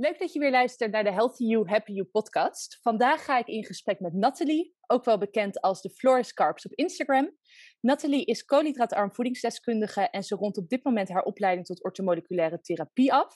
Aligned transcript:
Leuk 0.00 0.18
dat 0.18 0.32
je 0.32 0.38
weer 0.38 0.50
luistert 0.50 0.92
naar 0.92 1.04
de 1.04 1.12
Healthy 1.12 1.44
You, 1.44 1.68
Happy 1.68 1.92
You 1.92 2.06
podcast. 2.06 2.78
Vandaag 2.82 3.24
ga 3.24 3.38
ik 3.38 3.46
in 3.46 3.64
gesprek 3.64 4.00
met 4.00 4.12
Nathalie, 4.12 4.74
ook 4.86 5.04
wel 5.04 5.18
bekend 5.18 5.60
als 5.60 5.82
de 5.82 5.90
Floris 5.90 6.32
Carbs 6.32 6.66
op 6.66 6.72
Instagram. 6.72 7.36
Nathalie 7.80 8.24
is 8.24 8.44
koolhydraatarm 8.44 9.14
voedingsdeskundige 9.14 10.00
en 10.00 10.22
ze 10.22 10.34
rond 10.34 10.56
op 10.56 10.68
dit 10.68 10.84
moment 10.84 11.08
haar 11.08 11.22
opleiding 11.22 11.66
tot 11.66 11.84
orthomoleculaire 11.84 12.60
therapie 12.60 13.12
af. 13.12 13.34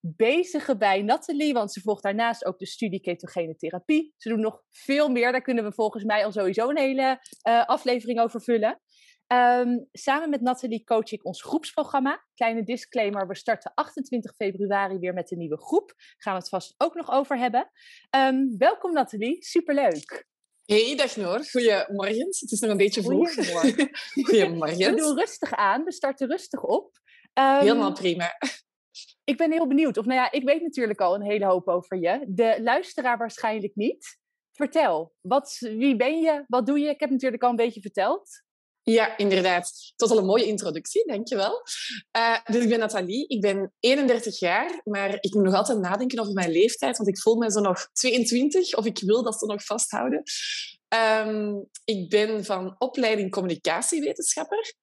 Bezige 0.00 0.76
bij 0.76 1.02
Nathalie, 1.02 1.52
want 1.52 1.72
ze 1.72 1.80
volgt 1.80 2.02
daarnaast 2.02 2.44
ook 2.44 2.58
de 2.58 2.66
studie 2.66 3.00
ketogene 3.00 3.56
therapie. 3.56 4.14
Ze 4.16 4.28
doet 4.28 4.38
nog 4.38 4.62
veel 4.70 5.08
meer, 5.08 5.32
daar 5.32 5.42
kunnen 5.42 5.64
we 5.64 5.72
volgens 5.72 6.04
mij 6.04 6.24
al 6.24 6.32
sowieso 6.32 6.68
een 6.68 6.78
hele 6.78 7.18
uh, 7.48 7.64
aflevering 7.66 8.20
over 8.20 8.42
vullen. 8.42 8.80
Um, 9.32 9.88
samen 9.92 10.30
met 10.30 10.40
Nathalie 10.40 10.84
coach 10.84 11.12
ik 11.12 11.24
ons 11.24 11.42
groepsprogramma. 11.42 12.24
Kleine 12.34 12.62
disclaimer, 12.62 13.26
we 13.26 13.36
starten 13.36 13.72
28 13.74 14.34
februari 14.34 14.98
weer 14.98 15.14
met 15.14 15.30
een 15.30 15.38
nieuwe 15.38 15.58
groep. 15.58 15.94
Gaan 16.16 16.32
we 16.32 16.38
het 16.38 16.48
vast 16.48 16.74
ook 16.76 16.94
nog 16.94 17.10
over 17.10 17.38
hebben. 17.38 17.70
Um, 18.16 18.58
welkom 18.58 18.92
Nathalie, 18.92 19.44
superleuk. 19.44 20.26
Hey, 20.64 20.96
dag 20.96 21.16
Noor. 21.16 21.44
Goedemorgen. 21.44 22.26
Het 22.26 22.50
is 22.50 22.60
nog 22.60 22.70
een 22.70 22.76
beetje 22.76 23.02
vroeg. 23.02 23.34
Goedemorgen. 23.34 23.90
Goedemorgen. 24.24 24.76
We 24.76 24.94
doen 24.94 25.18
rustig 25.18 25.52
aan, 25.52 25.84
we 25.84 25.92
starten 25.92 26.28
rustig 26.28 26.62
op. 26.62 26.98
Um, 27.34 27.58
Helemaal 27.58 27.92
prima. 27.92 28.38
Ik 29.24 29.36
ben 29.36 29.52
heel 29.52 29.66
benieuwd. 29.66 29.96
Of 29.96 30.04
nou 30.04 30.20
ja, 30.20 30.30
ik 30.30 30.44
weet 30.44 30.62
natuurlijk 30.62 31.00
al 31.00 31.14
een 31.14 31.24
hele 31.24 31.46
hoop 31.46 31.68
over 31.68 31.96
je. 31.96 32.24
De 32.28 32.58
luisteraar 32.62 33.18
waarschijnlijk 33.18 33.74
niet. 33.74 34.18
Vertel, 34.52 35.14
wat, 35.20 35.56
wie 35.58 35.96
ben 35.96 36.20
je? 36.20 36.44
Wat 36.46 36.66
doe 36.66 36.78
je? 36.78 36.88
Ik 36.88 37.00
heb 37.00 37.10
natuurlijk 37.10 37.42
al 37.42 37.50
een 37.50 37.56
beetje 37.56 37.80
verteld. 37.80 38.42
Ja, 38.82 39.16
inderdaad. 39.16 39.92
Tot 39.96 40.10
al 40.10 40.18
een 40.18 40.24
mooie 40.24 40.46
introductie, 40.46 41.06
dankjewel. 41.06 41.62
Uh, 42.16 42.36
dus 42.44 42.62
ik 42.62 42.68
ben 42.68 42.78
Nathalie, 42.78 43.26
ik 43.26 43.40
ben 43.40 43.72
31 43.80 44.38
jaar, 44.38 44.80
maar 44.84 45.16
ik 45.20 45.34
moet 45.34 45.44
nog 45.44 45.54
altijd 45.54 45.78
nadenken 45.78 46.18
over 46.18 46.32
mijn 46.32 46.50
leeftijd, 46.50 46.96
want 46.96 47.08
ik 47.08 47.18
voel 47.18 47.36
me 47.36 47.50
zo 47.50 47.60
nog 47.60 47.88
22, 47.92 48.74
of 48.74 48.84
ik 48.84 48.98
wil 48.98 49.22
dat 49.22 49.38
ze 49.38 49.46
nog 49.46 49.64
vasthouden. 49.64 50.22
Um, 51.26 51.68
ik 51.84 52.08
ben 52.08 52.44
van 52.44 52.74
opleiding 52.78 53.30
communicatiewetenschapper, 53.30 54.74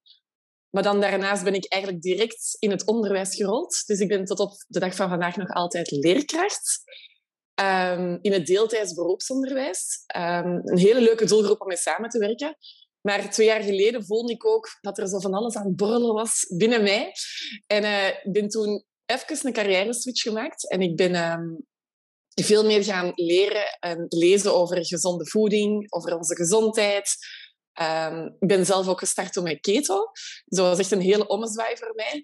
maar 0.70 0.82
dan 0.82 1.00
daarnaast 1.00 1.44
ben 1.44 1.54
ik 1.54 1.72
eigenlijk 1.72 2.02
direct 2.02 2.56
in 2.58 2.70
het 2.70 2.86
onderwijs 2.86 3.34
gerold. 3.34 3.82
Dus 3.86 4.00
ik 4.00 4.08
ben 4.08 4.24
tot 4.24 4.40
op 4.40 4.52
de 4.66 4.78
dag 4.78 4.94
van 4.94 5.08
vandaag 5.08 5.36
nog 5.36 5.50
altijd 5.50 5.90
leerkracht. 5.90 6.82
Um, 7.60 8.18
in 8.20 8.32
het 8.32 8.46
deeltijds 8.46 8.94
beroepsonderwijs. 8.94 10.04
Um, 10.16 10.60
een 10.64 10.78
hele 10.78 11.00
leuke 11.00 11.24
doelgroep 11.24 11.60
om 11.60 11.66
mee 11.66 11.76
samen 11.76 12.10
te 12.10 12.18
werken. 12.18 12.56
Maar 13.00 13.30
twee 13.30 13.46
jaar 13.46 13.62
geleden 13.62 14.04
voelde 14.04 14.32
ik 14.32 14.46
ook 14.46 14.78
dat 14.80 14.98
er 14.98 15.08
zo 15.08 15.18
van 15.18 15.34
alles 15.34 15.56
aan 15.56 15.66
het 15.66 15.76
borrelen 15.76 16.14
was 16.14 16.46
binnen 16.56 16.82
mij. 16.82 17.12
En 17.66 17.82
uh, 17.82 18.06
ik 18.06 18.32
ben 18.32 18.48
toen 18.48 18.84
even 19.06 19.46
een 19.46 19.52
carrière-switch 19.52 20.22
gemaakt. 20.22 20.70
En 20.70 20.80
ik 20.80 20.96
ben 20.96 21.30
um, 21.32 21.66
veel 22.34 22.64
meer 22.64 22.84
gaan 22.84 23.12
leren 23.14 23.78
en 23.80 24.06
lezen 24.08 24.54
over 24.54 24.86
gezonde 24.86 25.26
voeding, 25.26 25.92
over 25.92 26.16
onze 26.16 26.34
gezondheid. 26.34 27.16
Um, 27.80 28.36
ik 28.38 28.48
ben 28.48 28.66
zelf 28.66 28.88
ook 28.88 28.98
gestart 28.98 29.42
met 29.42 29.60
keto. 29.60 30.10
Dus 30.44 30.58
dat 30.58 30.66
was 30.66 30.78
echt 30.78 30.90
een 30.90 31.00
hele 31.00 31.26
ommezwaai 31.26 31.76
voor 31.76 31.92
mij. 31.94 32.22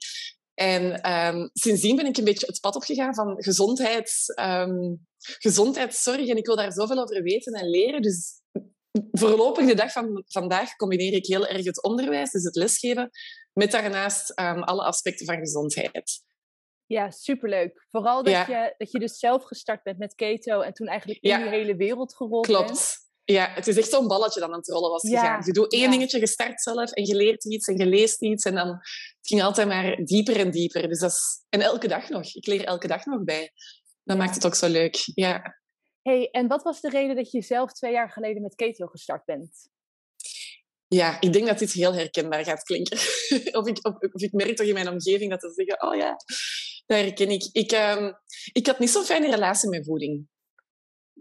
En 0.55 1.13
um, 1.13 1.51
sindsdien 1.53 1.97
ben 1.97 2.07
ik 2.07 2.17
een 2.17 2.25
beetje 2.25 2.47
het 2.47 2.61
pad 2.61 2.77
opgegaan 2.77 3.15
van 3.15 3.43
gezondheid, 3.43 4.35
gezondheidszorg. 5.21 6.29
En 6.29 6.37
ik 6.37 6.47
wil 6.47 6.57
daar 6.57 6.73
zoveel 6.73 7.03
over 7.03 7.23
weten 7.23 7.53
en 7.53 7.71
leren. 7.71 8.03
Dus 8.03 8.43
voorlopig 9.13 9.67
de 9.67 9.75
dag 9.75 9.93
van 9.93 10.25
vandaag 10.27 10.77
combineer 10.77 11.13
ik 11.13 11.27
heel 11.27 11.47
erg 11.47 11.65
het 11.65 11.83
onderwijs, 11.83 12.31
dus 12.31 12.45
het 12.45 12.55
lesgeven, 12.55 13.11
met 13.53 13.71
daarnaast 13.71 14.41
um, 14.41 14.63
alle 14.63 14.83
aspecten 14.83 15.27
van 15.27 15.39
gezondheid. 15.39 16.23
Ja, 16.87 17.11
superleuk. 17.11 17.87
Vooral 17.91 18.23
dat, 18.23 18.33
ja. 18.33 18.49
je, 18.49 18.75
dat 18.79 18.93
je 18.93 18.99
dus 18.99 19.19
zelf 19.19 19.45
gestart 19.45 19.83
bent 19.83 19.99
met 19.99 20.15
keto 20.15 20.61
en 20.61 20.73
toen 20.73 20.87
eigenlijk 20.87 21.21
in 21.23 21.31
ja. 21.31 21.39
die 21.39 21.49
hele 21.49 21.77
wereld 21.77 22.17
gerold 22.17 22.47
Klopt. 22.47 22.67
bent. 22.67 23.03
Ja, 23.25 23.51
het 23.55 23.67
is 23.67 23.77
echt 23.77 23.91
zo'n 23.91 24.09
balletje 24.09 24.41
dat 24.41 24.49
aan 24.51 24.57
het 24.57 24.69
rollen 24.69 24.91
was 24.91 25.03
ja. 25.03 25.21
gegaan. 25.21 25.43
Je 25.45 25.53
doet 25.53 25.73
één 25.73 25.91
dingetje, 25.91 26.19
je 26.19 26.27
start 26.27 26.63
zelf 26.63 26.91
en 26.91 27.05
je 27.05 27.15
leert 27.15 27.45
iets 27.45 27.67
en 27.67 27.77
je 27.77 27.87
leest 27.87 28.23
iets. 28.23 28.45
En 28.45 28.55
dan 28.55 28.69
het 28.69 29.19
ging 29.23 29.43
altijd 29.43 29.69
maar 29.69 29.97
dieper 30.05 30.37
en 30.37 30.51
dieper. 30.51 30.89
Dus 30.89 30.99
dat 30.99 31.11
is... 31.11 31.45
En 31.49 31.61
elke 31.61 31.89
dag 31.89 32.09
nog. 32.09 32.35
Ik 32.35 32.47
leer 32.47 32.65
elke 32.65 32.87
dag 32.87 33.05
nog 33.05 33.25
bij. 33.25 33.53
Dat 34.03 34.17
maakt 34.17 34.35
het 34.35 34.47
ook 34.47 34.55
zo 34.55 34.69
leuk. 34.69 35.11
Ja 35.15 35.63
hey, 36.05 36.29
en 36.31 36.47
wat 36.47 36.63
was 36.63 36.81
de 36.81 36.89
reden 36.89 37.17
dat 37.17 37.31
je 37.31 37.43
zelf 37.43 37.73
twee 37.73 37.93
jaar 37.93 38.11
geleden 38.11 38.43
met 38.43 38.55
keto 38.55 38.87
gestart 38.87 39.25
bent? 39.25 39.69
Ja, 40.89 41.21
ik 41.21 41.33
denk 41.33 41.47
dat 41.47 41.59
dit 41.59 41.73
heel 41.73 41.95
herkenbaar 41.95 42.45
gaat 42.45 42.63
klinken. 42.63 42.97
of, 43.59 43.67
ik, 43.67 43.87
of, 43.87 43.95
of, 44.13 44.23
ik 44.23 44.33
merk 44.33 44.57
toch 44.57 44.67
in 44.67 44.75
mijn 44.75 44.89
omgeving 44.89 45.31
dat 45.31 45.41
ze 45.41 45.53
zeggen, 45.53 45.83
oh 45.89 45.97
ja, 45.97 46.17
dat 46.87 46.99
herken 46.99 47.31
ik. 47.31 47.49
Ik, 47.53 47.73
um, 47.73 48.13
ik 48.53 48.67
had 48.67 48.79
niet 48.79 48.91
zo'n 48.91 49.05
fijne 49.05 49.31
relatie 49.31 49.69
met 49.69 49.85
voeding. 49.85 50.29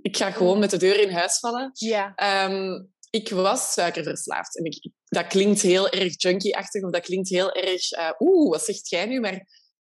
Ik 0.02 0.18
ga 0.18 0.32
gewoon 0.32 0.60
met 0.60 0.70
de 0.70 0.78
deur 0.78 1.00
in 1.00 1.12
huis 1.12 1.40
vallen. 1.40 1.72
Ja. 1.74 2.14
Um, 2.46 2.94
ik 3.10 3.30
was 3.30 3.74
suikerverslaafd. 3.74 4.58
En 4.58 4.66
ik, 4.66 4.90
dat 5.06 5.28
klinkt 5.28 5.62
heel 5.62 5.90
erg 5.90 6.22
junkie-achtig 6.22 6.84
of 6.84 6.92
dat 6.92 7.02
klinkt 7.02 7.30
heel 7.30 7.52
erg... 7.52 7.92
Uh, 7.92 8.10
Oeh, 8.20 8.50
wat 8.50 8.62
zegt 8.62 8.90
jij 8.90 9.06
nu? 9.06 9.20
Maar 9.20 9.48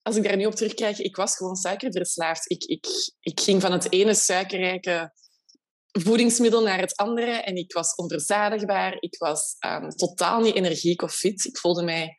als 0.06 0.16
ik 0.16 0.24
daar 0.24 0.36
nu 0.36 0.46
op 0.46 0.56
terugkijk, 0.56 0.98
ik 0.98 1.16
was 1.16 1.36
gewoon 1.36 1.56
suikerverslaafd. 1.56 2.52
Ik, 2.52 2.64
ik, 2.64 2.86
ik 3.20 3.40
ging 3.40 3.62
van 3.62 3.72
het 3.72 3.92
ene 3.92 4.14
suikerrijke 4.14 5.14
voedingsmiddel 5.92 6.62
naar 6.62 6.80
het 6.80 6.96
andere 6.96 7.32
en 7.32 7.56
ik 7.56 7.74
was 7.74 7.96
onverzadigbaar. 7.96 8.98
Ik 9.00 9.18
was 9.18 9.56
um, 9.66 9.90
totaal 9.90 10.42
niet 10.42 10.56
energiek 10.56 11.02
of 11.02 11.14
fit. 11.14 11.46
Ik 11.46 11.58
voelde 11.58 11.84
mij 11.84 12.16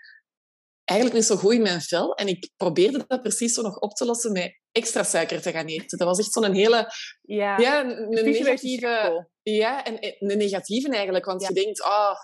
eigenlijk 0.85 1.19
niet 1.19 1.29
zo 1.29 1.37
goed 1.37 1.53
in 1.53 1.63
mijn 1.63 1.81
vel. 1.81 2.15
En 2.15 2.29
ik 2.29 2.51
probeerde 2.57 3.05
dat 3.07 3.23
precies 3.23 3.55
zo 3.55 3.63
nog 3.63 3.79
op 3.79 3.95
te 3.95 4.05
lossen 4.05 4.33
met 4.33 4.61
extra 4.73 5.03
suiker 5.03 5.43
te 5.43 5.53
gaan 5.53 5.67
eten. 5.67 5.99
Dat 5.99 6.09
was 6.09 6.19
echt 6.19 6.33
zo'n 6.33 6.55
hele... 6.55 6.93
Ja, 7.23 7.59
ja 7.59 7.85
een, 7.85 8.19
een 8.19 8.25
negatieve... 8.25 9.29
Ja, 9.43 9.85
en 9.85 9.97
een 10.19 10.39
negatieve 10.39 10.89
eigenlijk. 10.89 11.25
Want 11.25 11.43
ja. 11.43 11.49
je 11.49 11.55
denkt, 11.55 11.85
oh, 11.85 12.15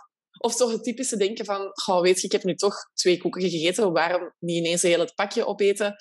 of 0.43 0.53
zo 0.53 0.71
het 0.71 0.85
typische 0.85 1.17
denken 1.17 1.45
van, 1.45 1.73
oh, 1.87 2.01
weet 2.01 2.21
je, 2.21 2.27
ik 2.27 2.33
heb 2.33 2.45
nu 2.45 2.55
toch 2.55 2.75
twee 2.95 3.19
koeken 3.19 3.43
gegeten, 3.43 3.93
waarom 3.93 4.35
niet 4.39 4.57
ineens 4.57 4.83
een 4.83 4.91
heel 4.91 5.01
het 5.01 5.15
pakje 5.15 5.47
opeten? 5.47 5.97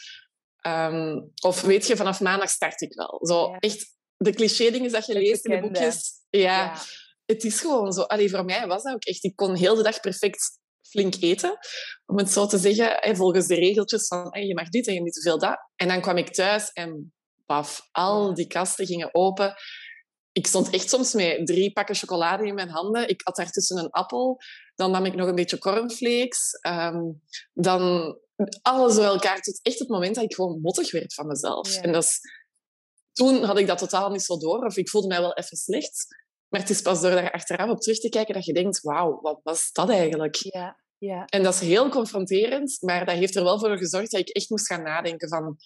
Um, 0.68 1.32
of 1.42 1.62
weet 1.62 1.88
je, 1.88 1.96
vanaf 1.96 2.20
maandag 2.20 2.50
start 2.50 2.82
ik 2.82 2.94
wel. 2.94 3.20
Zo 3.22 3.50
ja. 3.50 3.58
echt 3.60 3.96
de 4.18 4.34
cliché 4.34 4.72
dingen 4.72 4.92
dat 4.92 5.06
je 5.06 5.14
het 5.14 5.22
leest 5.22 5.44
bekende. 5.44 5.68
in 5.68 5.74
de 5.74 5.80
boekjes. 5.80 6.12
Ja, 6.30 6.42
ja, 6.42 6.78
het 7.26 7.44
is 7.44 7.60
gewoon 7.60 7.92
zo. 7.92 8.02
Allee, 8.02 8.30
voor 8.30 8.46
mij 8.46 8.68
was 8.68 8.84
dat 8.84 8.94
ook 8.94 9.04
echt. 9.04 9.24
Ik 9.24 9.36
kon 9.36 9.56
heel 9.56 9.76
de 9.76 9.84
dag 9.84 10.00
perfect 10.00 10.60
flink 10.82 11.16
eten, 11.20 11.58
om 12.06 12.18
het 12.18 12.32
zo 12.32 12.46
te 12.46 12.58
zeggen, 12.58 13.16
volgens 13.16 13.48
de 13.48 13.56
regeltjes 13.56 14.08
van 14.08 14.48
je 14.48 14.54
mag 14.54 14.70
dit 14.70 14.88
en 14.88 14.94
je 14.94 15.02
niet 15.02 15.14
te 15.14 15.22
veel 15.22 15.40
dat. 15.40 15.58
En 15.76 15.88
dan 15.88 16.02
kwam 16.02 16.18
ik 16.18 16.34
thuis 16.34 16.72
en 16.72 17.14
paf, 17.46 17.88
al 17.92 18.34
die 18.34 18.48
kasten 18.48 18.86
gingen 18.86 19.16
open 19.16 19.56
ik 20.32 20.48
stond 20.48 20.70
echt 20.70 20.90
soms 20.90 21.14
met 21.14 21.46
drie 21.46 21.72
pakken 21.72 21.96
chocolade 21.96 22.46
in 22.46 22.54
mijn 22.54 22.70
handen. 22.70 23.08
Ik 23.08 23.22
at 23.24 23.36
daartussen 23.36 23.78
een 23.78 23.90
appel. 23.90 24.40
Dan 24.76 24.92
nam 24.92 25.06
ik 25.06 25.16
nog 25.16 25.28
een 25.28 25.36
beetje 25.36 25.58
cornflakes. 25.58 26.60
Um, 26.68 27.22
dan 27.54 28.16
alles 28.62 28.96
door 28.96 29.04
elkaar. 29.04 29.42
Tot 29.42 29.60
echt 29.62 29.80
het 29.80 29.88
moment 29.88 30.16
dat 30.16 30.24
ik 30.24 30.36
gewoon 30.36 30.62
mottig 30.62 30.92
werd 30.92 31.14
van 31.14 31.28
mezelf. 31.28 31.74
Ja. 31.74 31.82
En 31.82 31.92
dat 31.92 32.04
is, 32.04 32.20
toen 33.12 33.44
had 33.44 33.58
ik 33.58 33.68
dat 33.68 33.78
totaal 33.78 34.10
niet 34.10 34.24
zo 34.24 34.38
door. 34.38 34.66
Of 34.66 34.78
ik 34.78 34.90
voelde 34.90 35.08
mij 35.08 35.22
wel 35.22 35.34
even 35.34 35.58
slecht. 35.58 36.06
Maar 36.48 36.60
het 36.60 36.70
is 36.70 36.82
pas 36.82 37.02
door 37.02 37.12
daar 37.12 37.32
achteraf 37.32 37.70
op 37.70 37.80
terug 37.80 38.00
te 38.00 38.10
kijken 38.10 38.34
dat 38.34 38.46
je 38.46 38.54
denkt... 38.54 38.82
Wauw, 38.82 39.20
wat 39.22 39.40
was 39.44 39.72
dat 39.72 39.90
eigenlijk? 39.90 40.36
Ja, 40.36 40.80
ja. 40.98 41.26
En 41.26 41.44
dat 41.44 41.54
is 41.54 41.60
heel 41.60 41.90
confronterend. 41.90 42.78
Maar 42.82 43.06
dat 43.06 43.16
heeft 43.16 43.36
er 43.36 43.44
wel 43.44 43.60
voor 43.60 43.78
gezorgd 43.78 44.12
dat 44.12 44.20
ik 44.20 44.30
echt 44.30 44.50
moest 44.50 44.68
gaan 44.68 44.84
nadenken 44.84 45.30
van 45.30 45.58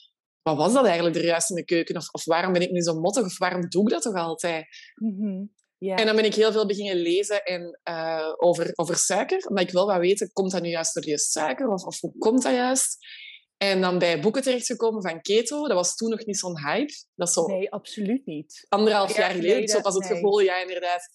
wat 0.46 0.58
was 0.58 0.74
dat 0.74 0.86
eigenlijk, 0.86 1.16
de 1.16 1.22
ruis 1.22 1.50
in 1.50 1.56
de 1.56 1.66
keuken? 1.66 1.96
Of, 1.96 2.10
of 2.12 2.26
waarom 2.26 2.54
ben 2.54 2.62
ik 2.62 2.72
nu 2.72 2.82
zo 2.82 3.00
mottig? 3.00 3.26
Of 3.26 3.38
waarom 3.38 3.70
doe 3.70 3.84
ik 3.84 3.90
dat 3.90 4.02
toch 4.02 4.16
altijd? 4.16 4.66
Mm 4.96 5.16
-hmm. 5.20 5.52
yeah. 5.78 6.00
En 6.00 6.06
dan 6.06 6.16
ben 6.16 6.26
ik 6.26 6.36
heel 6.36 6.52
veel 6.52 6.66
beginnen 6.66 6.96
lezen 6.96 7.44
en, 7.44 7.80
uh, 7.90 8.34
over, 8.38 8.72
over 8.76 8.96
suiker. 8.96 9.48
Omdat 9.48 9.64
ik 9.64 9.72
wel 9.72 9.86
wat 9.86 9.98
weten, 9.98 10.32
komt 10.34 10.52
dat 10.52 10.62
nu 10.62 10.70
juist 10.70 10.94
door 10.94 11.04
die 11.04 11.18
suiker? 11.18 11.68
Of, 11.68 11.84
of 11.84 12.00
hoe 12.00 12.18
komt 12.18 12.44
dat 12.44 12.54
juist? 12.54 12.98
En 13.58 13.82
dan 13.82 14.00
bij 14.00 14.22
boeken 14.22 14.42
terechtgekomen 14.42 15.02
van 15.02 15.22
keto. 15.22 15.68
Dat 15.68 15.78
was 15.78 15.96
toen 15.96 16.10
nog 16.10 16.26
niet 16.26 16.38
zo'n 16.38 16.60
hype. 16.60 16.94
Dat 17.16 17.34
zo 17.34 17.46
nee, 17.46 17.72
absoluut 17.72 18.26
niet. 18.26 18.66
Anderhalf 18.70 19.16
jaar 19.18 19.32
geleden, 19.32 19.68
zo 19.68 19.82
was 19.82 19.94
het 19.94 20.04
nee. 20.04 20.14
gevoel, 20.14 20.40
ja, 20.40 20.62
inderdaad. 20.62 21.08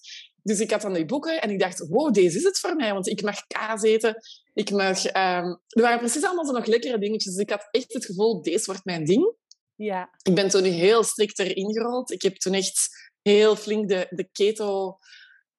Dus 0.43 0.61
ik 0.61 0.71
had 0.71 0.81
dan 0.81 0.93
die 0.93 1.05
boeken 1.05 1.41
en 1.41 1.51
ik 1.51 1.59
dacht, 1.59 1.79
wow, 1.89 2.13
deze 2.13 2.37
is 2.37 2.45
het 2.45 2.59
voor 2.59 2.77
mij. 2.77 2.93
Want 2.93 3.09
ik 3.09 3.23
mag 3.23 3.47
kaas 3.47 3.83
eten. 3.83 4.17
Ik 4.55 4.71
mag... 4.71 5.05
Um... 5.05 5.61
Er 5.69 5.83
waren 5.83 5.99
precies 5.99 6.25
allemaal 6.25 6.47
zo 6.47 6.53
nog 6.53 6.67
lekkere 6.67 6.99
dingetjes. 6.99 7.35
Dus 7.35 7.43
ik 7.43 7.51
had 7.51 7.69
echt 7.71 7.93
het 7.93 8.05
gevoel, 8.05 8.43
deze 8.43 8.65
wordt 8.65 8.85
mijn 8.85 9.05
ding. 9.05 9.35
Ja. 9.75 10.11
Ik 10.23 10.35
ben 10.35 10.49
toen 10.49 10.63
heel 10.63 11.03
strikt 11.03 11.39
erin 11.39 11.73
gerold. 11.73 12.11
Ik 12.11 12.23
heb 12.23 12.37
toen 12.37 12.55
echt 12.55 12.89
heel 13.23 13.57
flink 13.57 13.89
de, 13.89 14.07
de 14.11 14.29
keto 14.33 14.99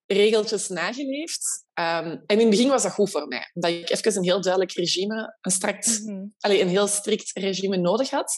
regeltjes 0.06 0.68
nageleefd. 0.68 1.66
Um, 1.74 2.06
en 2.06 2.24
in 2.28 2.40
het 2.40 2.50
begin 2.50 2.68
was 2.68 2.84
dat 2.84 2.92
goed 2.92 3.10
voor 3.10 3.28
mij. 3.28 3.50
Omdat 3.54 3.72
ik 3.72 3.90
even 3.90 4.16
een 4.16 4.24
heel 4.24 4.42
duidelijk 4.42 4.74
regime, 4.74 5.38
een, 5.42 5.52
strakt, 5.52 6.00
mm 6.00 6.08
-hmm. 6.08 6.36
allez, 6.40 6.62
een 6.62 6.68
heel 6.68 6.88
strikt 6.88 7.32
regime 7.34 7.78
nodig 7.78 8.10
had. 8.10 8.38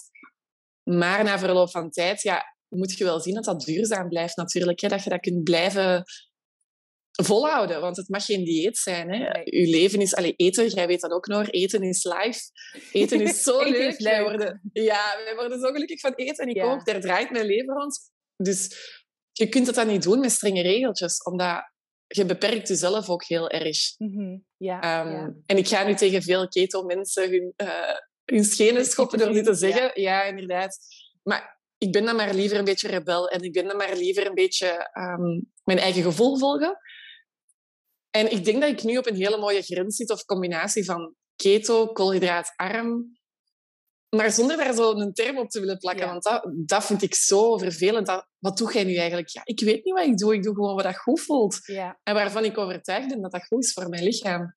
Maar 0.83 1.23
na 1.23 1.39
verloop 1.39 1.71
van 1.71 1.89
tijd 1.89 2.21
ja, 2.21 2.43
moet 2.67 2.97
je 2.97 3.03
wel 3.03 3.19
zien 3.19 3.33
dat 3.33 3.43
dat 3.43 3.61
duurzaam 3.61 4.09
blijft 4.09 4.37
natuurlijk. 4.37 4.81
Hè? 4.81 4.87
Dat 4.87 5.03
je 5.03 5.09
dat 5.09 5.19
kunt 5.19 5.43
blijven 5.43 6.03
volhouden, 7.21 7.81
want 7.81 7.97
het 7.97 8.09
mag 8.09 8.25
geen 8.25 8.43
dieet 8.43 8.77
zijn. 8.77 9.09
Hè. 9.09 9.29
Uw 9.45 9.69
leven 9.69 10.01
is... 10.01 10.15
Allee, 10.15 10.33
eten, 10.35 10.67
jij 10.67 10.87
weet 10.87 11.01
dat 11.01 11.11
ook 11.11 11.27
nog, 11.27 11.51
eten 11.51 11.81
is 11.81 12.03
life. 12.03 12.41
Eten 12.91 13.21
is 13.21 13.43
zo 13.43 13.63
leuk. 13.63 13.75
Is 13.75 13.99
leuk. 13.99 14.13
Wij 14.13 14.23
worden, 14.23 14.61
ja, 14.73 15.21
wij 15.23 15.35
worden 15.35 15.59
zo 15.59 15.71
gelukkig 15.71 15.99
van 15.99 16.13
eten. 16.13 16.47
En 16.47 16.55
ik 16.55 16.63
ook, 16.63 16.85
daar 16.85 17.01
draait 17.01 17.31
mijn 17.31 17.45
leven 17.45 17.73
rond. 17.73 17.99
Dus 18.35 18.75
je 19.31 19.49
kunt 19.49 19.67
het 19.67 19.75
dan 19.75 19.87
niet 19.87 20.03
doen 20.03 20.19
met 20.19 20.31
strenge 20.31 20.61
regeltjes, 20.61 21.23
omdat 21.23 21.71
je 22.07 22.25
beperkt 22.25 22.67
jezelf 22.67 23.09
ook 23.09 23.23
heel 23.23 23.49
erg. 23.49 23.77
Mm 23.97 24.45
ja, 24.57 24.79
ja, 24.81 25.33
En 25.45 25.57
ik 25.57 25.67
ga 25.67 25.83
nu 25.83 25.93
tegen 25.93 26.21
veel 26.21 26.47
keto-mensen 26.47 27.29
hun, 27.29 27.53
uh, 27.57 27.97
hun 28.25 28.43
schenen 28.43 28.85
schoppen 28.85 29.19
door 29.19 29.33
dit 29.33 29.45
te 29.45 29.53
zeggen. 29.53 29.83
Ja. 29.83 29.91
ja, 29.93 30.23
inderdaad. 30.23 30.77
Maar 31.23 31.61
ik 31.77 31.91
ben 31.91 32.05
dan 32.05 32.15
maar 32.15 32.33
liever 32.33 32.57
een 32.57 32.65
beetje 32.65 32.87
rebel 32.87 33.29
en 33.29 33.41
ik 33.41 33.53
ben 33.53 33.67
dan 33.67 33.77
maar 33.77 33.95
liever 33.95 34.27
een 34.27 34.33
beetje 34.33 34.89
um, 34.93 35.51
mijn 35.63 35.79
eigen 35.79 36.03
gevoel 36.03 36.37
volgen. 36.37 36.77
En 38.15 38.31
ik 38.31 38.45
denk 38.45 38.61
dat 38.61 38.69
ik 38.69 38.83
nu 38.83 38.97
op 38.97 39.07
een 39.07 39.15
hele 39.15 39.37
mooie 39.37 39.61
grens 39.61 39.95
zit 39.95 40.09
of 40.09 40.25
combinatie 40.25 40.85
van 40.85 41.15
keto, 41.35 41.87
koolhydraatarm, 41.87 43.17
maar 44.09 44.31
zonder 44.31 44.57
daar 44.57 44.73
zo 44.73 44.91
een 44.91 45.13
term 45.13 45.37
op 45.37 45.49
te 45.49 45.59
willen 45.59 45.77
plakken, 45.77 46.07
want 46.07 46.23
dat, 46.23 46.51
dat 46.65 46.85
vind 46.85 47.01
ik 47.01 47.15
zo 47.15 47.57
vervelend. 47.57 48.07
Dat, 48.07 48.27
wat 48.39 48.57
doe 48.57 48.73
jij 48.73 48.83
nu 48.83 48.95
eigenlijk? 48.95 49.29
Ja, 49.29 49.41
ik 49.43 49.59
weet 49.59 49.85
niet 49.85 49.93
wat 49.93 50.05
ik 50.05 50.17
doe, 50.17 50.33
ik 50.33 50.43
doe 50.43 50.53
gewoon 50.53 50.75
wat 50.75 50.83
dat 50.83 50.97
goed 50.97 51.21
voelt. 51.21 51.59
Ja. 51.65 51.99
En 52.03 52.13
waarvan 52.13 52.45
ik 52.45 52.57
overtuigd 52.57 53.07
ben 53.07 53.21
dat 53.21 53.31
dat 53.31 53.45
goed 53.45 53.63
is 53.63 53.73
voor 53.73 53.89
mijn 53.89 54.03
lichaam. 54.03 54.53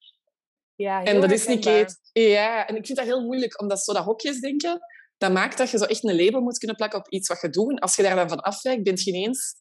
Ja, 0.74 1.04
en 1.04 1.20
dat 1.20 1.30
is 1.30 1.46
niet 1.46 1.64
keto. 1.64 1.94
Ja, 2.12 2.66
en 2.66 2.76
ik 2.76 2.86
vind 2.86 2.98
dat 2.98 3.06
heel 3.06 3.24
moeilijk, 3.24 3.60
omdat 3.60 3.84
zo 3.84 3.92
dat 3.92 4.04
hokjes 4.04 4.40
denken, 4.40 4.80
dat 5.16 5.32
maakt 5.32 5.58
dat 5.58 5.70
je 5.70 5.78
zo 5.78 5.84
echt 5.84 6.04
een 6.04 6.24
label 6.24 6.40
moet 6.40 6.58
kunnen 6.58 6.76
plakken 6.76 6.98
op 6.98 7.08
iets 7.08 7.28
wat 7.28 7.40
je 7.40 7.50
doet. 7.50 7.70
En 7.70 7.78
als 7.78 7.96
je 7.96 8.02
daar 8.02 8.16
dan 8.16 8.28
van 8.28 8.40
afwijkt, 8.40 8.82
ben 8.82 8.96
je 8.96 9.10
ineens 9.10 9.54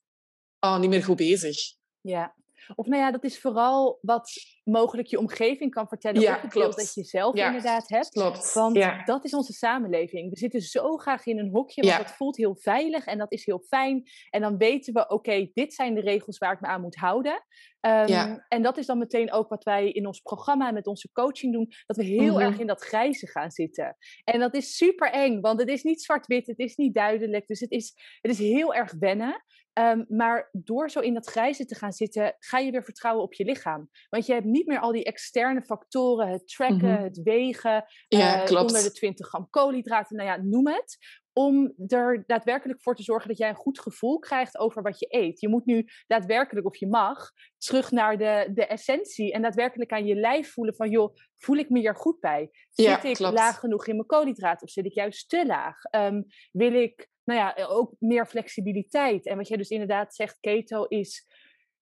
oh, 0.60 0.80
niet 0.80 0.90
meer 0.90 1.04
goed 1.04 1.16
bezig. 1.16 1.58
Ja, 2.02 2.36
of 2.76 2.86
nou 2.86 3.02
ja, 3.02 3.12
dat 3.12 3.24
is 3.24 3.40
vooral 3.40 3.98
wat 4.02 4.32
mogelijk 4.64 5.08
je 5.08 5.20
omgeving 5.20 5.72
kan 5.72 5.88
vertellen. 5.88 6.22
Ja, 6.22 6.40
of 6.44 6.50
klopt. 6.50 6.76
dat 6.76 6.94
je 6.94 7.04
zelf 7.04 7.36
inderdaad 7.36 7.90
hebt. 7.90 8.10
Klopt. 8.10 8.54
Want 8.54 8.76
ja. 8.76 9.04
dat 9.04 9.26
is 9.26 9.34
onze 9.34 9.54
samenleving. 9.54 10.30
We 10.30 10.38
zitten 10.38 10.62
zo 10.62 10.98
graag 10.98 11.26
in 11.26 11.40
een 11.40 11.50
hokje, 11.50 11.82
want 11.82 11.98
dat 11.98 12.12
voelt 12.12 12.38
heel 12.38 12.56
veilig 12.56 13.06
en 13.06 13.18
dat 13.18 13.32
is 13.32 13.46
heel 13.46 13.64
fijn. 13.68 14.04
En 14.30 14.42
dan 14.42 14.58
weten 14.58 14.94
we, 14.94 15.08
oké, 15.08 15.50
dit 15.54 15.74
zijn 15.74 15.94
de 15.94 16.02
regels 16.02 16.38
waar 16.38 16.54
ik 16.54 16.62
me 16.62 16.68
aan 16.68 16.82
moet 16.82 16.96
houden. 16.96 17.44
Um, 17.86 18.44
en 18.48 18.62
dat 18.62 18.78
is 18.78 18.86
dan 18.86 18.98
meteen 18.98 19.32
ook 19.32 19.50
wat 19.50 19.64
wij 19.64 19.92
in 19.92 20.08
ons 20.08 20.20
programma 20.20 20.72
met 20.72 20.88
onze 20.88 21.10
coaching 21.12 21.54
doen. 21.54 21.72
Dat 21.86 21.98
we 21.98 22.04
heel 22.04 22.34
mhm. 22.34 22.42
erg 22.42 22.60
in 22.60 22.68
dat 22.68 22.82
grijze 22.82 23.28
gaan 23.28 23.52
zitten. 23.52 23.98
En 24.24 24.40
dat 24.40 24.54
is 24.54 24.76
super 24.76 25.12
eng, 25.12 25.42
want 25.42 25.60
het 25.60 25.70
is 25.70 25.84
niet 25.84 26.02
zwart-wit, 26.02 26.48
het 26.48 26.60
is 26.60 26.76
niet 26.76 26.94
duidelijk. 26.94 27.48
Dus 27.48 27.60
het 27.60 27.72
is, 27.72 27.94
het 28.22 28.32
is 28.32 28.38
heel 28.38 28.74
erg 28.74 28.94
wennen. 29.00 29.44
Ehm, 29.76 30.04
maar 30.08 30.50
door 30.52 30.90
zo 30.90 31.00
in 31.00 31.14
dat 31.14 31.28
grijze 31.28 31.66
te 31.66 31.76
gaan 31.76 31.92
zitten, 31.92 32.36
ga 32.40 32.58
je 32.58 32.72
weer 32.72 32.84
vertrouwen 32.84 33.24
op 33.24 33.34
je 33.34 33.46
lichaam. 33.46 33.90
Want 34.10 34.26
je 34.26 34.34
hebt 34.34 34.46
niet 34.46 34.68
meer 34.68 34.80
al 34.80 34.92
die 34.92 35.04
externe 35.04 35.62
factoren, 35.62 36.28
het 36.28 36.48
tracken, 36.48 36.92
mhm. 36.92 37.04
het 37.04 37.22
wegen, 37.24 37.86
ja, 38.08 38.50
uh, 38.50 38.62
onder 38.62 38.84
de 38.84 38.92
20 38.92 39.28
gram 39.28 39.50
koolhydraten, 39.50 40.16
nou 40.16 40.30
ja, 40.30 40.38
noem 40.44 40.68
het. 40.68 40.98
Om 41.34 41.74
er 41.88 42.24
daadwerkelijk 42.26 42.82
voor 42.82 42.96
te 42.96 43.04
zorgen 43.04 43.28
dat 43.28 43.38
jij 43.38 43.50
een 43.50 43.56
goed 43.56 43.80
gevoel 43.80 44.20
krijgt 44.20 44.58
over 44.58 44.82
wat 44.82 45.00
je 45.00 45.08
eet. 45.10 45.40
Je 45.40 45.50
moet 45.50 45.66
nu 45.66 45.88
daadwerkelijk, 46.08 46.66
of 46.66 46.76
je 46.76 46.88
mag, 46.88 47.32
terug 47.58 47.92
naar 47.92 48.18
de, 48.18 48.50
de 48.54 48.66
essentie 48.66 49.34
en 49.34 49.42
daadwerkelijk 49.42 49.92
aan 49.92 50.06
je 50.06 50.16
lijf 50.16 50.52
voelen 50.52 50.76
van, 50.76 50.90
joh, 50.90 51.16
voel 51.38 51.58
ik 51.58 51.70
me 51.70 51.80
hier 51.80 51.96
goed 51.96 52.20
bij? 52.20 52.50
Zit 52.70 53.04
ik 53.04 53.20
laag 53.20 53.60
genoeg 53.60 53.88
in 53.88 53.96
mijn 53.96 54.08
koolhydraten 54.08 54.68
of 54.68 54.74
zit 54.74 54.86
ik 54.86 54.94
juist 54.94 55.30
te 55.30 55.46
laag? 55.46 55.76
Um, 55.92 56.26
wil 56.52 56.74
ik 56.74 57.14
nou 57.26 57.40
ja, 57.40 57.56
eh, 57.56 57.72
ook 57.72 57.94
meer 58.00 58.26
flexibiliteit. 58.26 59.26
En 59.26 59.38
wat 59.38 59.48
jij 59.48 59.58
dus 59.58 59.70
inderdaad 59.70 60.16
zegt, 60.16 60.40
keto 60.40 60.84
is. 60.84 61.28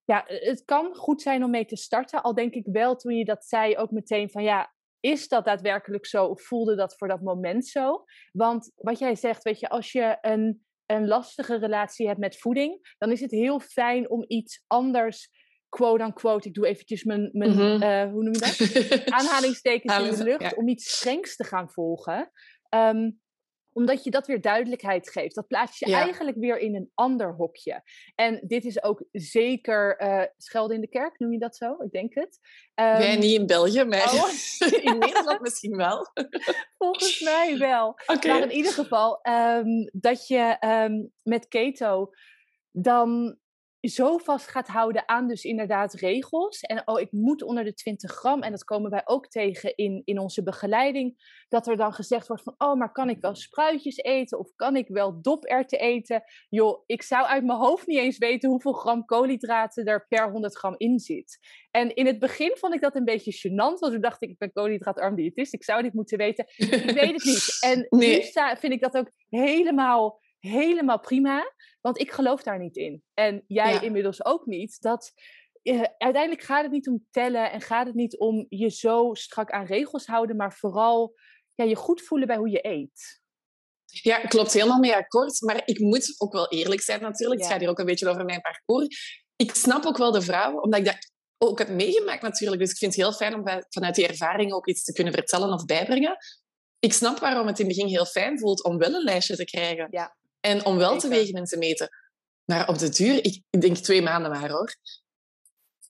Ja, 0.05 0.27
eh, 0.27 0.47
het 0.47 0.63
kan 0.65 0.95
goed 0.95 1.21
zijn 1.21 1.43
om 1.43 1.49
mee 1.49 1.65
te 1.65 1.75
starten. 1.75 2.21
Al 2.21 2.33
denk 2.33 2.53
ik 2.53 2.65
wel 2.65 2.95
toen 2.95 3.15
je 3.15 3.25
dat 3.25 3.45
zei 3.45 3.77
ook 3.77 3.91
meteen 3.91 4.29
van 4.29 4.43
ja, 4.43 4.73
is 4.99 5.27
dat 5.27 5.45
daadwerkelijk 5.45 6.05
zo 6.05 6.25
of 6.25 6.41
voelde 6.41 6.75
dat 6.75 6.95
voor 6.97 7.07
dat 7.07 7.21
moment 7.21 7.67
zo? 7.67 8.03
Want 8.31 8.71
wat 8.75 8.99
jij 8.99 9.15
zegt, 9.15 9.43
weet 9.43 9.59
je, 9.59 9.69
als 9.69 9.91
je 9.91 10.17
een, 10.21 10.65
een 10.85 11.07
lastige 11.07 11.57
relatie 11.57 12.07
hebt 12.07 12.19
met 12.19 12.39
voeding, 12.39 12.95
dan 12.97 13.11
is 13.11 13.21
het 13.21 13.31
heel 13.31 13.59
fijn 13.59 14.09
om 14.09 14.25
iets 14.27 14.63
anders 14.67 15.29
quote-unquote, 15.69 16.47
ik 16.47 16.53
doe 16.53 16.67
eventjes 16.67 17.03
mijn, 17.03 17.29
mijn 17.33 17.51
mhm. 17.51 17.81
eh, 17.81 18.11
hoe 18.11 18.23
noem 18.23 18.33
je 18.33 18.39
dat? 18.39 19.13
Aanhalingstekens 19.19 19.97
in 19.97 20.15
de 20.15 20.23
lucht, 20.23 20.55
om 20.55 20.67
iets 20.67 20.95
strengs 20.95 21.35
te 21.35 21.43
gaan 21.43 21.69
volgen. 21.69 22.31
Ehm, 22.69 23.11
omdat 23.73 24.03
je 24.03 24.11
dat 24.11 24.27
weer 24.27 24.41
duidelijkheid 24.41 25.09
geeft. 25.09 25.35
Dat 25.35 25.47
plaats 25.47 25.79
je 25.79 25.85
eigenlijk 25.85 26.37
weer 26.37 26.57
in 26.57 26.75
een 26.75 26.91
ander 26.93 27.33
hokje. 27.33 27.83
En 28.15 28.41
dit 28.47 28.65
is 28.65 28.83
ook 28.83 29.03
zeker 29.11 30.01
uh, 30.01 30.23
schelden 30.37 30.75
in 30.75 30.81
de 30.81 30.89
kerk, 30.89 31.19
noem 31.19 31.31
je 31.31 31.39
dat 31.39 31.55
zo? 31.55 31.75
Ik 31.79 31.91
denk 31.91 32.13
het. 32.13 32.39
Um, 32.75 32.85
Wij 32.85 33.15
niet 33.15 33.39
in 33.39 33.45
België, 33.45 33.83
maar 33.83 34.13
oh. 34.13 34.29
in 34.89 34.97
Nederland 34.97 35.41
misschien 35.41 35.75
wel. 35.75 36.07
Volgens 36.77 37.21
mij 37.21 37.57
wel. 37.57 37.95
Maar 38.05 38.41
in 38.41 38.51
ieder 38.51 38.71
geval, 38.71 39.19
um, 39.27 39.89
dat 39.93 40.27
je 40.27 40.57
um, 40.65 41.11
met 41.23 41.47
keto 41.47 42.13
dan 42.71 43.37
zo 43.89 44.17
vast 44.17 44.47
gaat 44.47 44.67
houden 44.67 45.07
aan 45.07 45.27
dus 45.27 45.43
inderdaad 45.43 45.93
regels. 45.93 46.59
En 46.59 46.81
oh, 46.85 46.99
ik 46.99 47.11
moet 47.11 47.43
onder 47.43 47.63
de 47.63 47.73
20 47.73 48.11
gram. 48.11 48.41
En 48.41 48.51
dat 48.51 48.63
komen 48.63 48.91
wij 48.91 49.01
ook 49.05 49.27
tegen 49.27 49.75
in, 49.75 50.01
in 50.05 50.19
onze 50.19 50.43
begeleiding. 50.43 51.41
Dat 51.49 51.67
er 51.67 51.77
dan 51.77 51.93
gezegd 51.93 52.27
wordt 52.27 52.43
van, 52.43 52.55
oh, 52.57 52.75
maar 52.75 52.91
kan 52.91 53.09
ik 53.09 53.17
wel 53.21 53.35
spruitjes 53.35 53.97
eten? 53.97 54.39
Of 54.39 54.55
kan 54.55 54.75
ik 54.75 54.87
wel 54.87 55.21
doperwten 55.21 55.79
eten? 55.79 56.23
Joh, 56.49 56.83
ik 56.85 57.01
zou 57.01 57.25
uit 57.25 57.43
mijn 57.43 57.59
hoofd 57.59 57.87
niet 57.87 57.97
eens 57.97 58.17
weten 58.17 58.49
hoeveel 58.49 58.73
gram 58.73 59.05
koolhydraten 59.05 59.85
er 59.85 60.05
per 60.07 60.31
100 60.31 60.57
gram 60.57 60.75
in 60.77 60.99
zit. 60.99 61.39
En 61.71 61.95
in 61.95 62.05
het 62.05 62.19
begin 62.19 62.51
vond 62.55 62.73
ik 62.73 62.81
dat 62.81 62.95
een 62.95 63.05
beetje 63.05 63.49
gênant. 63.49 63.79
Want 63.79 63.91
toen 63.91 64.01
dacht 64.01 64.21
ik, 64.21 64.29
ik 64.29 64.37
ben 64.37 64.51
koolhydraatarm 64.51 65.15
diëtist. 65.15 65.53
Ik 65.53 65.63
zou 65.63 65.81
dit 65.81 65.93
moeten 65.93 66.17
weten. 66.17 66.45
Ik 66.55 66.69
weet 66.69 67.13
het 67.13 67.23
niet. 67.23 67.57
En 67.59 67.87
nu 67.99 68.21
vind 68.57 68.73
ik 68.73 68.81
dat 68.81 68.97
ook 68.97 69.11
helemaal 69.29 70.21
helemaal 70.47 70.99
prima, 70.99 71.53
want 71.81 71.99
ik 71.99 72.11
geloof 72.11 72.43
daar 72.43 72.59
niet 72.59 72.75
in. 72.75 73.03
En 73.13 73.43
jij 73.47 73.79
inmiddels 73.81 74.25
ook 74.25 74.45
niet. 74.45 74.81
Dat 74.81 75.13
uh, 75.63 75.83
uiteindelijk 75.97 76.41
gaat 76.41 76.63
het 76.63 76.71
niet 76.71 76.87
om 76.87 77.07
tellen 77.11 77.51
en 77.51 77.61
gaat 77.61 77.85
het 77.85 77.95
niet 77.95 78.17
om 78.17 78.45
je 78.49 78.69
zo 78.69 79.13
strak 79.13 79.51
aan 79.51 79.65
regels 79.65 80.05
houden, 80.05 80.35
maar 80.35 80.53
vooral 80.53 81.13
ja, 81.53 81.65
je 81.65 81.75
goed 81.75 82.01
voelen 82.01 82.27
bij 82.27 82.37
hoe 82.37 82.49
je 82.49 82.67
eet. 82.67 83.21
Ja, 83.85 84.19
klopt 84.19 84.53
helemaal 84.53 84.79
mee 84.79 84.95
akkoord. 84.95 85.41
Maar 85.41 85.61
ik 85.65 85.79
moet 85.79 86.15
ook 86.17 86.33
wel 86.33 86.49
eerlijk 86.49 86.81
zijn 86.81 87.01
natuurlijk. 87.01 87.41
Het 87.41 87.49
gaat 87.49 87.59
hier 87.59 87.69
ook 87.69 87.79
een 87.79 87.85
beetje 87.85 88.09
over 88.09 88.25
mijn 88.25 88.41
parcours. 88.41 89.23
Ik 89.35 89.55
snap 89.55 89.85
ook 89.85 89.97
wel 89.97 90.11
de 90.11 90.21
vrouwen, 90.21 90.63
omdat 90.63 90.79
ik 90.79 90.85
dat 90.85 91.11
ook 91.37 91.59
heb 91.59 91.69
meegemaakt 91.69 92.21
natuurlijk. 92.21 92.61
Dus 92.61 92.71
ik 92.71 92.77
vind 92.77 92.95
het 92.95 93.03
heel 93.03 93.13
fijn 93.13 93.33
om 93.33 93.43
vanuit 93.69 93.95
die 93.95 94.07
ervaring 94.07 94.53
ook 94.53 94.67
iets 94.67 94.83
te 94.83 94.93
kunnen 94.93 95.13
vertellen 95.13 95.53
of 95.53 95.65
bijbrengen. 95.65 96.17
Ik 96.79 96.93
snap 96.93 97.19
waarom 97.19 97.47
het 97.47 97.59
in 97.59 97.65
het 97.65 97.75
begin 97.75 97.91
heel 97.91 98.05
fijn 98.05 98.39
voelt 98.39 98.63
om 98.63 98.77
wel 98.77 98.93
een 98.93 99.03
lijstje 99.03 99.35
te 99.35 99.45
krijgen. 99.45 99.87
Ja. 99.91 100.15
En 100.45 100.65
om 100.65 100.77
wel 100.77 100.99
te 100.99 101.07
wegen 101.07 101.33
en 101.33 101.43
te 101.43 101.57
meten. 101.57 101.89
Maar 102.45 102.67
op 102.67 102.77
de 102.77 102.89
duur, 102.89 103.25
ik, 103.25 103.41
ik 103.49 103.61
denk 103.61 103.77
twee 103.77 104.01
maanden 104.01 104.31
maar 104.31 104.51
hoor. 104.51 104.75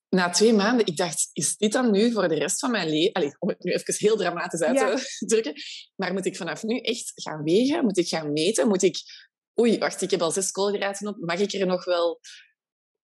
Na 0.10 0.30
twee 0.30 0.54
maanden, 0.54 0.86
ik 0.86 0.98
dacht, 0.98 1.30
is 1.34 1.58
dit 1.58 1.72
dan 1.72 1.92
nu 1.92 2.12
voor 2.12 2.28
de 2.28 2.36
rest 2.36 2.60
van 2.60 2.72
mijn 2.72 2.90
leven? 2.90 3.36
Om 3.40 3.50
het 3.50 3.64
nu 3.64 3.72
even 3.72 3.96
heel 3.98 4.18
dramatisch 4.18 4.62
uit 4.62 4.78
te 4.78 5.26
drukken. 5.26 5.54
Maar 5.96 6.14
moet 6.14 6.26
ik 6.26 6.38
vanaf 6.38 6.64
nu 6.64 6.80
echt 6.80 7.12
gaan 7.16 7.44
wegen? 7.44 7.84
Moet 7.84 7.98
ik 7.98 8.08
gaan 8.08 8.32
meten? 8.32 8.68
Moet 8.68 8.82
ik... 8.82 8.98
Oei, 9.60 9.78
wacht, 9.78 10.02
ik 10.02 10.12
heb 10.12 10.22
al 10.22 10.32
zes 10.32 10.52
koolhydraten 10.52 11.08
op. 11.08 11.18
Mag 11.20 11.40
ik 11.40 11.54
er 11.54 11.66
nog 11.66 11.86
wel... 11.86 12.20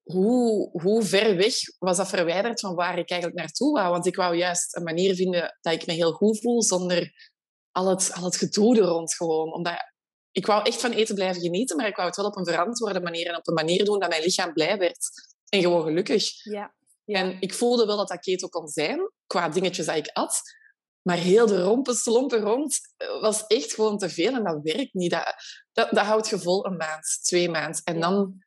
Hoe, 0.04 0.70
hoe 0.82 1.04
ver 1.04 1.36
weg 1.36 1.56
was 1.80 1.98
dat 1.98 2.10
verwijderd 2.10 2.60
van 2.60 2.76
waar 2.76 2.98
ik 2.98 3.10
eigenlijk 3.10 3.42
naartoe 3.42 3.74
wou? 3.74 3.90
Want 3.90 4.06
ik 4.06 4.16
wou 4.16 4.36
juist 4.36 4.76
een 4.76 4.84
manier 4.84 5.16
vinden 5.16 5.58
dat 5.62 5.74
ik 5.74 5.86
me 5.86 5.94
heel 5.94 6.12
goed 6.12 6.40
voel 6.40 6.64
zonder 6.64 7.14
al 7.72 7.90
het, 7.90 8.12
al 8.14 8.24
het 8.24 8.36
gedoe 8.36 8.78
er 8.78 8.84
rond 8.84 9.16
gewoon. 9.16 9.54
Omdat 9.54 9.89
ik 10.32 10.46
wou 10.46 10.66
echt 10.66 10.82
van 10.82 10.92
eten 10.92 11.16
blijven 11.16 11.42
genieten, 11.42 11.78
maar 11.78 11.88
ik 11.88 11.96
wou 11.96 12.08
het 12.08 12.18
wel 12.18 12.26
op 12.26 12.38
een 12.38 12.46
verantwoorde 12.46 13.02
manier 13.02 13.28
en 13.28 13.36
op 13.36 13.48
een 13.48 13.54
manier 13.54 13.86
doen 13.86 14.00
dat 14.00 14.10
mijn 14.10 14.24
lichaam 14.24 14.54
blij 14.54 14.78
werd 14.78 15.10
en 15.50 15.62
gewoon 15.62 15.84
gelukkig. 15.84 16.44
Ja. 16.44 16.74
En 17.06 17.38
ik 17.40 17.54
voelde 17.54 17.86
wel 17.86 17.98
dat 17.98 18.08
dat 18.08 18.20
keto 18.20 18.48
kon 18.48 18.68
zijn, 18.68 19.12
qua 19.28 19.50
dingetjes 19.50 19.86
dat 19.86 19.96
ik 19.96 20.10
at. 20.14 20.42
Maar 21.02 21.18
heel 21.18 21.46
de 21.46 21.62
rompen, 21.62 21.96
slompen 21.96 22.40
rond 22.40 22.80
eh, 22.98 23.22
was 23.22 23.48
echt 23.48 23.74
gewoon 23.74 23.98
te 23.98 24.10
veel 24.10 24.34
en 24.34 24.44
dat 24.44 24.60
werkt 24.62 24.94
niet. 24.94 25.12
Dat, 25.12 25.36
dat, 25.72 25.90
dat 25.92 26.06
houdt 26.06 26.30
je 26.30 26.40
vol 26.40 26.66
een 26.66 26.78
maand, 26.78 27.20
twee 27.22 27.50
maanden. 27.50 27.82
En 27.84 28.00
dan... 28.00 28.44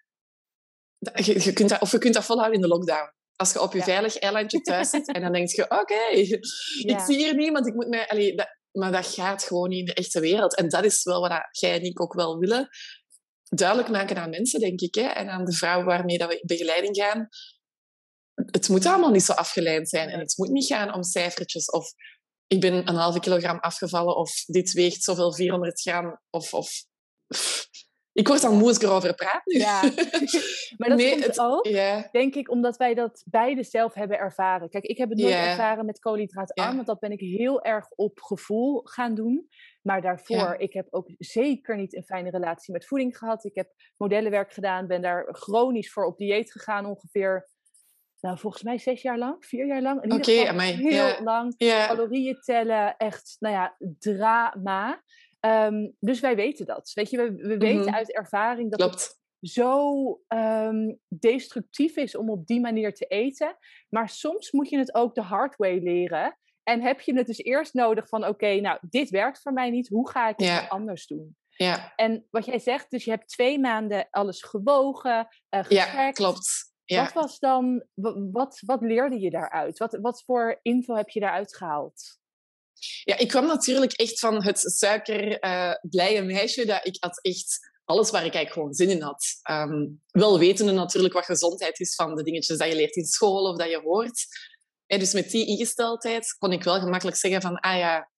Je, 1.14 1.44
je 1.44 1.52
kunt 1.52 1.68
dat, 1.68 1.80
of 1.80 1.92
je 1.92 1.98
kunt 1.98 2.14
dat 2.14 2.24
volhouden 2.24 2.56
in 2.56 2.68
de 2.68 2.74
lockdown. 2.74 3.12
Als 3.36 3.52
je 3.52 3.60
op 3.60 3.72
je 3.72 3.82
veilig 3.82 4.18
eilandje 4.18 4.60
thuis 4.60 4.90
zit 4.90 5.12
en 5.12 5.22
dan 5.22 5.32
denk 5.32 5.48
je, 5.48 5.62
oké, 5.62 6.04
ik 6.92 7.00
zie 7.06 7.16
hier 7.16 7.34
niemand, 7.34 7.66
ik 7.66 7.74
moet 7.74 7.88
mij... 7.88 8.08
Allee, 8.08 8.36
dat, 8.36 8.48
maar 8.72 8.92
dat 8.92 9.06
gaat 9.06 9.42
gewoon 9.42 9.68
niet 9.68 9.78
in 9.78 9.84
de 9.84 9.94
echte 9.94 10.20
wereld. 10.20 10.56
En 10.56 10.68
dat 10.68 10.84
is 10.84 11.02
wel 11.02 11.20
wat 11.20 11.48
jij 11.50 11.74
en 11.74 11.82
ik 11.82 12.00
ook 12.00 12.14
wel 12.14 12.38
willen. 12.38 12.68
Duidelijk 13.42 13.88
maken 13.88 14.16
aan 14.16 14.30
mensen, 14.30 14.60
denk 14.60 14.80
ik. 14.80 14.94
Hè? 14.94 15.06
En 15.06 15.28
aan 15.28 15.44
de 15.44 15.52
vrouwen 15.52 15.86
waarmee 15.86 16.18
dat 16.18 16.28
we 16.28 16.40
in 16.40 16.46
begeleiding 16.46 16.96
gaan. 16.96 17.28
Het 18.34 18.68
moet 18.68 18.86
allemaal 18.86 19.10
niet 19.10 19.24
zo 19.24 19.32
afgeleid 19.32 19.88
zijn. 19.88 20.08
En 20.08 20.18
het 20.18 20.34
moet 20.36 20.50
niet 20.50 20.66
gaan 20.66 20.94
om 20.94 21.02
cijfertjes 21.02 21.70
of 21.70 21.92
ik 22.46 22.60
ben 22.60 22.88
een 22.88 22.94
halve 22.94 23.20
kilogram 23.20 23.58
afgevallen 23.58 24.16
of 24.16 24.44
dit 24.44 24.72
weegt 24.72 25.02
zoveel 25.02 25.34
400 25.34 25.80
gram 25.80 26.20
of, 26.30 26.54
of 26.54 26.70
Ik 28.12 28.28
word 28.28 28.42
dan 28.42 28.56
moe 28.56 28.68
als 28.68 28.76
ik 28.76 28.82
erover 28.82 29.14
praat 29.14 29.42
nu. 29.44 29.58
Ja, 29.58 29.80
maar 30.78 30.88
dat 30.88 30.98
nee, 30.98 31.10
komt 31.10 31.24
het, 31.24 31.40
ook, 31.40 31.64
denk 32.12 32.34
ik, 32.34 32.50
omdat 32.50 32.76
wij 32.76 32.94
dat 32.94 33.22
beide 33.26 33.62
zelf 33.62 33.94
hebben 33.94 34.18
ervaren. 34.18 34.68
Kijk, 34.68 34.84
ik 34.84 34.98
heb 34.98 35.08
het 35.08 35.18
nooit 35.18 35.34
ervaren 35.34 35.86
met 35.86 35.98
koolhydraatarm, 35.98 36.74
want 36.74 36.86
dat 36.86 37.00
ben 37.00 37.12
ik 37.12 37.20
heel 37.20 37.62
erg 37.62 37.90
op 37.90 38.20
gevoel 38.20 38.80
gaan 38.84 39.14
doen. 39.14 39.48
Maar 39.82 40.02
daarvoor, 40.02 40.54
ik 40.58 40.72
heb 40.72 40.86
ook 40.90 41.10
zeker 41.18 41.76
niet 41.76 41.96
een 41.96 42.04
fijne 42.04 42.30
relatie 42.30 42.72
met 42.72 42.86
voeding 42.86 43.18
gehad. 43.18 43.44
Ik 43.44 43.54
heb 43.54 43.68
modellenwerk 43.96 44.52
gedaan, 44.52 44.86
ben 44.86 45.02
daar 45.02 45.28
chronisch 45.30 45.92
voor 45.92 46.04
op 46.04 46.18
dieet 46.18 46.52
gegaan 46.52 46.86
ongeveer 46.86 47.50
nou, 48.22 48.38
volgens 48.38 48.62
mij 48.62 48.78
zes 48.78 49.02
jaar 49.02 49.18
lang, 49.18 49.44
vier 49.44 49.66
jaar 49.66 49.82
lang. 49.82 50.04
Oké, 50.04 50.14
okay, 50.14 50.72
heel 50.72 51.22
lang. 51.22 51.56
Calorieën 51.56 52.40
tellen, 52.40 52.96
echt, 52.96 53.36
nou 53.38 53.54
ja, 53.54 53.76
drama. 53.98 55.02
Ehm, 55.42 55.90
dus 55.98 56.20
wij 56.20 56.36
weten 56.36 56.66
dat. 56.66 56.90
Weet 56.94 57.10
je, 57.10 57.16
we, 57.16 57.32
we 57.32 57.56
weten 57.56 57.84
mhm. 57.84 57.94
uit 57.94 58.12
ervaring 58.12 58.70
dat 58.70 58.90
het 58.90 59.20
zo 59.40 60.20
um, 60.28 60.98
destructief 61.08 61.96
is 61.96 62.16
om 62.16 62.30
op 62.30 62.46
die 62.46 62.60
manier 62.60 62.94
te 62.94 63.06
eten. 63.06 63.56
Maar 63.88 64.08
soms 64.08 64.50
moet 64.50 64.68
je 64.68 64.78
het 64.78 64.94
ook 64.94 65.14
de 65.14 65.22
hard 65.22 65.56
way 65.56 65.78
leren. 65.78 66.38
En 66.62 66.80
heb 66.80 67.00
je 67.00 67.14
het 67.14 67.26
dus 67.26 67.38
eerst 67.38 67.74
nodig 67.74 68.08
van, 68.08 68.26
oké, 68.26 68.60
nou, 68.60 68.78
dit 68.80 69.10
werkt 69.10 69.40
voor 69.40 69.52
mij 69.52 69.70
niet. 69.70 69.88
Hoe 69.88 70.10
ga 70.10 70.28
ik 70.28 70.38
het 70.38 70.68
anders 70.68 71.06
doen? 71.06 71.36
Ja. 71.48 71.92
En 71.96 72.26
wat 72.30 72.44
jij 72.44 72.58
zegt, 72.58 72.90
dus 72.90 73.04
je 73.04 73.10
hebt 73.10 73.28
twee 73.28 73.58
maanden 73.58 74.08
alles 74.10 74.42
gewogen, 74.42 75.28
uh, 75.50 75.62
Ja, 75.68 76.10
klopt. 76.10 76.72
Ja. 76.84 77.02
Wat 77.02 77.12
was 77.12 77.38
dan, 77.38 77.84
wat, 78.32 78.62
wat 78.66 78.80
leerde 78.80 79.20
je 79.20 79.30
daaruit? 79.30 79.78
Wat, 79.78 79.98
wat 80.00 80.22
voor 80.24 80.58
info 80.62 80.94
heb 80.94 81.08
je 81.08 81.20
daaruit 81.20 81.56
gehaald? 81.56 82.20
Ja, 83.04 83.18
ik 83.18 83.28
kwam 83.28 83.46
natuurlijk 83.46 83.92
echt 83.92 84.18
van 84.18 84.44
het 84.44 84.58
suikerblije 84.58 86.20
uh, 86.20 86.26
meisje. 86.26 86.66
Dat 86.66 86.86
ik 86.86 86.96
had 87.00 87.18
echt 87.20 87.70
alles 87.84 88.10
waar 88.10 88.24
ik 88.24 88.34
eigenlijk 88.34 88.52
gewoon 88.52 88.74
zin 88.74 88.90
in 88.90 89.02
had. 89.02 89.24
Um, 89.50 90.02
wel 90.10 90.38
wetende 90.38 90.72
natuurlijk 90.72 91.14
wat 91.14 91.24
gezondheid 91.24 91.80
is 91.80 91.94
van 91.94 92.14
de 92.14 92.22
dingetjes 92.22 92.58
dat 92.58 92.68
je 92.68 92.74
leert 92.74 92.96
in 92.96 93.04
school 93.04 93.50
of 93.50 93.56
dat 93.56 93.70
je 93.70 93.80
hoort. 93.80 94.26
En 94.86 94.98
dus 94.98 95.12
met 95.12 95.30
die 95.30 95.46
ingesteldheid 95.46 96.36
kon 96.38 96.52
ik 96.52 96.62
wel 96.62 96.80
gemakkelijk 96.80 97.16
zeggen 97.16 97.40
van, 97.40 97.60
ah 97.60 97.78
ja, 97.78 98.10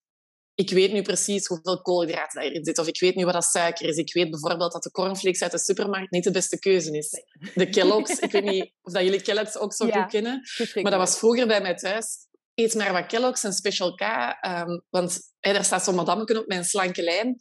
ik 0.55 0.69
weet 0.69 0.91
nu 0.91 1.01
precies 1.01 1.47
hoeveel 1.47 1.81
koolhydraten 1.81 2.41
erin 2.41 2.65
zit. 2.65 2.77
Of 2.77 2.87
ik 2.87 2.99
weet 2.99 3.15
nu 3.15 3.25
wat 3.25 3.33
dat 3.33 3.43
suiker 3.43 3.87
is. 3.87 3.97
Ik 3.97 4.13
weet 4.13 4.29
bijvoorbeeld 4.29 4.71
dat 4.71 4.83
de 4.83 4.91
cornflakes 4.91 5.41
uit 5.41 5.51
de 5.51 5.59
supermarkt 5.59 6.11
niet 6.11 6.23
de 6.23 6.31
beste 6.31 6.59
keuze 6.59 6.97
is. 6.97 7.23
De 7.53 7.69
Kellogg's, 7.69 8.19
ik 8.19 8.31
weet 8.31 8.43
niet 8.53 8.71
of 8.81 8.93
dat 8.93 9.03
jullie 9.03 9.21
Kellogg's 9.21 9.57
ook 9.57 9.73
zo 9.73 9.89
goed 9.89 10.07
kennen. 10.07 10.41
Maar 10.73 10.91
dat 10.91 10.99
was 10.99 11.17
vroeger 11.17 11.47
bij 11.47 11.61
mij 11.61 11.75
thuis. 11.75 12.27
Eet 12.55 12.73
maar 12.73 12.93
wat 12.93 13.05
Kellogg's 13.05 13.43
en 13.43 13.53
Special 13.53 13.95
K. 13.95 14.01
Um, 14.47 14.83
want 14.89 15.19
hey, 15.39 15.53
daar 15.53 15.65
staat 15.65 15.83
zo'n 15.83 15.95
madameke 15.95 16.39
op 16.39 16.51
een 16.51 16.65
slanke 16.65 17.03
lijn. 17.03 17.37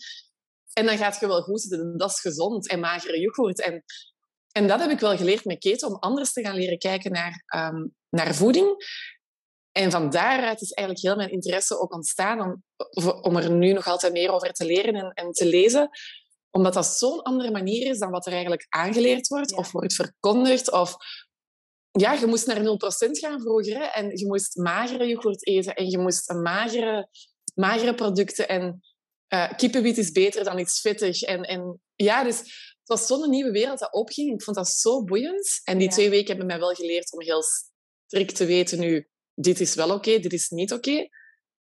En 0.73 0.87
dan 0.87 0.97
gaat 0.97 1.21
je 1.21 1.27
wel 1.27 1.43
goed 1.43 1.61
zitten. 1.61 1.97
Dat 1.97 2.11
is 2.11 2.21
gezond. 2.21 2.69
En 2.69 2.81
magere 2.81 3.21
yoghurt. 3.21 3.61
En, 3.61 3.85
en 4.53 4.67
dat 4.67 4.81
heb 4.81 4.91
ik 4.91 5.01
wel 5.01 5.17
geleerd 5.17 5.45
met 5.45 5.59
keto. 5.59 5.87
Om 5.87 5.97
anders 5.99 6.33
te 6.33 6.43
gaan 6.43 6.55
leren 6.55 6.79
kijken 6.79 7.13
naar, 7.13 7.45
um, 7.57 7.95
naar 8.09 8.35
voeding. 8.35 8.77
En 9.73 9.91
van 9.91 10.11
daaruit 10.11 10.61
is 10.61 10.73
eigenlijk 10.73 11.07
heel 11.07 11.17
mijn 11.17 11.31
interesse 11.31 11.81
ook 11.81 11.95
ontstaan 11.95 12.41
om, 12.41 12.63
om 13.21 13.37
er 13.37 13.51
nu 13.51 13.73
nog 13.73 13.87
altijd 13.87 14.13
meer 14.13 14.31
over 14.31 14.53
te 14.53 14.65
leren 14.65 14.95
en, 14.95 15.11
en 15.13 15.31
te 15.31 15.47
lezen. 15.47 15.89
Omdat 16.51 16.75
dat 16.75 16.87
zo'n 16.87 17.23
andere 17.23 17.51
manier 17.51 17.91
is 17.91 17.99
dan 17.99 18.11
wat 18.11 18.27
er 18.27 18.33
eigenlijk 18.33 18.67
aangeleerd 18.69 19.29
wordt 19.29 19.57
of 19.57 19.73
wordt 19.73 19.95
verkondigd. 19.95 20.71
Of 20.71 20.97
ja, 22.01 22.13
je 22.13 22.27
moest 22.27 22.47
naar 22.47 22.61
0% 22.61 22.63
gaan 23.11 23.41
vroeger 23.41 23.79
hè, 23.79 23.85
en 23.85 24.17
je 24.17 24.27
moest 24.27 24.57
magere 24.57 25.07
yoghurt 25.07 25.47
eten 25.47 25.75
en 25.75 25.91
je 25.91 25.99
moest 25.99 26.33
magere, 26.33 27.09
magere 27.55 27.95
producten. 27.95 28.49
En 28.49 28.81
uh, 29.29 29.97
is 29.97 30.13
beter 30.13 30.45
dan 30.45 30.59
iets 30.59 30.81
vettig. 30.81 31.23
En, 31.23 31.43
en 31.43 31.81
ja, 31.95 32.25
dus 32.25 32.39
het 32.39 32.89
was 32.89 33.07
zo'n 33.07 33.31
nieuwe 33.31 33.51
wereld 33.51 33.79
dat 33.79 33.93
opging. 33.93 34.33
Ik 34.33 34.43
vond 34.43 34.57
dat 34.57 34.69
zo 34.69 35.05
boeiend. 35.05 35.61
En 35.65 35.79
die 35.79 35.89
twee 35.89 36.11
weken 36.11 36.29
hebben 36.29 36.47
mij 36.47 36.59
wel 36.59 36.75
geleerd 36.75 37.13
om 37.13 37.23
heel 37.23 37.43
strikt 38.07 38.37
te 38.37 38.47
weten 38.47 38.79
nu 38.79 39.09
dit 39.35 39.61
is 39.61 39.75
wel 39.75 39.91
oké, 39.91 40.19
dit 40.19 40.33
is 40.33 40.49
niet 40.49 40.73
oké. 40.73 41.09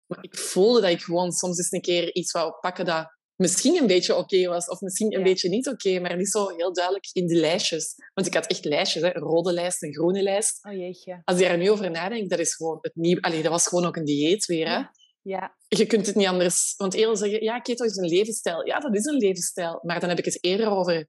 Maar 0.06 0.24
ik 0.24 0.38
voelde 0.38 0.82
dat 0.82 0.90
ik 0.90 1.02
gewoon 1.02 1.32
soms 1.32 1.58
eens 1.58 1.72
een 1.72 1.82
keer 1.82 2.16
iets 2.16 2.32
wou 2.32 2.54
pakken 2.60 2.86
dat 2.86 3.18
misschien 3.36 3.76
een 3.76 3.88
beetje 3.88 4.16
oké 4.16 4.48
was, 4.48 4.68
of 4.70 4.82
misschien 4.82 5.16
een 5.16 5.24
beetje 5.24 5.50
niet 5.50 5.68
oké, 5.68 6.00
maar 6.00 6.18
niet 6.18 6.32
zo 6.32 6.48
heel 6.48 6.74
duidelijk 6.74 7.10
in 7.14 7.28
die 7.28 7.40
lijstjes. 7.40 7.96
Want 8.14 8.28
ik 8.28 8.34
had 8.34 8.48
echt 8.48 8.66
lijstjes, 8.66 9.04
hè? 9.04 9.16
een 9.16 9.22
rode 9.22 9.54
lijst, 9.54 9.84
een 9.84 9.94
groene 9.94 10.22
lijst. 10.22 10.66
Oh 10.66 10.74
jeetje. 10.74 11.22
Als 11.24 11.40
je 11.40 11.46
er 11.46 11.58
nu 11.58 11.72
over 11.72 11.92
nadenkt, 11.92 12.30
dat 12.30 12.40
is 12.40 12.56
gewoon 12.56 12.78
het 12.82 12.96
nieuw. 12.96 13.20
Allee, 13.20 13.42
dat 13.42 13.52
was 13.52 13.68
gewoon 13.68 13.86
ook 13.86 13.96
een 13.96 14.06
dieet 14.06 14.46
weer. 14.46 14.70
Hè? 14.70 14.82
Ja. 15.22 15.58
Je 15.68 15.86
kunt 15.86 16.06
het 16.06 16.16
niet 16.16 16.28
anders... 16.28 16.74
Want 16.78 16.94
eerder 16.94 17.18
zeggen, 17.18 17.44
ja, 17.44 17.60
keto 17.60 17.86
is 17.86 17.96
een 17.96 18.10
levensstijl. 18.10 18.68
Ja, 18.68 18.80
dat 18.80 18.96
is 18.96 19.06
een 19.06 19.18
levensstijl. 19.18 19.80
Maar 19.82 20.00
dan 20.00 20.10
heb 20.10 20.18
ik 20.18 20.26
het 20.26 20.44
eerder 20.44 20.70
over 20.70 21.08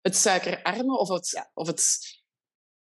het 0.00 0.16
suikerarme 0.16 0.98
of 0.98 1.08
het, 1.08 1.50
of 1.54 1.66
het 1.66 1.98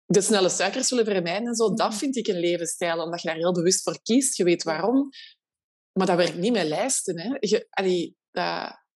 de 0.04 0.20
snelle 0.20 0.48
suikers 0.48 0.90
willen 0.90 1.04
vermijden 1.04 1.46
en 1.46 1.54
zo, 1.54 1.74
dat 1.74 1.88
mhm. 1.88 1.98
vind 1.98 2.16
ik 2.16 2.26
een 2.26 2.40
levensstijl, 2.40 3.02
omdat 3.02 3.22
je 3.22 3.28
daar 3.28 3.36
heel 3.36 3.52
bewust 3.52 3.82
voor 3.82 4.02
kiest. 4.02 4.36
Je 4.36 4.44
weet 4.44 4.62
waarom. 4.62 5.08
Maar 5.92 6.06
dat 6.06 6.16
werkt 6.16 6.36
niet 6.36 6.52
met 6.52 6.66
lijsten. 6.66 7.20
Hè. 7.20 7.36
Je, 7.40 7.66
allee, 7.70 8.17
dat... 8.30 8.86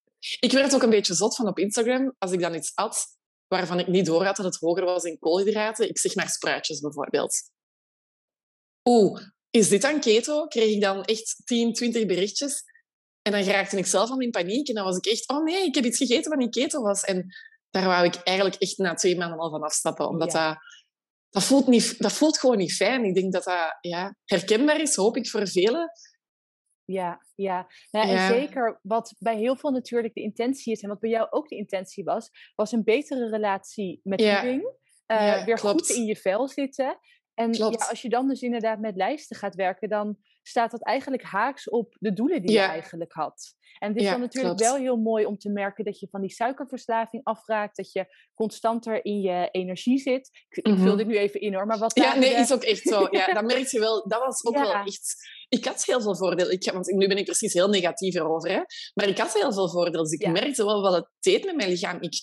Ik 0.40 0.52
werd 0.52 0.74
ook 0.74 0.82
een 0.82 0.90
beetje 0.90 1.14
zot 1.14 1.36
van 1.36 1.48
op 1.48 1.58
Instagram, 1.58 2.14
als 2.18 2.32
ik 2.32 2.40
dan 2.40 2.54
iets 2.54 2.72
at 2.74 3.06
waarvan 3.48 3.78
ik 3.78 3.86
niet 3.86 4.06
door 4.06 4.24
had 4.24 4.36
dat 4.36 4.46
het 4.46 4.56
hoger 4.56 4.84
was 4.84 5.04
in 5.04 5.18
koolhydraten. 5.18 5.88
Ik 5.88 5.98
zeg 5.98 6.14
maar 6.14 6.28
spruitjes 6.28 6.80
bijvoorbeeld. 6.80 7.42
Oeh, 8.88 9.20
is 9.50 9.68
dit 9.68 9.82
dan 9.82 10.00
keto? 10.00 10.46
Kreeg 10.46 10.74
ik 10.74 10.80
dan 10.80 11.04
echt 11.04 11.42
10, 11.44 11.72
20 11.72 12.06
berichtjes. 12.06 12.62
En 13.22 13.32
dan 13.32 13.42
raakte 13.42 13.76
ik 13.76 13.86
zelf 13.86 14.10
al 14.10 14.20
in 14.20 14.30
paniek. 14.30 14.68
En 14.68 14.74
dan 14.74 14.84
was 14.84 14.96
ik 14.96 15.06
echt, 15.06 15.28
oh 15.28 15.44
nee, 15.44 15.64
ik 15.64 15.74
heb 15.74 15.84
iets 15.84 15.98
gegeten 15.98 16.30
wat 16.30 16.38
niet 16.38 16.54
keto 16.54 16.82
was. 16.82 17.04
En 17.04 17.26
daar 17.70 17.84
wou 17.84 18.04
ik 18.04 18.14
eigenlijk 18.14 18.60
echt 18.60 18.78
na 18.78 18.94
twee 18.94 19.16
maanden 19.16 19.38
al 19.38 19.50
van 19.50 19.62
afstappen. 19.62 20.08
Omdat 20.08 20.30
dat 20.30 20.56
dat 21.30 21.44
voelt, 21.44 21.66
niet, 21.66 21.98
dat 21.98 22.12
voelt 22.12 22.38
gewoon 22.38 22.56
niet 22.56 22.74
fijn. 22.74 23.04
Ik 23.04 23.14
denk 23.14 23.32
dat 23.32 23.44
dat 23.44 23.76
ja, 23.80 24.16
herkenbaar 24.24 24.80
is, 24.80 24.94
hoop 24.94 25.16
ik, 25.16 25.28
voor 25.28 25.48
velen. 25.48 25.90
Ja, 26.84 27.26
ja. 27.34 27.66
Nou, 27.90 28.08
En 28.08 28.26
zeker 28.26 28.78
wat 28.82 29.14
bij 29.18 29.36
heel 29.36 29.56
veel 29.56 29.70
natuurlijk 29.70 30.14
de 30.14 30.22
intentie 30.22 30.72
is, 30.72 30.82
en 30.82 30.88
wat 30.88 31.00
bij 31.00 31.10
jou 31.10 31.26
ook 31.30 31.48
de 31.48 31.56
intentie 31.56 32.04
was, 32.04 32.30
was 32.54 32.72
een 32.72 32.84
betere 32.84 33.28
relatie 33.28 34.00
met 34.02 34.20
ja. 34.20 34.40
voeding. 34.40 34.80
Uh, 35.06 35.44
weer 35.44 35.58
goed 35.58 35.88
in 35.88 36.04
je 36.04 36.16
vel 36.16 36.48
zitten. 36.48 36.98
En 37.34 37.52
ja, 37.52 37.66
als 37.66 38.02
je 38.02 38.08
dan 38.08 38.28
dus 38.28 38.42
inderdaad 38.42 38.80
met 38.80 38.96
lijsten 38.96 39.36
gaat 39.36 39.54
werken, 39.54 39.88
dan 39.88 40.16
staat 40.42 40.70
dat 40.70 40.82
eigenlijk 40.82 41.22
haaks 41.22 41.68
op 41.68 41.96
de 41.98 42.12
doelen 42.12 42.42
die 42.42 42.52
je 42.52 42.58
eigenlijk 42.58 43.12
had. 43.12 43.54
En 43.78 43.88
het 43.88 44.00
is 44.00 44.08
dan 44.08 44.20
natuurlijk 44.20 44.58
wel 44.58 44.76
heel 44.76 44.96
mooi 44.96 45.26
om 45.26 45.38
te 45.38 45.50
merken 45.50 45.84
dat 45.84 46.00
je 46.00 46.08
van 46.10 46.20
die 46.20 46.30
suikerverslaving 46.30 47.24
afraakt, 47.24 47.76
dat 47.76 47.92
je 47.92 48.06
constanter 48.34 49.04
in 49.04 49.20
je 49.20 49.48
energie 49.50 49.98
zit. 49.98 50.30
Ik, 50.48 50.66
mm 50.66 50.78
vul 50.78 50.96
dit 50.96 51.06
nu 51.06 51.18
even 51.18 51.40
in 51.40 51.54
hoor, 51.54 51.66
maar 51.66 51.78
wat... 51.78 51.94
Ja, 51.94 52.14
nee, 52.14 52.34
is 52.34 52.52
ook 52.52 52.62
echt 52.62 52.82
zo. 52.82 53.08
Ja, 53.10 53.32
dat 53.34 53.44
merk 53.44 53.66
je 53.66 53.78
wel. 53.78 54.08
Dat 54.08 54.20
was 54.20 54.44
ook 54.44 54.54
wel 54.54 54.74
echt... 54.74 55.14
Ik 55.48 55.64
had 55.64 55.84
heel 55.84 56.00
veel 56.00 56.16
voordelen. 56.16 56.52
Ik, 56.52 56.70
want 56.72 56.86
nu 56.86 57.08
ben 57.08 57.16
ik 57.16 57.24
precies 57.24 57.52
heel 57.52 57.68
negatief 57.68 58.14
erover. 58.14 58.50
Hè? 58.50 58.60
Maar 58.94 59.08
ik 59.08 59.18
had 59.18 59.34
heel 59.34 59.52
veel 59.52 59.70
voordelen. 59.70 60.02
Dus 60.02 60.12
ik 60.12 60.28
merkte 60.28 60.64
wel 60.64 60.82
wat 60.82 60.94
het 60.94 61.08
deed 61.20 61.44
met 61.44 61.56
mijn 61.56 61.68
lichaam. 61.68 61.96
Ik, 62.00 62.14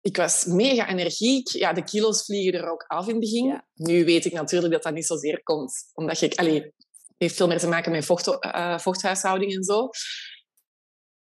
ik 0.00 0.16
was 0.16 0.44
mega 0.44 0.88
energiek. 0.88 1.48
Ja, 1.48 1.72
de 1.72 1.84
kilo's 1.84 2.24
vliegen 2.24 2.60
er 2.60 2.70
ook 2.70 2.84
af 2.86 3.06
in 3.06 3.10
het 3.10 3.20
begin. 3.20 3.62
Nu 3.74 4.04
weet 4.04 4.24
ik 4.24 4.32
natuurlijk 4.32 4.72
dat 4.72 4.82
dat 4.82 4.94
niet 4.94 5.06
zozeer 5.06 5.42
komt. 5.42 5.72
Omdat 5.94 6.18
je... 6.18 6.36
Allee, 6.36 6.72
heeft 7.18 7.36
veel 7.36 7.46
meer 7.46 7.58
te 7.58 7.68
maken 7.68 7.92
met 7.92 8.04
vocht, 8.04 8.26
uh, 8.26 8.78
vochthuishouding 8.78 9.54
en 9.54 9.62
zo. 9.62 9.88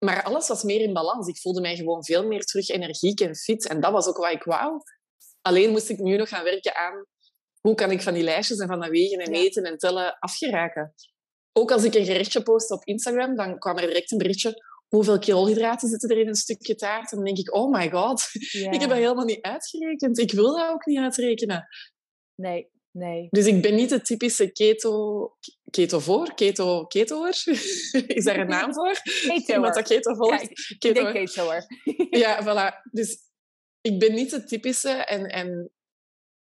Maar 0.05 0.23
alles 0.23 0.47
was 0.47 0.63
meer 0.63 0.81
in 0.81 0.93
balans. 0.93 1.27
Ik 1.27 1.37
voelde 1.37 1.61
mij 1.61 1.75
gewoon 1.75 2.03
veel 2.03 2.27
meer 2.27 2.43
terug 2.43 2.69
energiek 2.69 3.19
en 3.19 3.35
fit. 3.35 3.67
En 3.67 3.79
dat 3.79 3.91
was 3.91 4.07
ook 4.07 4.17
wat 4.17 4.31
ik 4.31 4.43
wou. 4.43 4.81
Alleen 5.41 5.69
moest 5.69 5.89
ik 5.89 5.99
nu 5.99 6.17
nog 6.17 6.29
gaan 6.29 6.43
werken 6.43 6.75
aan 6.75 7.05
hoe 7.61 7.75
kan 7.75 7.91
ik 7.91 8.01
van 8.01 8.13
die 8.13 8.23
lijstjes 8.23 8.59
en 8.59 8.67
van 8.67 8.79
dat 8.79 8.89
wegen 8.89 9.19
en 9.19 9.33
eten 9.33 9.63
en 9.63 9.77
tellen 9.77 10.19
afgeraken. 10.19 10.93
Ook 11.53 11.71
als 11.71 11.83
ik 11.83 11.93
een 11.93 12.05
gerechtje 12.05 12.43
post 12.43 12.71
op 12.71 12.83
Instagram, 12.83 13.35
dan 13.35 13.59
kwam 13.59 13.77
er 13.77 13.87
direct 13.87 14.11
een 14.11 14.17
berichtje 14.17 14.63
hoeveel 14.89 15.19
koolhydraten 15.19 15.89
zitten 15.89 16.09
er 16.09 16.17
in 16.17 16.27
een 16.27 16.35
stukje 16.35 16.75
taart? 16.75 17.11
En 17.11 17.17
dan 17.17 17.25
denk 17.25 17.37
ik, 17.37 17.55
oh 17.55 17.71
my 17.71 17.89
god, 17.89 18.29
ik 18.73 18.79
heb 18.79 18.89
dat 18.89 18.97
helemaal 18.97 19.25
niet 19.25 19.41
uitgerekend. 19.41 20.17
Ik 20.17 20.31
wil 20.31 20.55
dat 20.55 20.69
ook 20.69 20.85
niet 20.85 20.97
uitrekenen. 20.97 21.67
Nee, 22.35 22.69
nee. 22.91 23.27
Dus 23.29 23.45
ik 23.45 23.61
ben 23.61 23.75
niet 23.75 23.89
de 23.89 24.01
typische 24.01 24.51
keto, 24.51 25.31
keto 25.69 25.99
voor, 25.99 26.33
keto, 26.33 26.85
ketoer. 26.85 27.29
Is 28.07 28.23
daar 28.23 28.39
een 28.39 28.47
naam 28.47 28.73
voor? 28.73 28.93
Keto. 29.45 29.61
Wat 29.61 29.73
dat 29.73 29.87
keto 29.87 30.15
volgt. 30.15 30.41
Ja, 30.41 30.77
keto. 30.77 31.11
ketoer. 31.11 31.65
ja, 32.09 32.43
voilà. 32.43 32.91
Dus 32.91 33.17
ik 33.81 33.99
ben 33.99 34.13
niet 34.13 34.29
de 34.29 34.43
typische 34.43 34.89
en, 34.89 35.25
en 35.25 35.71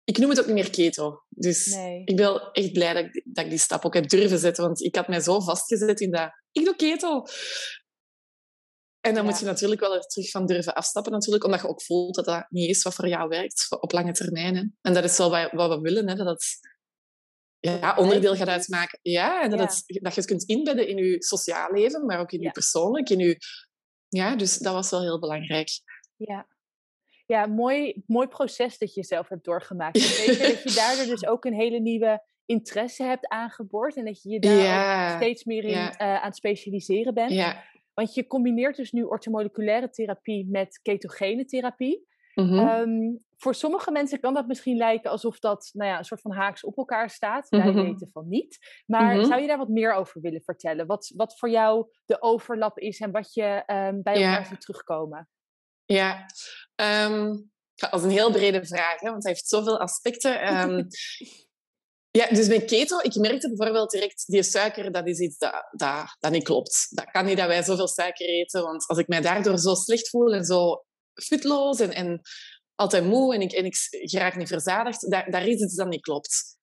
ik 0.03 0.17
noem 0.17 0.29
het 0.29 0.39
ook 0.39 0.45
niet 0.45 0.55
meer 0.55 0.69
keto. 0.69 1.23
Dus 1.29 1.65
nee. 1.65 2.01
ik 2.05 2.15
ben 2.15 2.49
echt 2.51 2.73
blij 2.73 2.93
dat 2.93 3.05
ik, 3.05 3.21
dat 3.25 3.43
ik 3.43 3.49
die 3.49 3.59
stap 3.59 3.85
ook 3.85 3.93
heb 3.93 4.09
durven 4.09 4.39
zetten, 4.39 4.63
want 4.63 4.81
ik 4.81 4.95
had 4.95 5.07
mij 5.07 5.19
zo 5.19 5.39
vastgezet 5.39 5.99
in 5.99 6.11
dat 6.11 6.31
ik 6.51 6.65
doe 6.65 6.75
keto. 6.75 7.25
En 9.01 9.13
dan 9.13 9.25
moet 9.25 9.39
je 9.39 9.45
natuurlijk 9.45 9.81
wel 9.81 9.95
er 9.95 10.07
terug 10.07 10.29
van 10.29 10.45
durven 10.45 10.73
afstappen, 10.73 11.11
natuurlijk, 11.11 11.43
omdat 11.43 11.61
je 11.61 11.67
ook 11.67 11.81
voelt 11.81 12.15
dat 12.15 12.25
dat 12.25 12.45
niet 12.49 12.69
is 12.69 12.83
wat 12.83 12.93
voor 12.93 13.07
jou 13.07 13.27
werkt 13.27 13.67
op 13.79 13.91
lange 13.91 14.11
termijn. 14.11 14.55
Hè. 14.55 14.63
En 14.81 14.93
dat 14.93 15.03
is 15.03 15.17
wel 15.17 15.29
wat, 15.51 15.69
we 15.69 15.79
willen, 15.79 16.09
hè, 16.09 16.15
dat 16.15 16.27
het 16.27 16.59
ja, 17.59 17.95
onderdeel 17.97 18.35
gaat 18.35 18.47
uitmaken. 18.47 18.99
Ja, 19.01 19.43
en 19.43 19.49
dat, 19.49 19.59
Het, 19.59 19.99
dat 20.01 20.13
je 20.13 20.21
het 20.21 20.29
kunt 20.29 20.43
inbedden 20.43 20.87
in 20.87 20.97
je 20.97 21.23
sociaal 21.23 21.71
leven, 21.71 22.05
maar 22.05 22.19
ook 22.19 22.31
in 22.31 22.41
je 22.41 22.51
persoonlijk. 22.51 23.09
In 23.09 23.19
je... 23.19 23.37
Ja, 24.07 24.35
dus 24.35 24.57
dat 24.57 24.73
was 24.73 24.89
wel 24.89 25.01
heel 25.01 25.19
belangrijk. 25.19 25.69
Ja, 26.15 26.47
Ja, 27.25 27.45
mooi, 27.45 28.03
mooi 28.07 28.27
proces 28.27 28.77
dat 28.77 28.93
je 28.93 29.03
zelf 29.03 29.27
hebt 29.27 29.43
doorgemaakt. 29.43 30.25
Weet 30.25 30.37
je, 30.37 30.47
dat 30.47 30.63
je 30.63 30.71
daardoor 30.79 31.05
dus 31.15 31.25
ook 31.25 31.45
een 31.45 31.53
hele 31.53 31.79
nieuwe 31.79 32.23
interesse 32.45 33.03
hebt 33.03 33.27
aangeboord. 33.27 33.95
En 33.95 34.05
dat 34.05 34.21
je 34.21 34.29
je 34.29 34.39
daar 34.39 35.15
steeds 35.15 35.43
meer 35.43 35.63
in 35.63 35.77
uh, 35.77 35.91
aan 35.97 36.25
het 36.25 36.35
specialiseren 36.35 37.13
bent. 37.13 37.31
Ja. 37.31 37.63
Want 37.93 38.13
je 38.13 38.27
combineert 38.27 38.75
dus 38.75 38.91
nu 38.91 39.03
ortomoleculaire 39.03 39.89
therapie 39.89 40.47
met 40.49 40.79
ketogene 40.81 41.45
therapie. 41.45 42.09
Mhm. 42.35 42.59
Ehm, 42.59 43.15
voor 43.37 43.55
sommige 43.55 43.91
mensen 43.91 44.19
kan 44.19 44.33
dat 44.33 44.47
misschien 44.47 44.77
lijken 44.77 45.11
alsof 45.11 45.39
dat 45.39 45.69
nou 45.73 45.89
ja, 45.89 45.97
een 45.97 46.03
soort 46.03 46.21
van 46.21 46.31
haaks 46.31 46.63
op 46.63 46.77
elkaar 46.77 47.09
staat. 47.09 47.49
Wij 47.49 47.71
Mhm. 47.71 47.81
weten 47.81 48.09
van 48.09 48.27
niet. 48.27 48.81
Maar 48.85 49.15
Mhm. 49.15 49.25
zou 49.25 49.41
je 49.41 49.47
daar 49.47 49.57
wat 49.57 49.69
meer 49.69 49.93
over 49.93 50.21
willen 50.21 50.41
vertellen? 50.41 50.87
Wat, 50.87 51.11
wat 51.15 51.37
voor 51.37 51.49
jou 51.49 51.87
de 52.05 52.21
overlap 52.21 52.79
is 52.79 52.99
en 52.99 53.11
wat 53.11 53.33
je 53.33 53.43
ehm, 53.43 54.01
bij 54.01 54.13
elkaar 54.13 54.41
Ja. 54.41 54.43
ziet 54.43 54.61
terugkomen? 54.61 55.29
Ja, 55.85 56.25
ehm, 56.75 57.25
ja, 57.73 57.89
dat 57.89 57.93
is 57.99 58.03
een 58.03 58.09
heel 58.11 58.31
brede 58.31 58.65
vraag, 58.65 58.99
hè, 58.99 59.09
want 59.09 59.23
hij 59.23 59.31
heeft 59.31 59.47
zoveel 59.47 59.79
aspecten. 59.79 60.39
Ja, 62.11 62.27
dus 62.29 62.47
bij 62.47 62.65
keto, 62.65 62.99
ik 62.99 63.15
merkte 63.15 63.53
bijvoorbeeld 63.53 63.91
direct, 63.91 64.23
die 64.27 64.43
suiker, 64.43 64.91
dat 64.91 65.07
is 65.07 65.19
iets 65.19 65.37
dat, 65.37 65.67
dat, 65.71 66.15
dat 66.19 66.31
niet 66.31 66.43
klopt. 66.43 66.87
Dat 66.89 67.11
kan 67.11 67.25
niet 67.25 67.37
dat 67.37 67.47
wij 67.47 67.63
zoveel 67.63 67.87
suiker 67.87 68.27
eten, 68.27 68.61
want 68.63 68.87
als 68.87 68.97
ik 68.97 69.07
mij 69.07 69.21
daardoor 69.21 69.57
zo 69.57 69.73
slecht 69.73 70.09
voel 70.09 70.33
en 70.33 70.45
zo 70.45 70.83
futloos 71.13 71.79
en, 71.79 71.93
en 71.93 72.21
altijd 72.75 73.05
moe 73.05 73.33
en 73.33 73.41
ik, 73.41 73.51
en 73.51 73.65
ik 73.65 73.75
geraak 73.89 74.35
niet 74.35 74.47
verzadigd, 74.47 75.11
daar, 75.11 75.31
daar 75.31 75.47
is 75.47 75.61
iets 75.61 75.75
dat 75.75 75.87
niet 75.87 76.01
klopt. 76.01 76.57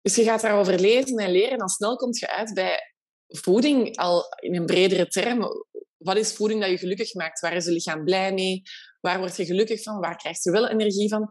Dus 0.00 0.14
je 0.14 0.22
gaat 0.22 0.40
daarover 0.40 0.80
lezen 0.80 1.16
en 1.16 1.30
leren 1.30 1.50
en 1.50 1.58
dan 1.58 1.68
snel 1.68 1.96
kom 1.96 2.10
je 2.12 2.30
uit 2.30 2.54
bij 2.54 2.80
voeding 3.26 3.96
al 3.96 4.24
in 4.40 4.56
een 4.56 4.66
bredere 4.66 5.06
term. 5.06 5.48
Wat 5.96 6.16
is 6.16 6.32
voeding 6.32 6.60
dat 6.60 6.70
je 6.70 6.78
gelukkig 6.78 7.14
maakt? 7.14 7.40
Waar 7.40 7.56
is 7.56 7.64
je 7.64 7.70
lichaam 7.70 8.04
blij 8.04 8.32
mee? 8.32 8.62
Waar 9.00 9.18
word 9.18 9.36
je 9.36 9.44
gelukkig 9.44 9.82
van? 9.82 10.00
Waar 10.00 10.16
krijg 10.16 10.44
je 10.44 10.50
wel 10.50 10.68
energie 10.68 11.08
van? 11.08 11.28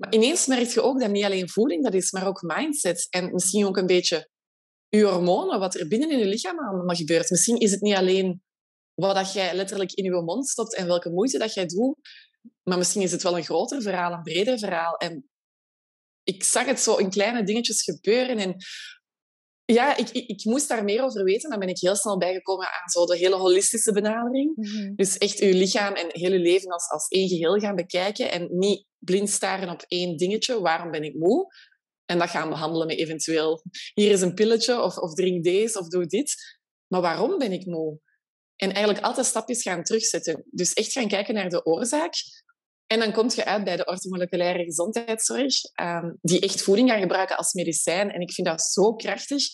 Maar 0.00 0.14
ineens 0.14 0.46
merk 0.46 0.68
je 0.68 0.82
ook 0.82 1.00
dat 1.00 1.10
niet 1.10 1.24
alleen 1.24 1.48
voeding 1.48 1.84
dat 1.84 1.94
is, 1.94 2.10
maar 2.10 2.26
ook 2.26 2.42
mindset. 2.42 3.06
En 3.10 3.32
misschien 3.32 3.66
ook 3.66 3.76
een 3.76 3.86
beetje 3.86 4.28
je 4.88 5.04
hormonen, 5.04 5.58
wat 5.58 5.74
er 5.74 5.88
binnen 5.88 6.10
in 6.10 6.18
je 6.18 6.26
lichaam 6.26 6.58
allemaal 6.58 6.96
gebeurt. 6.96 7.30
Misschien 7.30 7.58
is 7.58 7.70
het 7.70 7.80
niet 7.80 7.94
alleen 7.94 8.42
wat 8.94 9.14
dat 9.14 9.32
jij 9.32 9.54
letterlijk 9.54 9.92
in 9.92 10.04
je 10.04 10.22
mond 10.22 10.48
stopt 10.48 10.74
en 10.74 10.86
welke 10.86 11.10
moeite 11.10 11.38
dat 11.38 11.54
jij 11.54 11.66
doet, 11.66 11.96
maar 12.62 12.78
misschien 12.78 13.02
is 13.02 13.12
het 13.12 13.22
wel 13.22 13.36
een 13.36 13.44
groter 13.44 13.82
verhaal, 13.82 14.12
een 14.12 14.22
breder 14.22 14.58
verhaal. 14.58 14.96
En 14.96 15.30
ik 16.22 16.44
zag 16.44 16.66
het 16.66 16.80
zo 16.80 16.96
in 16.96 17.10
kleine 17.10 17.44
dingetjes 17.44 17.82
gebeuren. 17.82 18.38
En 18.38 18.56
ja, 19.64 19.96
ik, 19.96 20.08
ik, 20.08 20.28
ik 20.28 20.44
moest 20.44 20.68
daar 20.68 20.84
meer 20.84 21.02
over 21.02 21.24
weten. 21.24 21.50
Dan 21.50 21.58
ben 21.58 21.68
ik 21.68 21.78
heel 21.78 21.96
snel 21.96 22.18
bijgekomen 22.18 22.66
aan 22.66 22.88
zo 22.88 23.04
de 23.04 23.16
hele 23.16 23.36
holistische 23.36 23.92
benadering. 23.92 24.54
Dus 24.96 25.18
echt 25.18 25.38
je 25.38 25.54
lichaam 25.54 25.94
en 25.94 26.06
heel 26.08 26.32
je 26.32 26.38
leven 26.38 26.70
als, 26.70 26.88
als 26.90 27.08
één 27.08 27.28
geheel 27.28 27.58
gaan 27.58 27.74
bekijken. 27.74 28.30
En 28.30 28.48
niet 28.50 28.86
blind 29.00 29.30
staren 29.30 29.68
op 29.68 29.84
één 29.88 30.16
dingetje. 30.16 30.60
Waarom 30.60 30.90
ben 30.90 31.04
ik 31.04 31.14
moe? 31.14 31.54
En 32.04 32.18
dat 32.18 32.30
gaan 32.30 32.48
behandelen 32.48 32.86
met 32.86 32.98
eventueel... 32.98 33.62
Hier 33.94 34.10
is 34.10 34.20
een 34.20 34.34
pilletje, 34.34 34.80
of, 34.80 34.96
of 34.96 35.14
drink 35.14 35.44
deze, 35.44 35.78
of 35.78 35.88
doe 35.88 36.06
dit. 36.06 36.58
Maar 36.86 37.00
waarom 37.00 37.38
ben 37.38 37.52
ik 37.52 37.66
moe? 37.66 38.00
En 38.56 38.72
eigenlijk 38.72 39.04
altijd 39.04 39.26
stapjes 39.26 39.62
gaan 39.62 39.82
terugzetten. 39.82 40.44
Dus 40.50 40.72
echt 40.72 40.92
gaan 40.92 41.08
kijken 41.08 41.34
naar 41.34 41.48
de 41.48 41.64
oorzaak. 41.64 42.14
En 42.86 42.98
dan 42.98 43.12
kom 43.12 43.30
je 43.34 43.44
uit 43.44 43.64
bij 43.64 43.76
de 43.76 43.84
orthomoleculaire 43.84 44.64
gezondheidszorg, 44.64 45.54
ehm, 45.74 46.12
die 46.20 46.40
echt 46.40 46.62
voeding 46.62 46.90
gaan 46.90 47.00
gebruiken 47.00 47.36
als 47.36 47.52
medicijn. 47.52 48.10
En 48.10 48.20
ik 48.20 48.32
vind 48.32 48.46
dat 48.46 48.62
zo 48.62 48.94
krachtig. 48.94 49.44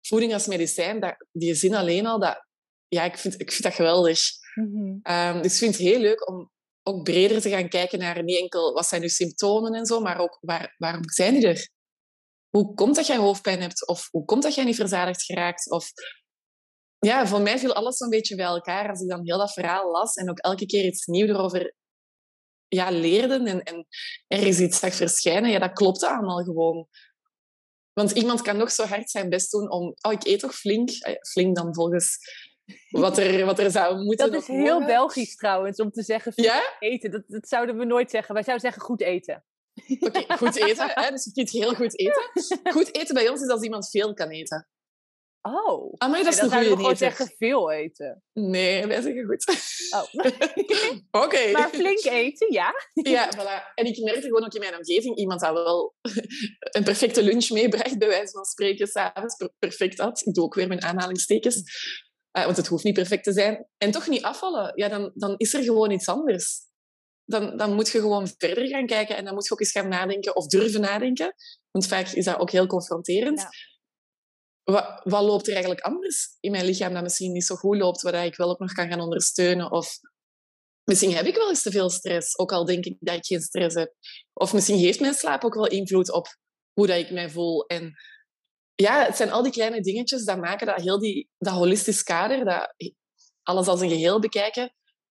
Voeding 0.00 0.32
als 0.32 0.46
medicijn, 0.46 1.00
dat, 1.00 1.26
die 1.32 1.54
zin 1.54 1.74
alleen 1.74 2.06
al, 2.06 2.20
dat, 2.20 2.46
ja, 2.88 3.04
ik, 3.04 3.18
vind, 3.18 3.40
ik 3.40 3.50
vind 3.50 3.62
dat 3.62 3.74
geweldig. 3.74 4.20
Ehm, 5.02 5.42
dus 5.42 5.52
ik 5.52 5.58
vind 5.58 5.74
het 5.74 5.86
heel 5.86 6.00
leuk 6.00 6.28
om 6.28 6.50
ook 6.82 7.02
breder 7.02 7.40
te 7.40 7.50
gaan 7.50 7.68
kijken 7.68 7.98
naar 7.98 8.22
niet 8.22 8.38
enkel 8.38 8.72
wat 8.72 8.86
zijn 8.86 9.02
je 9.02 9.08
symptomen 9.08 9.72
en 9.72 9.86
zo, 9.86 10.00
maar 10.00 10.18
ook 10.18 10.38
waar, 10.40 10.74
waarom 10.78 11.10
zijn 11.10 11.34
die 11.34 11.46
er? 11.46 11.70
Hoe 12.48 12.74
komt 12.74 12.96
dat 12.96 13.06
jij 13.06 13.16
hoofdpijn 13.16 13.60
hebt? 13.60 13.86
Of 13.86 14.08
hoe 14.10 14.24
komt 14.24 14.42
dat 14.42 14.54
jij 14.54 14.64
niet 14.64 14.76
verzadigd 14.76 15.22
geraakt? 15.22 15.70
Of 15.70 15.90
ja, 16.98 17.26
voor 17.26 17.40
mij 17.40 17.58
viel 17.58 17.74
alles 17.74 17.96
zo'n 17.96 18.08
beetje 18.08 18.34
bij 18.34 18.44
elkaar 18.44 18.88
als 18.88 19.00
ik 19.00 19.08
dan 19.08 19.24
heel 19.24 19.38
dat 19.38 19.52
verhaal 19.52 19.90
las 19.90 20.14
en 20.14 20.30
ook 20.30 20.38
elke 20.38 20.66
keer 20.66 20.84
iets 20.84 21.06
nieuws 21.06 21.28
erover 21.28 21.74
ja, 22.68 22.90
leerde 22.90 23.34
en, 23.34 23.62
en 23.62 23.86
er 24.26 24.46
is 24.46 24.60
iets 24.60 24.78
zag 24.78 24.94
verschijnen. 24.94 25.50
Ja, 25.50 25.58
dat 25.58 25.72
klopte 25.72 26.08
allemaal 26.08 26.44
gewoon. 26.44 26.88
Want 27.92 28.10
iemand 28.10 28.42
kan 28.42 28.56
nog 28.56 28.70
zo 28.70 28.84
hard 28.84 29.10
zijn 29.10 29.28
best 29.28 29.50
doen 29.50 29.70
om... 29.70 29.94
Oh, 30.00 30.12
ik 30.12 30.24
eet 30.24 30.40
toch 30.40 30.54
flink? 30.54 30.90
Eh, 30.90 31.14
Flink 31.30 31.56
dan 31.56 31.74
volgens 31.74 32.18
wat 32.90 33.18
er, 33.18 33.44
wat 33.44 33.58
er 33.58 33.70
zou 33.70 34.04
moeten 34.04 34.32
Dat 34.32 34.40
is 34.40 34.46
heel. 34.48 34.84
Belgisch 34.84 35.36
trouwens, 35.36 35.78
om 35.80 35.90
te 35.90 36.02
zeggen 36.02 36.32
Ja? 36.36 36.76
eten. 36.78 37.10
Dat, 37.10 37.22
dat 37.26 37.48
zouden 37.48 37.76
we 37.78 37.84
nooit 37.84 38.10
zeggen. 38.10 38.34
Wij 38.34 38.42
zouden 38.42 38.64
zeggen 38.70 38.86
goed 38.86 39.00
eten. 39.02 39.44
Oké, 40.00 40.36
goed 40.36 40.56
eten. 40.56 40.90
Hè? 40.90 41.10
Dus 41.10 41.24
je 41.24 41.32
kunt 41.32 41.50
heel 41.50 41.74
goed 41.74 41.98
eten. 41.98 42.30
Goed 42.72 42.94
eten 42.96 43.14
bij 43.14 43.28
ons 43.28 43.40
is 43.42 43.48
als 43.48 43.62
iemand 43.62 43.90
veel 43.90 44.14
kan 44.14 44.28
eten. 44.28 44.68
Oh, 45.42 45.94
Ah, 45.98 46.08
maar 46.08 46.10
Nee, 46.10 46.24
dat 46.24 46.32
is 46.32 46.38
dan 46.38 46.52
een 46.52 46.58
goede 46.58 46.76
gewoon 46.76 46.96
zeggen 46.96 47.34
veel 47.38 47.70
eten. 47.72 48.22
Nee, 48.32 48.86
wij 48.86 49.00
zeggen 49.00 49.24
goed. 49.24 49.44
Oh. 49.94 50.24
Oké. 51.24 51.50
maar 51.52 51.68
flink 51.68 52.04
eten, 52.04 52.52
ja. 52.52 52.74
Ja, 52.92 53.30
voilà. 53.36 53.74
En 53.74 53.86
ik 53.86 54.02
merkte 54.04 54.26
gewoon 54.26 54.44
ook 54.44 54.54
in 54.54 54.60
mijn 54.60 54.76
omgeving 54.76 55.16
iemand 55.16 55.40
dat 55.40 55.52
wel 55.52 55.94
een 56.70 56.84
perfecte 56.84 57.22
lunch 57.22 57.50
meebracht, 57.50 57.98
bij 57.98 58.08
wijze 58.08 58.32
van 58.32 58.44
spreken, 58.44 58.86
s'avonds 58.86 59.36
per- 59.36 59.52
perfect 59.58 59.98
had. 59.98 60.22
Ik 60.24 60.34
doe 60.34 60.44
ook 60.44 60.54
weer 60.54 60.68
mijn 60.68 60.82
aanhalingstekens. 60.82 61.62
Eh, 62.32 62.44
want 62.44 62.56
het 62.56 62.66
hoeft 62.66 62.84
niet 62.84 62.94
perfect 62.94 63.24
te 63.24 63.32
zijn. 63.32 63.66
En 63.78 63.90
toch 63.90 64.08
niet 64.08 64.22
afvallen. 64.22 64.72
Ja, 64.74 64.88
dan, 64.88 65.12
dan 65.14 65.34
is 65.36 65.54
er 65.54 65.62
gewoon 65.62 65.90
iets 65.90 66.08
anders. 66.08 66.60
Dan, 67.24 67.56
dan 67.56 67.74
moet 67.74 67.88
je 67.88 68.00
gewoon 68.00 68.28
verder 68.36 68.66
gaan 68.66 68.86
kijken 68.86 69.16
en 69.16 69.24
dan 69.24 69.34
moet 69.34 69.46
je 69.46 69.52
ook 69.52 69.60
eens 69.60 69.70
gaan 69.70 69.88
nadenken 69.88 70.36
of 70.36 70.46
durven 70.46 70.80
nadenken. 70.80 71.34
Want 71.70 71.86
vaak 71.86 72.08
is 72.08 72.24
dat 72.24 72.38
ook 72.38 72.50
heel 72.50 72.66
confronterend. 72.66 73.40
Ja. 73.40 73.50
Wat, 74.62 75.00
wat 75.04 75.22
loopt 75.22 75.46
er 75.46 75.52
eigenlijk 75.52 75.84
anders 75.84 76.36
in 76.40 76.50
mijn 76.50 76.64
lichaam 76.64 76.94
dat 76.94 77.02
misschien 77.02 77.32
niet 77.32 77.44
zo 77.44 77.54
goed 77.54 77.76
loopt, 77.76 78.02
waar 78.02 78.24
ik 78.24 78.36
wel 78.36 78.50
ook 78.50 78.58
nog 78.58 78.72
kan 78.72 78.88
gaan 78.88 79.00
ondersteunen? 79.00 79.70
Of 79.70 79.98
misschien 80.84 81.14
heb 81.14 81.26
ik 81.26 81.34
wel 81.34 81.48
eens 81.48 81.62
te 81.62 81.70
veel 81.70 81.90
stress, 81.90 82.38
ook 82.38 82.52
al 82.52 82.64
denk 82.64 82.84
ik 82.84 82.96
dat 83.00 83.14
ik 83.14 83.26
geen 83.26 83.40
stress 83.40 83.74
heb. 83.74 83.94
Of 84.32 84.52
misschien 84.52 84.78
heeft 84.78 85.00
mijn 85.00 85.14
slaap 85.14 85.44
ook 85.44 85.54
wel 85.54 85.66
invloed 85.66 86.12
op 86.12 86.36
hoe 86.72 86.86
dat 86.86 86.98
ik 86.98 87.10
mij 87.10 87.30
voel. 87.30 87.66
En 87.66 87.94
ja, 88.74 89.04
het 89.04 89.16
zijn 89.16 89.30
al 89.30 89.42
die 89.42 89.52
kleine 89.52 89.80
dingetjes 89.80 90.24
dat 90.24 90.38
maken 90.38 90.66
dat 90.66 90.80
heel 90.80 90.98
die, 90.98 91.28
dat 91.38 91.54
holistisch 91.54 92.02
kader, 92.02 92.44
dat 92.44 92.74
alles 93.42 93.66
als 93.66 93.80
een 93.80 93.88
geheel 93.88 94.20
bekijken, 94.20 94.64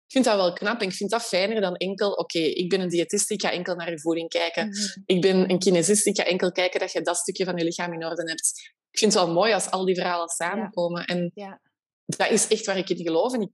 ik 0.06 0.12
vind 0.12 0.24
dat 0.24 0.36
wel 0.36 0.52
knap 0.52 0.80
en 0.80 0.86
ik 0.88 0.94
vind 0.94 1.10
dat 1.10 1.22
fijner 1.22 1.60
dan 1.60 1.74
enkel, 1.76 2.12
oké, 2.12 2.38
ik 2.38 2.68
ben 2.68 2.80
een 2.80 2.88
diëtist, 2.88 3.30
ik 3.30 3.42
ga 3.42 3.50
enkel 3.50 3.74
naar 3.74 3.90
je 3.90 4.00
voeding 4.00 4.28
kijken. 4.28 4.68
Mhm. 4.68 5.02
Ik 5.06 5.20
ben 5.20 5.50
een 5.50 5.58
kinesist, 5.58 6.06
ik 6.06 6.16
ga 6.16 6.24
enkel 6.24 6.52
kijken 6.52 6.80
dat 6.80 6.92
je 6.92 7.00
dat 7.00 7.16
stukje 7.16 7.44
van 7.44 7.56
je 7.56 7.64
lichaam 7.64 7.92
in 7.92 8.04
orde 8.04 8.28
hebt. 8.28 8.74
Ik 8.90 8.98
vind 8.98 9.14
het 9.14 9.22
wel 9.22 9.32
mooi 9.32 9.52
als 9.52 9.70
al 9.70 9.84
die 9.84 9.94
verhalen 9.94 10.28
samenkomen. 10.28 11.04
En 11.04 11.30
Ja. 11.34 11.60
dat 12.06 12.30
is 12.30 12.48
echt 12.48 12.66
waar 12.66 12.76
ik 12.78 12.90
in 12.90 12.96
geloof. 12.96 13.34
En 13.34 13.40
ik, 13.40 13.50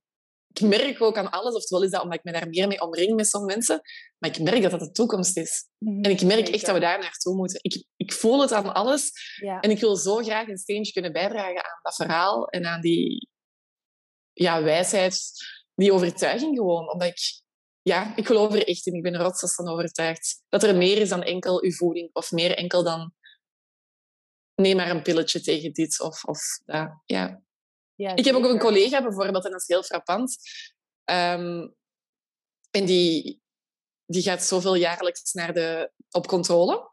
ik 0.53 0.61
merk 0.61 1.03
ook 1.03 1.17
aan 1.17 1.31
alles, 1.31 1.55
oftewel 1.55 1.85
is 1.85 1.91
dat 1.91 2.03
omdat 2.03 2.19
ik 2.19 2.25
me 2.25 2.33
daar 2.33 2.49
meer 2.49 2.69
mee 2.69 2.81
omring 2.81 3.17
met 3.17 3.29
sommige 3.29 3.55
mensen, 3.55 3.81
maar 4.19 4.31
ik 4.31 4.39
merk 4.39 4.63
dat 4.63 4.71
dat 4.71 4.81
de 4.81 4.91
toekomst 4.91 5.37
is. 5.37 5.67
Mhm. 5.79 6.03
En 6.03 6.11
ik 6.11 6.23
merk 6.23 6.49
echt 6.49 6.67
dat 6.67 6.75
we 6.75 6.81
daar 6.81 6.99
naartoe 6.99 7.35
moeten. 7.35 7.59
Ik, 7.63 7.85
ik 7.97 8.13
voel 8.13 8.41
het 8.41 8.53
aan 8.53 8.75
alles 8.75 9.11
Ja. 9.41 9.61
en 9.61 9.71
ik 9.71 9.81
wil 9.81 9.97
zo 9.97 10.17
graag 10.17 10.49
een 10.49 10.59
steentje 10.59 10.93
kunnen 10.93 11.13
bijdragen 11.13 11.65
aan 11.65 11.79
dat 11.83 11.95
verhaal 11.95 12.49
en 12.49 12.67
aan 12.67 12.81
die 12.81 13.29
ja, 14.33 14.63
wijsheid, 14.63 15.23
die 15.75 15.93
overtuiging 15.93 16.57
gewoon. 16.57 16.93
Omdat 16.93 17.09
ik, 17.09 17.43
ja, 17.83 18.17
ik 18.17 18.27
geloof 18.27 18.55
er 18.55 18.67
echt 18.67 18.87
in. 18.87 18.95
Ik 18.95 19.03
ben 19.03 19.15
er 19.15 19.21
rotsvast 19.21 19.55
van 19.55 19.69
overtuigd. 19.69 20.43
Dat 20.49 20.63
er 20.63 20.77
meer 20.77 20.99
is 20.99 21.09
dan 21.09 21.23
enkel 21.23 21.63
uw 21.63 21.73
voeding 21.73 22.11
of 22.13 22.31
meer 22.31 22.57
enkel 22.57 22.83
dan 22.83 23.13
neem 24.55 24.77
maar 24.77 24.91
een 24.91 25.03
pilletje 25.03 25.41
tegen 25.41 25.73
dit 25.73 26.01
of, 26.01 26.25
of 26.25 26.41
dat. 26.65 26.91
Ja. 27.05 27.43
Ja, 27.95 28.17
Ik 28.17 28.25
heb 28.25 28.35
ook 28.35 28.45
een 28.45 28.59
collega 28.59 29.03
bijvoorbeeld, 29.03 29.45
en 29.45 29.51
dat 29.51 29.61
is 29.61 29.67
heel 29.67 29.83
frappant. 29.83 30.37
Ehm, 31.05 31.69
en 32.71 32.85
die, 32.85 33.43
die 34.07 34.23
gaat 34.23 34.43
zoveel 34.45 34.75
jaarlijks 34.75 35.33
naar 35.33 35.53
de, 35.55 35.91
op 36.11 36.27
controle. 36.27 36.91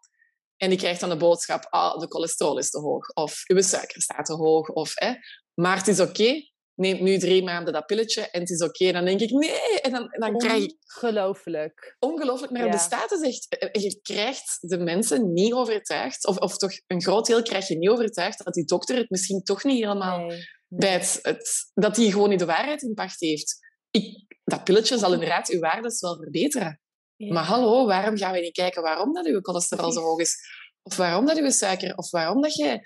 En 0.57 0.69
die 0.69 0.77
krijgt 0.77 0.99
dan 0.99 1.09
de 1.09 1.17
boodschap, 1.17 1.67
ah, 1.69 1.99
de 1.99 2.07
cholesterol 2.07 2.57
is 2.57 2.69
te 2.69 2.79
hoog. 2.79 3.09
Of 3.13 3.41
uw 3.47 3.62
suiker 3.62 4.01
staat 4.01 4.25
te 4.25 4.33
hoog. 4.33 4.67
Of, 4.69 4.91
hè, 4.95 5.13
maar 5.53 5.77
het 5.77 5.88
is 5.88 5.99
oké. 5.99 6.47
Neem 6.75 7.03
nu 7.03 7.17
drie 7.17 7.43
maanden 7.43 7.73
dat 7.73 7.85
pilletje 7.85 8.29
en 8.29 8.39
het 8.39 8.49
is 8.49 8.62
oké. 8.63 8.91
Dan 8.91 9.05
denk 9.05 9.19
ik, 9.19 9.29
nee. 9.29 9.81
En 9.81 9.91
dan, 9.91 10.07
dan 10.09 10.38
krijg 10.38 10.63
ik 10.63 10.75
Ongelooflijk. 10.95 11.95
ongelooflijk. 11.99 12.51
Maar 12.51 12.65
Ja. 12.65 12.71
bestaat 12.71 13.09
dus 13.09 13.21
echt. 13.21 13.47
eh, 13.57 13.81
Je 13.83 13.99
krijgt 14.01 14.57
de 14.69 14.77
mensen 14.77 15.33
niet 15.33 15.53
overtuigd. 15.53 16.25
Of, 16.27 16.38
of 16.38 16.57
toch 16.57 16.71
een 16.88 17.01
groot 17.01 17.25
deel 17.25 17.41
krijg 17.41 17.67
je 17.67 17.77
niet 17.77 17.89
overtuigd 17.89 18.43
dat 18.45 18.53
die 18.53 18.65
dokter 18.65 18.95
het 18.97 19.09
misschien 19.09 19.43
toch 19.43 19.63
niet 19.63 19.83
helemaal 19.83 20.19
Nee. 20.19 20.43
Bij 20.69 20.91
het, 20.93 21.19
het, 21.21 21.71
dat 21.73 21.95
hij 21.95 22.10
gewoon 22.10 22.29
niet 22.29 22.39
de 22.39 22.45
waarheid 22.45 22.82
in 22.82 22.93
pacht 22.93 23.19
heeft. 23.19 23.58
Ik, 23.91 24.38
dat 24.43 24.63
pilletje 24.63 24.97
zal 24.97 25.13
inderdaad 25.13 25.49
uw 25.49 25.60
waardes 25.60 25.99
wel 26.01 26.15
verbeteren. 26.15 26.82
Ja. 27.15 27.34
Maar 27.34 27.43
hallo, 27.43 27.86
waarom 27.86 28.17
gaan 28.17 28.34
we 28.34 28.39
niet 28.39 28.53
kijken 28.53 28.82
waarom 28.82 29.13
dat 29.13 29.25
uw 29.25 29.39
cholesterol 29.41 29.91
zo 29.91 30.01
hoog 30.01 30.19
is? 30.19 30.38
Of 30.82 30.95
waarom 30.95 31.25
dat 31.25 31.38
uw 31.38 31.49
suiker? 31.49 31.97
Of 31.97 32.12
waarom 32.12 32.41
dat 32.41 32.55
je 32.55 32.79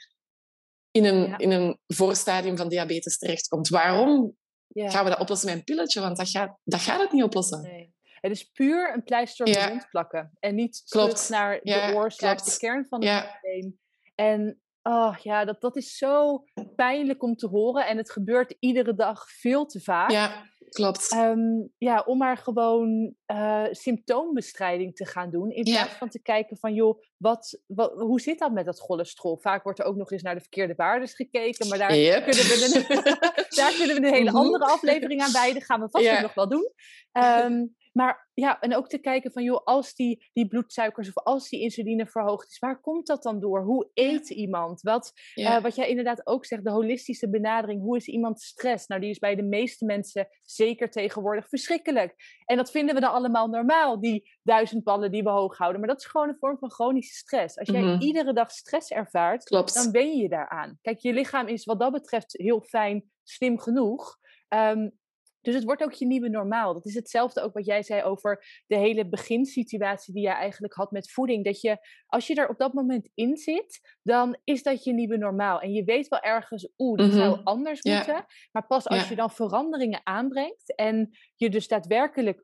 in 0.91 1.05
een, 1.05 1.27
Ja. 1.27 1.37
in 1.37 1.51
een 1.51 1.79
voorstadium 1.87 2.57
van 2.57 2.69
diabetes 2.69 3.17
terechtkomt? 3.17 3.67
Waarom 3.69 4.35
Ja. 4.67 4.89
gaan 4.89 5.03
we 5.03 5.09
dat 5.09 5.19
oplossen 5.19 5.47
met 5.49 5.57
een 5.57 5.63
pilletje? 5.63 6.01
Want 6.01 6.17
dat 6.17 6.29
gaat, 6.29 6.57
dat 6.63 6.79
gaat 6.79 7.01
het 7.01 7.11
niet 7.11 7.23
oplossen. 7.23 7.61
Nee. 7.61 7.93
Het 8.03 8.31
is 8.31 8.43
puur 8.43 8.93
een 8.93 9.03
pleister 9.03 9.45
op 9.45 9.53
de 9.53 9.67
wond 9.67 9.89
plakken. 9.89 10.31
En 10.39 10.55
niet 10.55 10.81
terug 10.87 11.29
naar 11.29 11.59
de 11.63 11.91
oorzaak, 11.95 12.45
de 12.45 12.57
kern 12.57 12.85
van 12.89 13.05
het 13.05 13.29
probleem. 13.31 13.79
En 14.15 14.62
oh, 14.83 15.15
ja, 15.21 15.45
dat, 15.45 15.61
dat 15.61 15.75
is 15.75 15.97
zo 15.97 16.43
pijnlijk 16.75 17.23
om 17.23 17.35
te 17.35 17.47
horen. 17.47 17.87
En 17.87 17.97
het 17.97 18.11
gebeurt 18.11 18.55
iedere 18.59 18.95
dag 18.95 19.31
veel 19.31 19.65
te 19.65 19.81
vaak. 19.81 20.11
Ja, 20.11 20.45
klopt. 20.69 21.11
Ehm, 21.11 21.39
ja, 21.77 22.03
om 22.05 22.17
maar 22.17 22.37
gewoon 22.37 23.13
uh, 23.27 23.65
symptoombestrijding 23.71 24.95
te 24.95 25.05
gaan 25.05 25.29
doen. 25.29 25.51
In 25.51 25.63
plaats 25.63 25.93
van 25.93 26.09
te 26.09 26.21
kijken 26.21 26.57
van, 26.57 26.73
joh, 26.73 27.01
wat, 27.17 27.61
wat, 27.67 27.93
hoe 27.93 28.21
zit 28.21 28.39
dat 28.39 28.51
met 28.51 28.65
dat 28.65 28.79
cholesterol? 28.79 29.37
Vaak 29.37 29.63
wordt 29.63 29.79
er 29.79 29.85
ook 29.85 29.95
nog 29.95 30.11
eens 30.11 30.21
naar 30.21 30.35
de 30.35 30.41
verkeerde 30.41 30.75
waardes 30.75 31.13
gekeken. 31.13 31.67
Maar 31.67 31.77
daar, 31.77 31.87
kunnen, 31.87 32.23
we 32.23 32.85
een, 32.89 33.03
daar 33.59 33.73
kunnen 33.77 33.95
we 33.95 34.07
een 34.07 34.13
hele 34.13 34.29
mhm. 34.29 34.39
andere 34.39 34.65
aflevering 34.65 35.21
aan 35.21 35.31
wijden. 35.31 35.61
Gaan 35.61 35.81
we 35.81 35.89
vast 35.89 36.21
nog 36.21 36.33
wel 36.33 36.49
doen. 36.49 36.71
Um, 37.11 37.75
maar 37.93 38.29
ja, 38.33 38.59
en 38.59 38.75
ook 38.75 38.87
te 38.87 38.97
kijken 38.97 39.31
van, 39.31 39.43
joh, 39.43 39.63
als 39.63 39.95
die, 39.95 40.29
die 40.33 40.47
bloedsuikers 40.47 41.07
of 41.07 41.23
als 41.23 41.49
die 41.49 41.61
insuline 41.61 42.07
verhoogd 42.07 42.49
is, 42.49 42.59
waar 42.59 42.81
komt 42.81 43.07
dat 43.07 43.23
dan 43.23 43.39
door? 43.39 43.63
Hoe 43.63 43.89
eet 43.93 44.29
iemand? 44.29 44.81
Wat, 44.81 45.13
eh, 45.33 45.61
wat 45.61 45.75
jij 45.75 45.89
inderdaad 45.89 46.27
ook 46.27 46.45
zegt, 46.45 46.63
de 46.63 46.71
holistische 46.71 47.29
benadering. 47.29 47.81
Hoe 47.81 47.97
is 47.97 48.07
iemand 48.07 48.41
stress? 48.41 48.87
Nou, 48.87 49.01
die 49.01 49.09
is 49.09 49.19
bij 49.19 49.35
de 49.35 49.43
meeste 49.43 49.85
mensen 49.85 50.27
zeker 50.41 50.89
tegenwoordig 50.89 51.47
verschrikkelijk. 51.49 52.15
En 52.45 52.57
dat 52.57 52.71
vinden 52.71 52.95
we 52.95 53.01
dan 53.01 53.13
allemaal 53.13 53.47
normaal, 53.47 53.99
die 53.99 54.29
duizend 54.43 54.83
ballen 54.83 55.11
die 55.11 55.23
we 55.23 55.29
hoog 55.29 55.57
houden. 55.57 55.79
Maar 55.79 55.89
dat 55.89 55.99
is 55.99 56.05
gewoon 56.05 56.29
een 56.29 56.37
vorm 56.39 56.57
van 56.57 56.71
chronische 56.71 57.13
stress. 57.13 57.57
Als 57.57 57.69
jij 57.69 57.81
mhm. 57.81 58.01
iedere 58.01 58.33
dag 58.33 58.51
stress 58.51 58.91
ervaart, 58.91 59.49
dan 59.49 59.91
ben 59.91 60.17
je 60.17 60.29
daaraan. 60.29 60.77
Kijk, 60.81 60.99
je 60.99 61.13
lichaam 61.13 61.47
is 61.47 61.65
wat 61.65 61.79
dat 61.79 61.91
betreft 61.91 62.33
heel 62.37 62.61
fijn, 62.61 63.11
slim 63.23 63.59
genoeg. 63.59 64.17
Um, 64.49 65.01
dus 65.43 65.55
het 65.55 65.63
wordt 65.63 65.83
ook 65.83 65.93
je 65.93 66.05
nieuwe 66.05 66.29
normaal. 66.29 66.73
Dat 66.73 66.85
is 66.85 66.95
hetzelfde 66.95 67.41
ook 67.41 67.53
wat 67.53 67.65
jij 67.65 67.83
zei 67.83 68.03
over 68.03 68.63
de 68.67 68.77
hele 68.77 69.09
beginsituatie 69.09 70.13
die 70.13 70.23
jij 70.23 70.33
eigenlijk 70.33 70.73
had 70.73 70.91
met 70.91 71.11
voeding. 71.11 71.45
Dat 71.45 71.61
je, 71.61 71.77
als 72.05 72.27
je 72.27 72.35
er 72.35 72.49
op 72.49 72.57
dat 72.57 72.73
moment 72.73 73.09
in 73.13 73.37
zit, 73.37 73.97
dan 74.03 74.37
is 74.43 74.63
dat 74.63 74.83
je 74.83 74.93
nieuwe 74.93 75.17
normaal. 75.17 75.61
En 75.61 75.71
je 75.71 75.83
weet 75.83 76.07
wel 76.07 76.19
ergens, 76.19 76.69
oeh, 76.77 76.97
dat 76.97 77.13
zou 77.13 77.29
mhm. 77.29 77.43
anders 77.43 77.81
moeten. 77.81 78.25
Maar 78.51 78.67
pas 78.67 78.87
als 78.87 79.09
je 79.09 79.15
dan 79.15 79.31
veranderingen 79.31 80.01
aanbrengt 80.03 80.75
en 80.75 81.09
je 81.35 81.49
dus 81.49 81.67
daadwerkelijk 81.67 82.43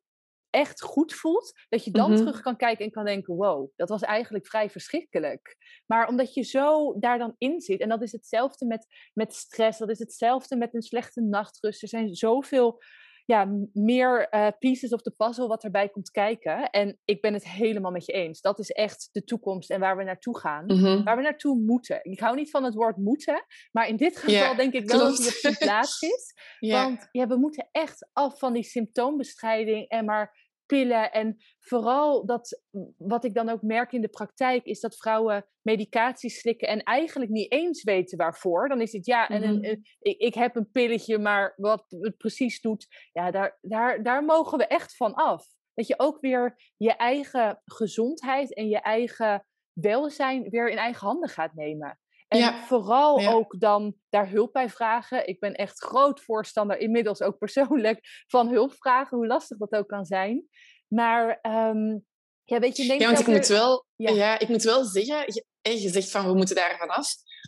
echt 0.50 0.82
goed 0.82 1.14
voelt, 1.14 1.54
dat 1.70 1.84
je 1.84 1.92
dan 1.92 2.12
mhm. 2.12 2.20
terug 2.20 2.42
kan 2.42 2.56
kijken 2.56 2.86
en 2.86 2.92
kan 2.92 3.06
denken: 3.06 3.36
wow, 3.36 3.72
dat 3.76 3.90
was 3.90 4.02
eigenlijk 4.02 4.48
vrij 4.48 4.70
verschrikkelijk. 4.70 5.58
Maar 5.86 6.08
omdat 6.08 6.34
je 6.34 6.44
zo 6.44 7.00
daar 7.00 7.18
dan 7.18 7.36
in 7.38 7.62
zit, 7.62 7.80
en 7.80 7.90
dat 7.90 8.02
is 8.02 8.12
hetzelfde 8.12 8.66
met, 8.66 8.88
met 9.14 9.34
stress, 9.34 9.80
dat 9.80 9.90
is 9.90 10.00
hetzelfde 10.00 10.56
met 10.56 10.74
een 10.74 10.82
slechte 10.82 11.22
nachtrust. 11.22 11.82
Er 11.82 11.88
zijn 11.88 12.16
zoveel 12.16 12.82
ja, 13.30 13.48
meer 13.74 14.28
uh, 14.32 14.48
pieces 14.60 14.94
of 14.94 15.02
the 15.02 15.12
puzzle 15.12 15.48
wat 15.48 15.64
erbij 15.64 15.90
komt 15.90 16.12
kijken. 16.12 16.70
En 16.70 17.00
ik 17.06 17.22
ben 17.22 17.34
het 17.34 17.48
helemaal 17.48 17.92
met 17.92 18.06
je 18.06 18.12
eens. 18.12 18.42
Dat 18.42 18.60
is 18.60 18.70
echt 18.70 19.10
de 19.12 19.24
toekomst 19.24 19.70
en 19.70 19.80
waar 19.80 19.98
we 19.98 20.04
naartoe 20.04 20.40
gaan. 20.40 20.66
Mhm. 20.66 21.04
Waar 21.04 21.16
we 21.16 21.22
naartoe 21.22 21.60
moeten. 21.60 22.00
Ik 22.04 22.20
hou 22.20 22.36
niet 22.36 22.50
van 22.50 22.64
het 22.64 22.74
woord 22.74 22.98
moeten. 22.98 23.46
Maar 23.72 23.88
in 23.88 23.96
dit 23.96 24.18
geval 24.18 24.56
denk 24.56 24.74
ik 24.74 24.90
wel 24.90 25.00
dat 25.00 25.18
het 25.18 25.28
op 25.28 25.34
zijn 25.34 25.58
plaats 25.58 26.02
is. 26.02 26.34
Want 26.72 27.08
ja, 27.12 27.28
we 27.28 27.38
moeten 27.38 27.70
echt 27.72 28.10
af 28.14 28.40
van 28.40 28.54
die 28.54 28.64
symptoombestrijding 28.64 29.88
en 29.88 30.06
maar 30.06 30.49
pillen. 30.70 31.12
En 31.12 31.38
vooral 31.60 32.26
dat, 32.26 32.62
wat 32.98 33.24
ik 33.24 33.34
dan 33.34 33.50
ook 33.50 33.62
merk 33.62 33.92
in 33.92 34.02
de 34.02 34.08
praktijk, 34.08 34.66
is 34.66 34.80
dat 34.80 34.98
vrouwen 34.98 35.46
medicatie 35.62 36.30
slikken 36.30 36.68
en 36.68 36.84
eigenlijk 36.84 37.32
niet 37.32 37.52
eens 37.52 37.84
weten 37.84 38.18
waarvoor. 38.18 38.70
Dan 38.70 38.82
is 38.82 38.92
het 38.92 39.06
ja, 39.06 39.28
en 39.28 39.44
een, 39.44 39.60
mhm. 39.60 39.76
ik, 40.00 40.18
ik, 40.18 40.34
heb 40.34 40.56
een 40.56 40.72
pilletje, 40.72 41.18
maar 41.18 41.54
wat 41.56 41.86
het 41.90 42.18
precies 42.18 42.62
doet, 42.62 42.88
ja, 43.12 43.32
daar, 43.32 43.58
daar, 43.62 44.04
daar 44.04 44.24
mogen 44.24 44.58
we 44.58 44.68
echt 44.68 44.96
van 44.96 45.14
af. 45.14 45.46
Dat 45.74 45.88
je 45.88 46.00
ook 46.00 46.20
weer 46.20 46.74
je 46.78 46.96
eigen 46.96 47.62
gezondheid 47.66 48.56
en 48.56 48.68
je 48.68 48.80
eigen 48.80 49.46
welzijn 49.74 50.50
weer 50.50 50.70
in 50.70 50.78
eigen 50.78 51.08
handen 51.08 51.30
gaat 51.30 51.54
nemen. 51.54 52.00
En 52.30 52.54
vooral 52.54 53.28
ook 53.28 53.60
dan 53.60 53.96
daar 54.10 54.30
hulp 54.30 54.54
bij 54.54 54.70
vragen. 54.70 55.28
Ik 55.28 55.40
ben 55.40 55.54
echt 55.54 55.80
groot 55.80 56.22
voorstander, 56.22 56.78
inmiddels 56.78 57.22
ook 57.22 57.38
persoonlijk, 57.38 58.00
van 58.28 58.48
hulp 58.48 58.74
vragen, 58.74 59.18
hoe 59.18 59.28
lastig 59.28 59.58
dat 59.58 59.72
ook 59.72 59.88
kan 59.88 60.06
zijn. 60.06 60.48
Maar 60.88 61.40
um, 61.42 62.06
ja, 62.44 62.60
weet 62.60 62.78
je, 62.78 62.88
denk 62.88 63.02
ja, 63.02 63.08
want 63.08 63.20
ik, 63.20 63.28
moet 63.28 63.48
wel, 63.48 63.86
ja. 63.96 64.40
ik 64.40 64.48
moet 64.48 64.64
wel 64.64 64.84
zeggen, 64.84 65.24
je, 65.26 65.46
je 65.62 65.90
zegt 65.90 66.12
van 66.12 66.26
we 66.26 66.34
moeten 66.34 66.56
daar 66.56 66.78
vanaf. 66.78 67.08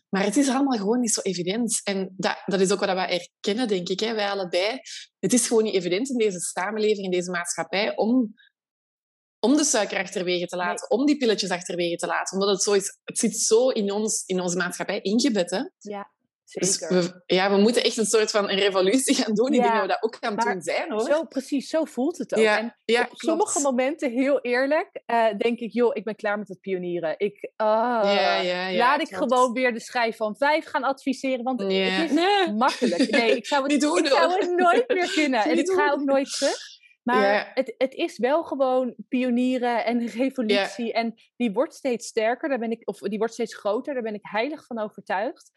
Maar 0.09 0.23
het 0.23 0.37
is 0.37 0.49
allemaal 0.49 0.77
gewoon 0.77 0.99
niet 0.99 1.13
zo 1.13 1.21
evident. 1.21 1.81
En 1.83 2.13
dat, 2.17 2.41
dat 2.45 2.59
is 2.59 2.71
ook 2.71 2.79
wat 2.79 2.93
wij 2.93 3.19
erkennen, 3.19 3.67
denk 3.67 3.89
ik, 3.89 3.99
hè, 3.99 4.13
wij 4.13 4.29
allebei. 4.29 4.79
Het 5.19 5.33
is 5.33 5.47
gewoon 5.47 5.63
niet 5.63 5.73
evident 5.73 6.09
in 6.09 6.17
deze 6.17 6.39
samenleving, 6.39 7.05
in 7.05 7.11
deze 7.11 7.31
maatschappij, 7.31 7.95
om 7.95 8.33
om 9.41 9.57
de 9.57 9.63
suiker 9.63 9.97
achterwege 9.97 10.45
te 10.45 10.55
laten, 10.55 10.89
om 10.89 11.05
die 11.05 11.17
pilletjes 11.17 11.49
achterwege 11.49 11.95
te 11.95 12.07
laten. 12.07 12.39
Omdat 12.39 12.53
het 12.53 12.63
zo 12.63 12.71
is, 12.73 12.99
het 13.03 13.19
zit 13.19 13.37
zo 13.37 13.69
in, 13.69 13.91
ons, 13.91 14.23
in 14.25 14.41
onze 14.41 14.57
maatschappij 14.57 14.99
ingebed. 15.01 15.49
Hè? 15.49 15.61
Ja, 15.79 16.11
dus 16.59 16.73
zeker. 16.73 16.95
Dus 16.95 17.07
we, 17.07 17.23
ja, 17.25 17.51
we 17.51 17.57
moeten 17.57 17.83
echt 17.83 17.97
een 17.97 18.05
soort 18.05 18.31
van 18.31 18.49
een 18.49 18.59
revolutie 18.59 19.15
gaan 19.15 19.33
doen. 19.33 19.53
Ik 19.53 19.61
denk 19.61 19.73
dat 19.73 19.81
we 19.81 19.87
dat 19.87 20.03
ook 20.03 20.17
gaan 20.19 20.35
doen 20.35 20.61
zijn, 20.61 20.91
hoor. 20.91 21.01
Zo, 21.01 21.23
precies, 21.23 21.69
zo 21.69 21.83
voelt 21.83 22.17
het 22.17 22.35
ook. 22.35 22.43
Ja, 22.43 22.57
en 22.59 22.77
ja, 22.85 23.07
op 23.11 23.17
sommige 23.17 23.59
momenten, 23.59 24.11
heel 24.11 24.41
eerlijk, 24.41 25.01
uh, 25.07 25.25
denk 25.37 25.59
ik, 25.59 25.73
joh, 25.73 25.95
ik 25.95 26.03
ben 26.03 26.15
klaar 26.15 26.37
met 26.37 26.47
het 26.47 26.59
pionieren. 26.59 27.15
Ik, 27.17 27.43
uh, 27.43 27.67
ja, 28.03 28.39
ja, 28.41 28.77
laat 28.77 29.01
ik 29.01 29.15
gewoon 29.15 29.53
weer 29.53 29.73
de 29.73 29.79
schijf 29.79 30.15
van 30.15 30.35
vijf 30.37 30.65
gaan 30.65 30.83
adviseren, 30.83 31.43
want 31.43 31.61
het 31.61 31.71
is 31.71 32.11
nee. 32.11 32.53
makkelijk. 32.53 33.11
Nee, 33.11 33.35
ik 33.35 33.45
zou 33.45 33.61
het, 33.63 33.71
Niet 33.71 33.81
doen, 33.81 33.97
ik 33.97 34.07
zou 34.07 34.31
het 34.39 34.55
nooit 34.55 34.87
meer 34.87 35.11
kunnen. 35.11 35.43
en 35.49 35.57
ik 35.57 35.71
ga 35.71 35.91
ook 35.91 36.03
nooit 36.03 36.31
terug. 36.31 36.79
Maar 37.03 37.51
het, 37.53 37.75
het 37.77 37.93
is 37.93 38.17
wel 38.17 38.43
gewoon 38.43 38.95
pionieren 39.07 39.85
en 39.85 40.07
revolutie. 40.23 40.93
En 40.93 41.13
die 41.35 41.51
wordt 41.51 41.73
steeds 41.73 42.07
sterker, 42.07 42.49
daar 42.49 42.59
ben 42.59 42.71
ik, 42.71 42.81
of 42.87 42.99
die 42.99 43.17
wordt 43.17 43.33
steeds 43.33 43.55
groter, 43.55 43.93
daar 43.93 44.03
ben 44.03 44.13
ik 44.13 44.25
heilig 44.29 44.65
van 44.65 44.79
overtuigd. 44.79 45.51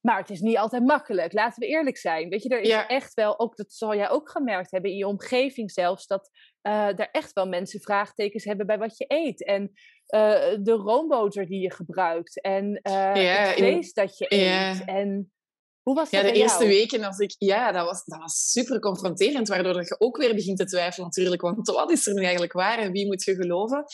Maar 0.00 0.18
het 0.18 0.30
is 0.30 0.40
niet 0.40 0.56
altijd 0.56 0.84
makkelijk, 0.84 1.32
laten 1.32 1.60
we 1.60 1.66
eerlijk 1.66 1.96
zijn. 1.96 2.28
Weet 2.28 2.42
je, 2.42 2.48
er 2.48 2.60
is 2.60 2.86
echt 2.86 3.14
wel, 3.14 3.38
ook, 3.38 3.56
dat 3.56 3.72
zal 3.72 3.94
jij 3.94 4.10
ook 4.10 4.30
gemerkt 4.30 4.70
hebben 4.70 4.90
in 4.90 4.96
je 4.96 5.06
omgeving 5.06 5.70
zelfs, 5.70 6.06
dat 6.06 6.30
uh, 6.62 6.98
er 6.98 7.08
echt 7.10 7.32
wel 7.32 7.48
mensen 7.48 7.80
vraagtekens 7.80 8.44
hebben 8.44 8.66
bij 8.66 8.78
wat 8.78 8.98
je 8.98 9.04
eet. 9.08 9.44
En 9.44 9.62
uh, 9.62 10.56
de 10.62 10.72
roomboter 10.72 11.46
die 11.46 11.60
je 11.60 11.72
gebruikt. 11.72 12.40
En 12.40 12.80
uh, 12.82 13.12
het 13.12 13.54
vlees 13.54 13.92
dat 13.92 14.18
je 14.18 14.26
eet. 14.28 14.84
En 14.84 15.32
hoe 15.84 15.94
was 15.94 16.10
dat 16.10 16.20
Ja, 16.20 16.26
de 16.26 16.38
eerste 16.38 16.66
weken 16.66 17.04
als 17.04 17.18
ik... 17.18 17.34
Ja, 17.38 17.72
dat 17.72 17.86
was, 17.86 18.04
dat 18.04 18.18
was 18.18 18.50
super 18.50 18.80
confronterend, 18.80 19.48
waardoor 19.48 19.82
je 19.82 19.96
ook 19.98 20.16
weer 20.16 20.34
begint 20.34 20.58
te 20.58 20.64
twijfelen 20.64 21.06
natuurlijk. 21.06 21.42
Want 21.42 21.68
wat 21.68 21.90
is 21.90 22.06
er 22.06 22.14
nu 22.14 22.22
eigenlijk 22.22 22.52
waar 22.52 22.78
en 22.78 22.92
wie 22.92 23.06
moet 23.06 23.24
je 23.24 23.34
geloven? 23.34 23.84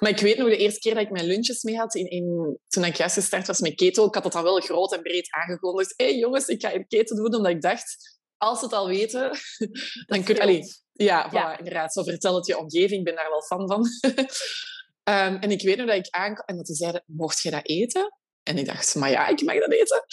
Maar 0.00 0.10
ik 0.10 0.18
weet 0.18 0.36
nog 0.36 0.48
de 0.48 0.56
eerste 0.56 0.80
keer 0.80 0.94
dat 0.94 1.02
ik 1.02 1.10
mijn 1.10 1.26
lunches 1.26 1.62
mee 1.62 1.76
had, 1.76 1.94
in, 1.94 2.10
in, 2.10 2.58
toen 2.68 2.84
ik 2.84 2.96
juist 2.96 3.14
gestart 3.14 3.46
was 3.46 3.60
met 3.60 3.74
keto, 3.74 4.06
ik 4.06 4.14
had 4.14 4.22
dat 4.22 4.34
al 4.34 4.42
wel 4.42 4.60
groot 4.60 4.92
en 4.92 5.02
breed 5.02 5.30
aangekondigd. 5.30 5.94
Hé 5.96 6.04
hey, 6.04 6.18
jongens, 6.18 6.46
ik 6.46 6.62
ga 6.62 6.74
een 6.74 6.86
keto 6.86 7.16
doen, 7.16 7.34
omdat 7.34 7.52
ik 7.52 7.62
dacht, 7.62 8.18
als 8.36 8.58
ze 8.58 8.64
het 8.64 8.74
al 8.74 8.88
weten, 8.88 9.30
dan 10.10 10.22
kun 10.22 10.52
je... 10.52 10.82
Ja, 10.92 11.30
voilà, 11.30 11.58
inderdaad. 11.58 11.92
Zo 11.92 12.02
vertel 12.02 12.34
het 12.34 12.46
je 12.46 12.58
omgeving, 12.58 12.98
ik 12.98 13.04
ben 13.04 13.14
daar 13.14 13.30
wel 13.30 13.42
fan 13.42 13.68
van. 13.68 13.86
um, 15.14 15.36
en 15.44 15.50
ik 15.50 15.62
weet 15.62 15.76
nog 15.76 15.86
dat 15.86 15.96
ik 15.96 16.10
aankwam 16.10 16.46
en 16.46 16.56
dat 16.56 16.66
ze 16.66 16.74
zeiden, 16.74 17.02
mocht 17.06 17.40
je 17.40 17.50
dat 17.50 17.68
eten? 17.68 18.12
En 18.44 18.58
ik 18.58 18.66
dacht, 18.66 18.94
maar 18.94 19.10
ja, 19.10 19.28
ik 19.28 19.42
mag 19.42 19.58
dat 19.58 19.72
eten. 19.72 20.04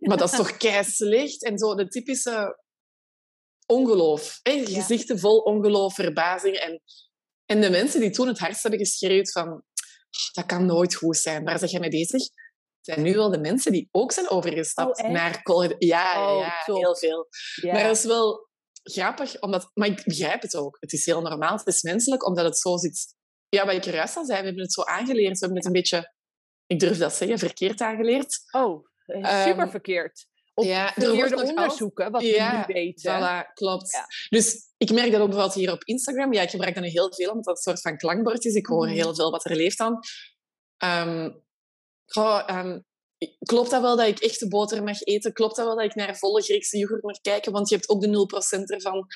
Maar 0.00 0.16
dat 0.16 0.30
is 0.30 0.36
toch 0.42 0.56
kei 0.56 0.84
slecht? 0.84 1.44
En 1.44 1.58
zo 1.58 1.74
de 1.74 1.88
typische 1.88 2.62
ongeloof. 3.66 4.40
Hè? 4.42 4.66
Gezichten 4.66 5.18
vol 5.18 5.38
ongeloof, 5.38 5.94
verbazing. 5.94 6.56
En, 6.56 6.82
en 7.44 7.60
de 7.60 7.70
mensen 7.70 8.00
die 8.00 8.10
toen 8.10 8.26
het 8.26 8.38
hardst 8.38 8.62
hebben 8.62 8.80
geschreeuwd 8.80 9.32
van 9.32 9.64
dat 10.32 10.46
kan 10.46 10.66
nooit 10.66 10.94
goed 10.94 11.16
zijn, 11.16 11.44
waar 11.44 11.58
zeg 11.58 11.70
je 11.70 11.80
mee 11.80 11.90
bezig? 11.90 12.22
zijn 12.86 13.02
nu 13.02 13.14
wel 13.14 13.30
de 13.30 13.38
mensen 13.38 13.72
die 13.72 13.88
ook 13.92 14.12
zijn 14.12 14.30
overgestapt 14.30 15.02
oh, 15.02 15.10
naar 15.10 15.42
college. 15.42 15.74
Ja, 15.78 16.32
oh, 16.32 16.40
ja 16.40 16.74
heel 16.74 16.96
veel. 16.96 17.28
Maar 17.62 17.82
dat 17.82 17.96
is 17.96 18.04
wel 18.04 18.48
grappig, 18.82 19.40
omdat, 19.40 19.70
maar 19.74 19.88
ik 19.88 20.04
begrijp 20.04 20.42
het 20.42 20.56
ook. 20.56 20.76
Het 20.80 20.92
is 20.92 21.06
heel 21.06 21.20
normaal, 21.20 21.56
het 21.56 21.66
is 21.66 21.82
menselijk, 21.82 22.26
omdat 22.26 22.44
het 22.44 22.58
zo 22.58 22.76
zit. 22.76 23.14
Ja, 23.48 23.66
wat 23.66 23.74
ik 23.74 23.84
juist 23.84 24.16
al 24.16 24.24
zei, 24.24 24.38
we 24.38 24.44
hebben 24.44 24.62
het 24.62 24.72
zo 24.72 24.82
aangeleerd. 24.82 25.32
We 25.32 25.38
hebben 25.38 25.56
het 25.56 25.66
een 25.66 25.72
beetje 25.72 26.14
ik 26.66 26.80
durf 26.80 26.98
dat 26.98 27.12
zeggen, 27.12 27.38
verkeerd 27.38 27.80
aangeleerd. 27.80 28.40
Oh, 28.50 28.86
eh, 29.06 29.44
super 29.44 29.64
um, 29.64 29.70
verkeerd. 29.70 30.26
Op 30.54 30.64
ja, 30.64 30.92
verkeerde 30.92 31.42
onderzoeken, 31.42 32.10
wat 32.10 32.22
ja, 32.22 32.50
we 32.50 32.72
nu 32.72 32.74
weten. 32.74 33.20
Voilà, 33.20 33.52
klopt. 33.54 34.00
Dus 34.28 34.72
ik 34.76 34.92
merk 34.92 35.12
dat 35.12 35.20
ook 35.20 35.28
bijvoorbeeld 35.28 35.54
hier 35.54 35.72
op 35.72 35.84
Instagram. 35.84 36.32
Ja, 36.32 36.42
ik 36.42 36.50
gebruik 36.50 36.74
dat 36.74 36.84
nu 36.84 36.90
heel 36.90 37.12
veel, 37.14 37.30
omdat 37.30 37.44
dat 37.44 37.56
een 37.56 37.62
soort 37.62 37.80
van 37.80 37.96
klankbord 37.96 38.44
is. 38.44 38.54
Ik 38.54 38.66
hoor 38.66 38.86
mhm. 38.86 38.94
heel 38.94 39.14
veel 39.14 39.30
wat 39.30 39.44
er 39.44 39.56
leeft 39.56 39.78
dan. 39.78 39.98
Um, 40.84 41.42
um, 42.50 42.84
klopt 43.38 43.70
dat 43.70 43.82
wel 43.82 43.96
dat 43.96 44.06
ik 44.06 44.18
echte 44.18 44.48
boter 44.48 44.82
mag 44.82 45.02
eten? 45.02 45.32
Klopt 45.32 45.56
dat 45.56 45.66
wel 45.66 45.76
dat 45.76 45.84
ik 45.84 45.94
naar 45.94 46.16
volle 46.16 46.42
Griekse 46.42 46.78
yoghurt 46.78 47.02
mag 47.02 47.20
kijken? 47.20 47.52
Want 47.52 47.68
je 47.68 47.74
hebt 47.74 47.88
ook 47.88 48.00
de 48.00 48.28
0% 48.58 48.62
ervan. 48.64 49.06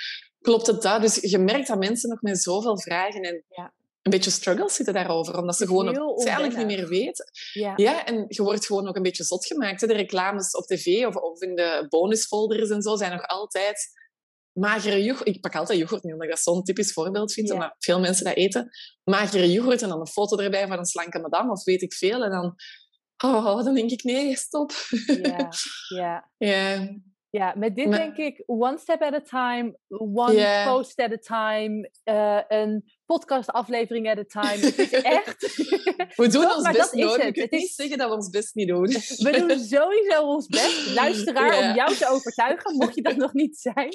Klopt 0.40 0.66
het 0.66 0.82
dat? 0.82 1.00
Dus 1.00 1.14
je 1.14 1.38
merkt 1.38 1.66
dat 1.66 1.78
mensen 1.78 2.08
nog 2.08 2.20
met 2.20 2.42
zoveel 2.42 2.80
vragen 2.80 3.22
en 3.22 3.44
ja 3.48 3.72
een 4.02 4.10
beetje 4.10 4.30
struggles 4.30 4.74
zitten 4.74 4.94
daarover, 4.94 5.38
omdat 5.38 5.56
ze 5.56 5.66
gewoon 5.66 5.86
het 5.86 6.26
eigenlijk 6.26 6.56
niet 6.56 6.66
meer 6.66 6.88
weten. 6.88 7.30
Ja. 7.52 7.72
ja, 7.76 8.06
en 8.06 8.24
je 8.28 8.42
wordt 8.42 8.66
gewoon 8.66 8.88
ook 8.88 8.96
een 8.96 9.02
beetje 9.02 9.24
zot 9.24 9.46
gemaakt. 9.46 9.80
De 9.80 9.92
reclames 9.92 10.50
op 10.50 10.66
tv 10.66 11.06
of, 11.06 11.14
of 11.14 11.40
in 11.40 11.54
de 11.54 11.86
bonusfolders 11.88 12.70
en 12.70 12.82
zo 12.82 12.96
zijn 12.96 13.12
nog 13.12 13.26
altijd 13.26 13.98
magere 14.52 15.02
yoghurt. 15.02 15.28
Ik 15.28 15.40
pak 15.40 15.54
altijd 15.54 15.78
yoghurt 15.78 16.02
nu, 16.02 16.12
omdat 16.12 16.26
ik 16.26 16.34
dat 16.34 16.42
zo'n 16.42 16.62
typisch 16.62 16.92
voorbeeld 16.92 17.32
vind. 17.32 17.50
Omdat 17.50 17.74
veel 17.78 18.00
mensen 18.00 18.24
dat 18.24 18.36
eten. 18.36 18.70
Magere 19.04 19.52
yoghurt 19.52 19.82
en 19.82 19.88
dan 19.88 20.00
een 20.00 20.06
foto 20.06 20.38
erbij 20.38 20.66
van 20.66 20.78
een 20.78 20.84
slanke 20.84 21.18
madame 21.18 21.50
of 21.50 21.64
weet 21.64 21.82
ik 21.82 21.92
veel. 21.94 22.24
En 22.24 22.30
dan, 22.30 22.54
oh, 23.24 23.64
dan 23.64 23.74
denk 23.74 23.90
ik, 23.90 24.02
nee, 24.02 24.36
stop. 24.36 24.72
Ja, 25.22 25.48
ja. 25.98 26.30
ja. 26.36 26.88
Ja, 27.30 27.54
met 27.56 27.76
dit 27.76 27.90
denk 27.90 28.16
ik 28.16 28.42
one 28.46 28.78
step 28.78 29.02
at 29.02 29.14
a 29.14 29.20
time, 29.20 29.78
one 29.88 30.62
post 30.64 31.00
at 31.00 31.12
a 31.12 31.16
time, 31.16 31.90
uh, 32.04 32.40
een 32.48 32.84
podcastaflevering 33.04 34.10
at 34.10 34.18
a 34.18 34.24
time. 34.24 34.66
Het 34.66 34.78
is 34.78 34.90
echt... 34.90 35.56
We 36.16 36.28
doen 36.28 36.54
ons 36.54 36.70
best 36.70 36.94
nodig. 36.94 37.24
Ik 37.24 37.48
kan 37.48 37.58
niet 37.58 37.70
zeggen 37.70 37.98
dat 37.98 38.08
we 38.08 38.14
ons 38.14 38.30
best 38.30 38.54
niet 38.54 38.68
doen. 38.68 38.86
We 39.26 39.44
doen 39.46 39.58
sowieso 39.58 40.22
ons 40.22 40.46
best. 40.46 40.94
Luisteraar, 41.02 41.54
yeah. 41.54 41.68
om 41.68 41.76
jou 41.76 41.94
te 41.94 42.08
overtuigen, 42.08 42.76
mocht 42.76 42.94
je 42.94 43.02
dat 43.02 43.16
nog 43.16 43.32
niet 43.32 43.58
zijn. 43.58 43.88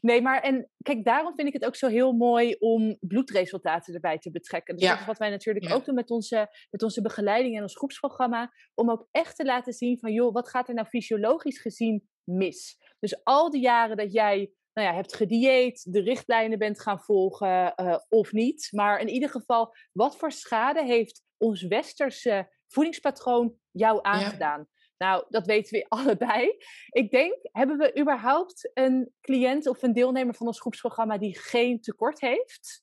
Nee, 0.00 0.22
maar 0.22 0.40
en 0.40 0.70
kijk, 0.82 1.04
daarom 1.04 1.34
vind 1.34 1.48
ik 1.48 1.54
het 1.54 1.64
ook 1.64 1.76
zo 1.76 1.88
heel 1.88 2.12
mooi 2.12 2.56
om 2.58 2.96
bloedresultaten 3.00 3.94
erbij 3.94 4.18
te 4.18 4.30
betrekken. 4.30 4.76
Dus 4.76 4.88
dat 4.88 5.00
is 5.00 5.06
wat 5.06 5.18
wij 5.18 5.30
natuurlijk 5.30 5.72
ook 5.72 5.84
doen 5.84 5.94
met 5.94 6.10
onze, 6.10 6.48
met 6.70 6.82
onze 6.82 7.02
begeleiding 7.02 7.56
en 7.56 7.62
ons 7.62 7.76
groepsprogramma. 7.76 8.52
Om 8.74 8.90
ook 8.90 9.08
echt 9.10 9.36
te 9.36 9.44
laten 9.44 9.72
zien 9.72 9.98
van, 9.98 10.12
joh, 10.12 10.32
wat 10.32 10.48
gaat 10.48 10.68
er 10.68 10.74
nou 10.74 10.86
fysiologisch 10.86 11.60
gezien 11.60 12.08
mis? 12.24 12.78
Dus 12.98 13.24
al 13.24 13.50
die 13.50 13.60
jaren 13.60 13.96
dat 13.96 14.12
jij 14.12 14.50
nou 14.72 14.88
ja, 14.88 14.94
hebt 14.94 15.14
gedieet, 15.14 15.92
de 15.92 16.00
richtlijnen 16.00 16.58
bent 16.58 16.80
gaan 16.80 17.00
volgen 17.00 17.72
uh, 17.76 17.96
of 18.08 18.32
niet. 18.32 18.68
Maar 18.70 19.00
in 19.00 19.08
ieder 19.08 19.30
geval, 19.30 19.74
wat 19.92 20.16
voor 20.16 20.32
schade 20.32 20.84
heeft 20.84 21.22
ons 21.36 21.62
westerse 21.62 22.50
voedingspatroon 22.66 23.54
jou 23.70 23.98
aangedaan? 24.02 24.68
Nou, 24.96 25.24
dat 25.28 25.46
weten 25.46 25.72
we 25.72 25.86
allebei. 25.98 26.56
Ik 26.90 27.10
denk, 27.10 27.38
hebben 27.42 27.76
we 27.78 28.00
überhaupt 28.00 28.70
een 28.74 29.12
cliënt 29.20 29.66
of 29.66 29.82
een 29.82 29.92
deelnemer 29.92 30.34
van 30.34 30.46
ons 30.46 30.60
groepsprogramma 30.60 31.18
die 31.18 31.38
geen 31.38 31.80
tekort 31.80 32.20
heeft? 32.20 32.82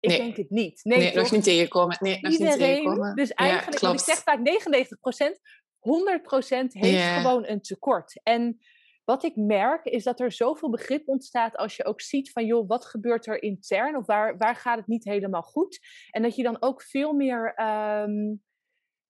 Ik 0.00 0.10
denk 0.10 0.36
het 0.36 0.50
niet. 0.50 0.80
Nee, 0.84 0.98
nee 0.98 1.14
nog 1.14 1.30
niet 1.30 1.44
tegenkomen. 1.44 1.96
Nee, 2.00 2.18
nog 2.20 2.32
Iedereen, 2.32 2.58
niet 2.58 2.66
tegenkomen. 2.66 3.16
Dus 3.16 3.32
eigenlijk, 3.32 3.80
ja, 3.80 3.92
ik 3.92 3.98
zeg 3.98 4.22
vaak 4.22 4.40
99 4.40 4.98
100% 5.78 5.80
heeft 6.68 7.20
gewoon 7.20 7.46
een 7.46 7.60
tekort. 7.60 8.20
En 8.22 8.58
wat 9.04 9.24
ik 9.24 9.36
merk 9.36 9.84
is 9.84 10.04
dat 10.04 10.20
er 10.20 10.32
zoveel 10.32 10.70
begrip 10.70 11.08
ontstaat 11.08 11.56
als 11.56 11.76
je 11.76 11.84
ook 11.84 12.00
ziet 12.00 12.30
van 12.30 12.46
joh, 12.46 12.68
wat 12.68 12.84
gebeurt 12.84 13.26
er 13.26 13.42
intern 13.42 13.96
of 13.96 14.06
waar, 14.06 14.36
waar 14.36 14.56
gaat 14.56 14.76
het 14.76 14.86
niet 14.86 15.04
helemaal 15.04 15.42
goed? 15.42 15.78
En 16.10 16.22
dat 16.22 16.36
je 16.36 16.42
dan 16.42 16.56
ook 16.62 16.82
veel 16.82 17.12
meer 17.12 17.52
ehm, 17.54 18.34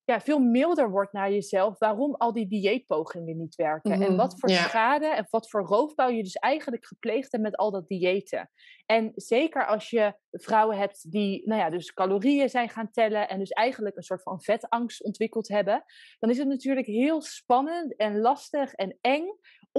ja, 0.08 0.20
veel 0.20 0.38
milder 0.38 0.90
wordt 0.90 1.12
naar 1.12 1.32
jezelf 1.32 1.78
waarom 1.78 2.14
al 2.14 2.32
die 2.32 2.46
dieetpogingen 2.46 3.36
niet 3.36 3.54
werken. 3.54 3.92
En 3.92 3.98
mhm, 3.98 4.16
wat 4.16 4.38
voor 4.38 4.50
schade 4.50 5.06
en 5.06 5.26
wat 5.30 5.50
voor 5.50 5.62
roofbouw 5.62 6.08
je 6.08 6.22
dus 6.22 6.34
eigenlijk 6.34 6.86
gepleegd 6.86 7.32
hebt 7.32 7.44
met 7.44 7.56
al 7.56 7.70
dat 7.70 7.88
diëten. 7.88 8.50
En 8.86 9.12
zeker 9.14 9.66
als 9.66 9.90
je 9.90 10.14
vrouwen 10.30 10.76
hebt 10.76 11.10
die 11.10 11.42
nou 11.48 11.60
ja, 11.60 11.70
dus 11.70 11.92
calorieën 11.92 12.48
zijn 12.48 12.68
gaan 12.68 12.90
tellen 12.90 13.28
en 13.28 13.38
dus 13.38 13.50
eigenlijk 13.50 13.96
een 13.96 14.02
soort 14.02 14.22
van 14.22 14.42
vetangst 14.42 15.02
ontwikkeld 15.02 15.48
hebben, 15.48 15.84
dan 16.18 16.30
is 16.30 16.38
het 16.38 16.48
natuurlijk 16.48 16.86
heel 16.86 17.22
spannend 17.22 17.96
en 17.96 18.18
lastig 18.18 18.72
en 18.72 18.98
eng 19.00 19.26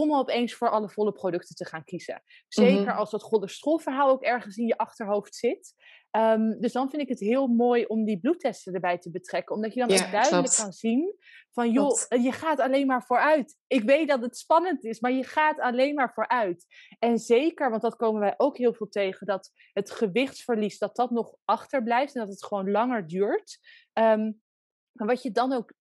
om 0.01 0.13
opeens 0.13 0.53
voor 0.53 0.69
alle 0.69 0.89
volle 0.89 1.11
producten 1.11 1.55
te 1.55 1.65
gaan 1.65 1.83
kiezen. 1.83 2.23
Zeker 2.47 2.81
mhm. 2.81 2.97
als 2.97 3.11
dat 3.11 3.23
cholesterolverhaal 3.23 4.09
ook 4.09 4.23
ergens 4.23 4.57
in 4.57 4.65
je 4.65 4.77
achterhoofd 4.77 5.35
zit. 5.35 5.73
Ehm, 6.11 6.59
dus 6.59 6.71
dan 6.71 6.89
vind 6.89 7.01
ik 7.01 7.09
het 7.09 7.19
heel 7.19 7.47
mooi 7.47 7.85
om 7.85 8.05
die 8.05 8.19
bloedtesten 8.19 8.73
erbij 8.73 8.97
te 8.97 9.11
betrekken. 9.11 9.55
Omdat 9.55 9.73
je 9.73 9.79
dan 9.79 9.91
ook 9.91 10.11
duidelijk 10.11 10.53
kan 10.55 10.71
zien 10.71 11.15
van 11.51 11.71
joh, 11.71 11.97
je 12.09 12.31
gaat 12.31 12.59
alleen 12.59 12.87
maar 12.87 13.03
vooruit. 13.03 13.55
Ik 13.67 13.83
weet 13.83 14.07
dat 14.07 14.21
het 14.21 14.37
spannend 14.37 14.83
is, 14.83 14.99
maar 14.99 15.11
je 15.11 15.23
gaat 15.23 15.59
alleen 15.59 15.95
maar 15.95 16.13
vooruit. 16.13 16.65
En 16.99 17.17
zeker, 17.17 17.69
want 17.69 17.81
dat 17.81 17.95
komen 17.95 18.21
wij 18.21 18.33
ook 18.37 18.57
heel 18.57 18.73
veel 18.73 18.87
tegen, 18.87 19.27
dat 19.27 19.51
het 19.73 19.91
gewichtsverlies, 19.91 20.77
dat 20.77 20.95
dat 20.95 21.11
nog 21.11 21.35
achterblijft 21.45 22.15
en 22.15 22.21
dat 22.21 22.29
het 22.29 22.45
gewoon 22.45 22.71
langer 22.71 23.07
duurt. 23.07 23.59
Um, 23.93 24.41
maar 24.99 25.07
wat 25.07 25.23
je, 25.23 25.31
dan 25.31 25.53
ook, 25.53 25.73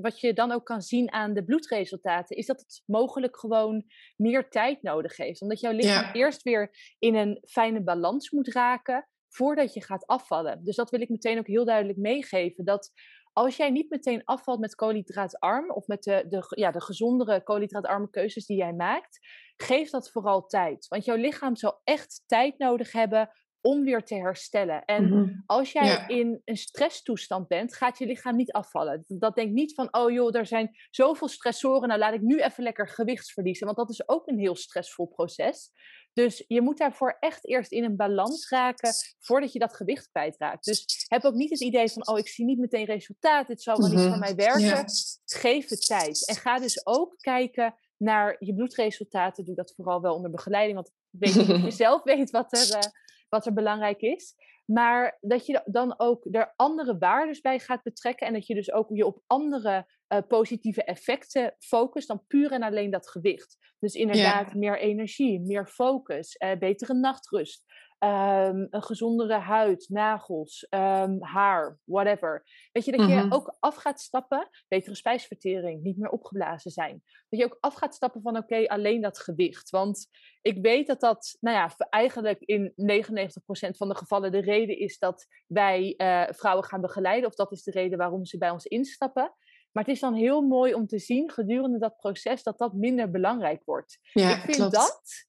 wat 0.00 0.20
je 0.20 0.32
dan 0.32 0.52
ook 0.52 0.64
kan 0.64 0.82
zien 0.82 1.12
aan 1.12 1.34
de 1.34 1.44
bloedresultaten, 1.44 2.36
is 2.36 2.46
dat 2.46 2.60
het 2.60 2.82
mogelijk 2.86 3.38
gewoon 3.38 3.84
meer 4.16 4.48
tijd 4.48 4.82
nodig 4.82 5.16
heeft. 5.16 5.42
Omdat 5.42 5.60
jouw 5.60 5.72
lichaam 5.72 6.12
eerst 6.12 6.42
weer 6.42 6.94
in 6.98 7.14
een 7.14 7.42
fijne 7.48 7.82
balans 7.82 8.30
moet 8.30 8.48
raken 8.48 9.08
voordat 9.28 9.74
je 9.74 9.82
gaat 9.82 10.06
afvallen. 10.06 10.64
Dus 10.64 10.76
dat 10.76 10.90
wil 10.90 11.00
ik 11.00 11.08
meteen 11.08 11.38
ook 11.38 11.46
heel 11.46 11.64
duidelijk 11.64 11.98
meegeven. 11.98 12.64
Dat 12.64 12.92
als 13.32 13.56
jij 13.56 13.70
niet 13.70 13.90
meteen 13.90 14.24
afvalt 14.24 14.60
met 14.60 14.74
koolhydraatarm 14.74 15.70
of 15.70 15.86
met 15.86 16.02
de, 16.02 16.24
de, 16.28 16.46
ja, 16.48 16.70
de 16.70 16.80
gezondere 16.80 17.42
koolhydraatarme 17.42 18.10
keuzes 18.10 18.46
die 18.46 18.56
jij 18.56 18.72
maakt, 18.72 19.18
geef 19.56 19.90
dat 19.90 20.10
vooral 20.10 20.46
tijd. 20.46 20.88
Want 20.88 21.04
jouw 21.04 21.16
lichaam 21.16 21.56
zal 21.56 21.80
echt 21.84 22.22
tijd 22.26 22.58
nodig 22.58 22.92
hebben 22.92 23.30
om 23.66 23.84
weer 23.84 24.04
te 24.04 24.14
herstellen. 24.14 24.84
En 24.84 25.08
mhm. 25.08 25.34
als 25.46 25.72
jij 25.72 26.04
in 26.06 26.40
een 26.44 26.56
stresstoestand 26.56 27.48
bent, 27.48 27.74
gaat 27.74 27.98
je 27.98 28.06
lichaam 28.06 28.36
niet 28.36 28.52
afvallen. 28.52 29.04
Dat 29.06 29.34
denkt 29.34 29.52
niet 29.52 29.74
van, 29.74 29.88
oh 29.90 30.10
joh, 30.10 30.36
er 30.36 30.46
zijn 30.46 30.76
zoveel 30.90 31.28
stressoren, 31.28 31.88
nou 31.88 32.00
laat 32.00 32.14
ik 32.14 32.20
nu 32.20 32.40
even 32.40 32.62
lekker 32.62 32.88
gewicht 32.88 33.32
verliezen. 33.32 33.66
Want 33.66 33.78
dat 33.78 33.90
is 33.90 34.08
ook 34.08 34.26
een 34.26 34.38
heel 34.38 34.56
stressvol 34.56 35.06
proces. 35.06 35.70
Dus 36.12 36.44
je 36.46 36.60
moet 36.60 36.78
daarvoor 36.78 37.16
echt 37.20 37.46
eerst 37.46 37.72
in 37.72 37.84
een 37.84 37.96
balans 37.96 38.48
raken 38.48 38.92
voordat 39.18 39.52
je 39.52 39.58
dat 39.58 39.76
gewicht 39.76 40.08
kwijtraakt. 40.08 40.64
Dus 40.64 41.04
heb 41.08 41.24
ook 41.24 41.34
niet 41.34 41.50
het 41.50 41.60
idee 41.60 41.88
van, 41.88 42.08
oh, 42.08 42.18
ik 42.18 42.28
zie 42.28 42.44
niet 42.44 42.58
meteen 42.58 42.84
resultaat, 42.84 43.46
dit 43.46 43.62
zal 43.62 43.78
wel 43.78 43.88
niet 43.88 44.00
voor 44.00 44.08
mhm. 44.08 44.18
mij 44.18 44.34
werken. 44.34 44.84
Geef 45.24 45.68
het 45.68 45.86
tijd. 45.86 46.28
En 46.28 46.34
ga 46.34 46.58
dus 46.58 46.86
ook 46.86 47.14
kijken 47.16 47.74
naar 47.96 48.36
je 48.38 48.54
bloedresultaten. 48.54 49.44
Doe 49.44 49.54
dat 49.54 49.72
vooral 49.76 50.00
wel 50.00 50.14
onder 50.14 50.30
begeleiding, 50.30 50.74
want 50.74 50.90
weet 51.10 51.32
je 51.32 51.70
zelf 51.84 52.02
weet 52.02 52.30
wat 52.30 52.52
er, 52.52 52.76
uh, 52.76 52.90
wat 53.28 53.46
er 53.46 53.52
belangrijk 53.52 54.00
is. 54.00 54.34
Maar 54.66 55.18
dat 55.20 55.46
je 55.46 55.62
dan 55.64 55.98
ook 55.98 56.26
er 56.30 56.52
andere 56.56 56.98
waarden 56.98 57.38
bij 57.42 57.58
gaat 57.58 57.82
betrekken. 57.82 58.26
En 58.26 58.32
dat 58.32 58.46
je 58.46 58.54
dus 58.54 58.72
ook 58.72 58.88
je 58.88 59.06
op 59.06 59.22
andere 59.26 59.86
uh, 60.08 60.18
positieve 60.28 60.84
effecten 60.84 61.54
focust 61.58 62.08
dan 62.08 62.26
puur 62.26 62.52
en 62.52 62.62
alleen 62.62 62.90
dat 62.90 63.08
gewicht. 63.08 63.74
Dus 63.78 63.94
inderdaad 63.94 64.54
meer 64.54 64.78
energie, 64.78 65.40
meer 65.40 65.66
focus, 65.66 66.36
uh, 66.38 66.58
betere 66.58 66.94
nachtrust. 66.94 67.64
Um, 67.98 68.66
een 68.70 68.82
gezondere 68.82 69.38
huid, 69.38 69.86
nagels, 69.88 70.66
um, 70.70 71.22
haar, 71.22 71.78
whatever. 71.84 72.44
Weet 72.72 72.84
je, 72.84 72.96
dat 72.96 73.08
je 73.08 73.14
mhm. 73.14 73.32
ook 73.32 73.56
af 73.60 73.74
gaat 73.74 74.00
stappen, 74.00 74.48
betere 74.68 74.94
spijsvertering, 74.94 75.82
niet 75.82 75.98
meer 75.98 76.10
opgeblazen 76.10 76.70
zijn. 76.70 77.02
Dat 77.28 77.40
je 77.40 77.44
ook 77.44 77.56
af 77.60 77.74
gaat 77.74 77.94
stappen 77.94 78.22
van 78.22 78.36
oké, 78.36 78.66
alleen 78.66 79.00
dat 79.00 79.18
gewicht. 79.18 79.70
Want 79.70 80.08
ik 80.42 80.62
weet 80.62 80.86
dat 80.86 81.00
dat, 81.00 81.36
nou 81.40 81.56
ja, 81.56 81.86
eigenlijk 81.90 82.40
in 82.40 82.72
99% 82.76 83.76
van 83.76 83.88
de 83.88 83.96
gevallen 83.96 84.32
de 84.32 84.40
reden 84.40 84.78
is 84.78 84.98
dat 84.98 85.26
wij 85.46 85.94
uh, 85.96 86.24
vrouwen 86.28 86.64
gaan 86.64 86.80
begeleiden. 86.80 87.28
Of 87.28 87.34
dat 87.34 87.52
is 87.52 87.62
de 87.62 87.70
reden 87.70 87.98
waarom 87.98 88.24
ze 88.24 88.38
bij 88.38 88.50
ons 88.50 88.64
instappen. 88.64 89.34
Maar 89.72 89.84
het 89.84 89.94
is 89.94 90.00
dan 90.00 90.14
heel 90.14 90.40
mooi 90.40 90.74
om 90.74 90.86
te 90.86 90.98
zien 90.98 91.30
gedurende 91.30 91.78
dat 91.78 91.96
proces 91.96 92.42
dat 92.42 92.58
dat 92.58 92.72
minder 92.72 93.10
belangrijk 93.10 93.62
wordt. 93.64 93.98
Ja, 94.12 94.30
ik 94.30 94.54
vind 94.54 94.72
dat 94.72 95.26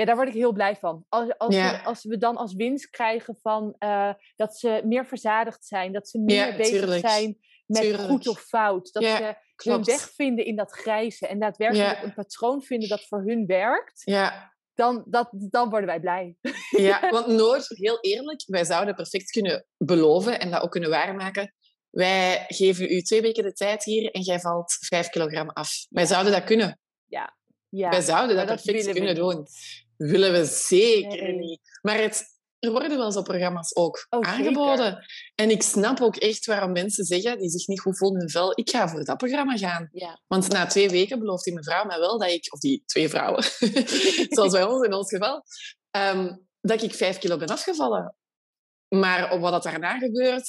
ja, 0.00 0.06
daar 0.06 0.16
word 0.16 0.28
ik 0.28 0.34
heel 0.34 0.52
blij 0.52 0.76
van. 0.76 1.04
Als, 1.08 1.38
als, 1.38 1.54
we, 1.54 1.82
als 1.84 2.04
we 2.04 2.16
dan 2.16 2.36
als 2.36 2.54
winst 2.54 2.90
krijgen 2.90 3.36
van 3.42 3.76
uh, 3.78 4.12
dat 4.36 4.56
ze 4.56 4.80
meer 4.84 5.06
verzadigd 5.06 5.64
zijn, 5.64 5.92
dat 5.92 6.08
ze 6.08 6.18
meer 6.18 6.56
bezig 6.56 6.98
zijn 6.98 7.38
met 7.66 8.00
goed 8.00 8.28
of 8.28 8.40
fout, 8.40 8.92
dat 8.92 9.02
ze 9.02 9.34
hun 9.56 9.84
weg 9.84 10.10
vinden 10.14 10.44
in 10.44 10.56
dat 10.56 10.72
grijze 10.72 11.26
en 11.26 11.38
daadwerkelijk 11.38 12.02
een 12.02 12.14
patroon 12.14 12.62
vinden 12.62 12.88
dat 12.88 13.06
voor 13.06 13.22
hun 13.24 13.46
werkt. 13.46 14.02
Ja. 14.04 14.58
Dan, 14.74 15.04
dat, 15.06 15.28
dan 15.32 15.70
worden 15.70 15.88
wij 15.88 16.00
blij. 16.00 16.36
Ja, 16.70 17.10
want 17.10 17.26
nooit, 17.26 17.68
heel 17.68 17.98
eerlijk, 18.00 18.42
wij 18.46 18.64
zouden 18.64 18.94
perfect 18.94 19.30
kunnen 19.30 19.66
beloven 19.76 20.40
en 20.40 20.50
dat 20.50 20.62
ook 20.62 20.70
kunnen 20.70 20.90
waarmaken. 20.90 21.54
Wij 21.90 22.44
geven 22.48 22.92
u 22.92 23.02
twee 23.02 23.22
weken 23.22 23.42
de 23.42 23.52
tijd 23.52 23.84
hier 23.84 24.10
en 24.10 24.20
jij 24.20 24.40
valt 24.40 24.76
vijf 24.80 25.08
kilogram 25.08 25.50
af. 25.50 25.86
Wij 25.88 26.06
zouden 26.06 26.32
dat 26.32 26.44
kunnen. 26.44 26.80
Ja, 27.06 27.36
ja. 27.68 27.88
Wij 27.90 28.00
zouden 28.00 28.36
dat, 28.36 28.48
dat 28.48 28.62
perfect 28.62 28.92
kunnen 28.92 29.14
doen 29.14 29.46
willen 30.00 30.32
we 30.32 30.44
zeker 30.44 31.32
niet. 31.34 31.60
Maar 31.82 31.98
het, 31.98 32.24
er 32.58 32.70
worden 32.70 32.98
wel 32.98 33.12
zo 33.12 33.22
programma's 33.22 33.76
ook 33.76 34.06
oh, 34.08 34.20
aangeboden. 34.20 35.04
En 35.34 35.50
ik 35.50 35.62
snap 35.62 36.00
ook 36.00 36.16
echt 36.16 36.46
waarom 36.46 36.72
mensen 36.72 37.04
zeggen 37.04 37.38
die 37.38 37.50
zich 37.50 37.66
niet 37.66 37.80
goed 37.80 37.98
voelen 37.98 38.16
in 38.16 38.22
hun 38.22 38.30
vel, 38.30 38.52
ik 38.54 38.70
ga 38.70 38.88
voor 38.88 39.04
dat 39.04 39.16
programma 39.16 39.56
gaan. 39.56 39.88
Ja. 39.92 40.20
Want 40.26 40.48
na 40.48 40.66
twee 40.66 40.88
weken 40.88 41.18
belooft 41.18 41.44
die 41.44 41.54
mevrouw 41.54 41.84
mij 41.84 41.98
wel 41.98 42.18
dat 42.18 42.30
ik, 42.30 42.52
of 42.52 42.58
die 42.58 42.82
twee 42.86 43.08
vrouwen, 43.08 43.42
zoals 44.36 44.52
bij 44.52 44.64
ons 44.64 44.86
in 44.86 44.94
ons 44.94 45.08
geval, 45.08 45.42
ehm, 45.90 46.36
dat 46.60 46.82
ik 46.82 46.94
vijf 46.94 47.18
kilo 47.18 47.36
ben 47.36 47.48
afgevallen. 47.48 48.16
Maar 48.88 49.32
op 49.32 49.40
wat 49.40 49.52
dat 49.52 49.62
daarna 49.62 49.98
gebeurt, 49.98 50.48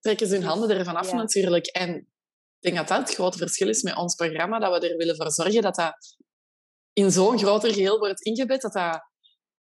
trekken 0.00 0.26
ze 0.26 0.34
hun 0.34 0.44
handen 0.44 0.78
ervan 0.78 0.96
af 0.96 1.12
natuurlijk. 1.12 1.66
En 1.66 1.96
ik 1.96 2.06
denk 2.60 2.76
dat 2.76 2.88
dat 2.88 2.98
het 2.98 3.14
grote 3.14 3.38
verschil 3.38 3.68
is 3.68 3.82
met 3.82 3.96
ons 3.96 4.14
programma, 4.14 4.58
dat 4.58 4.80
we 4.80 4.88
er 4.88 4.96
willen 4.96 5.16
voor 5.16 5.30
zorgen 5.30 5.62
dat 5.62 5.74
dat 5.74 6.16
in 6.92 7.10
zo'n 7.10 7.38
groter 7.38 7.72
geheel 7.72 7.98
wordt 7.98 8.22
ingebed, 8.22 8.60
dat 8.60 8.72
dat 8.72 9.10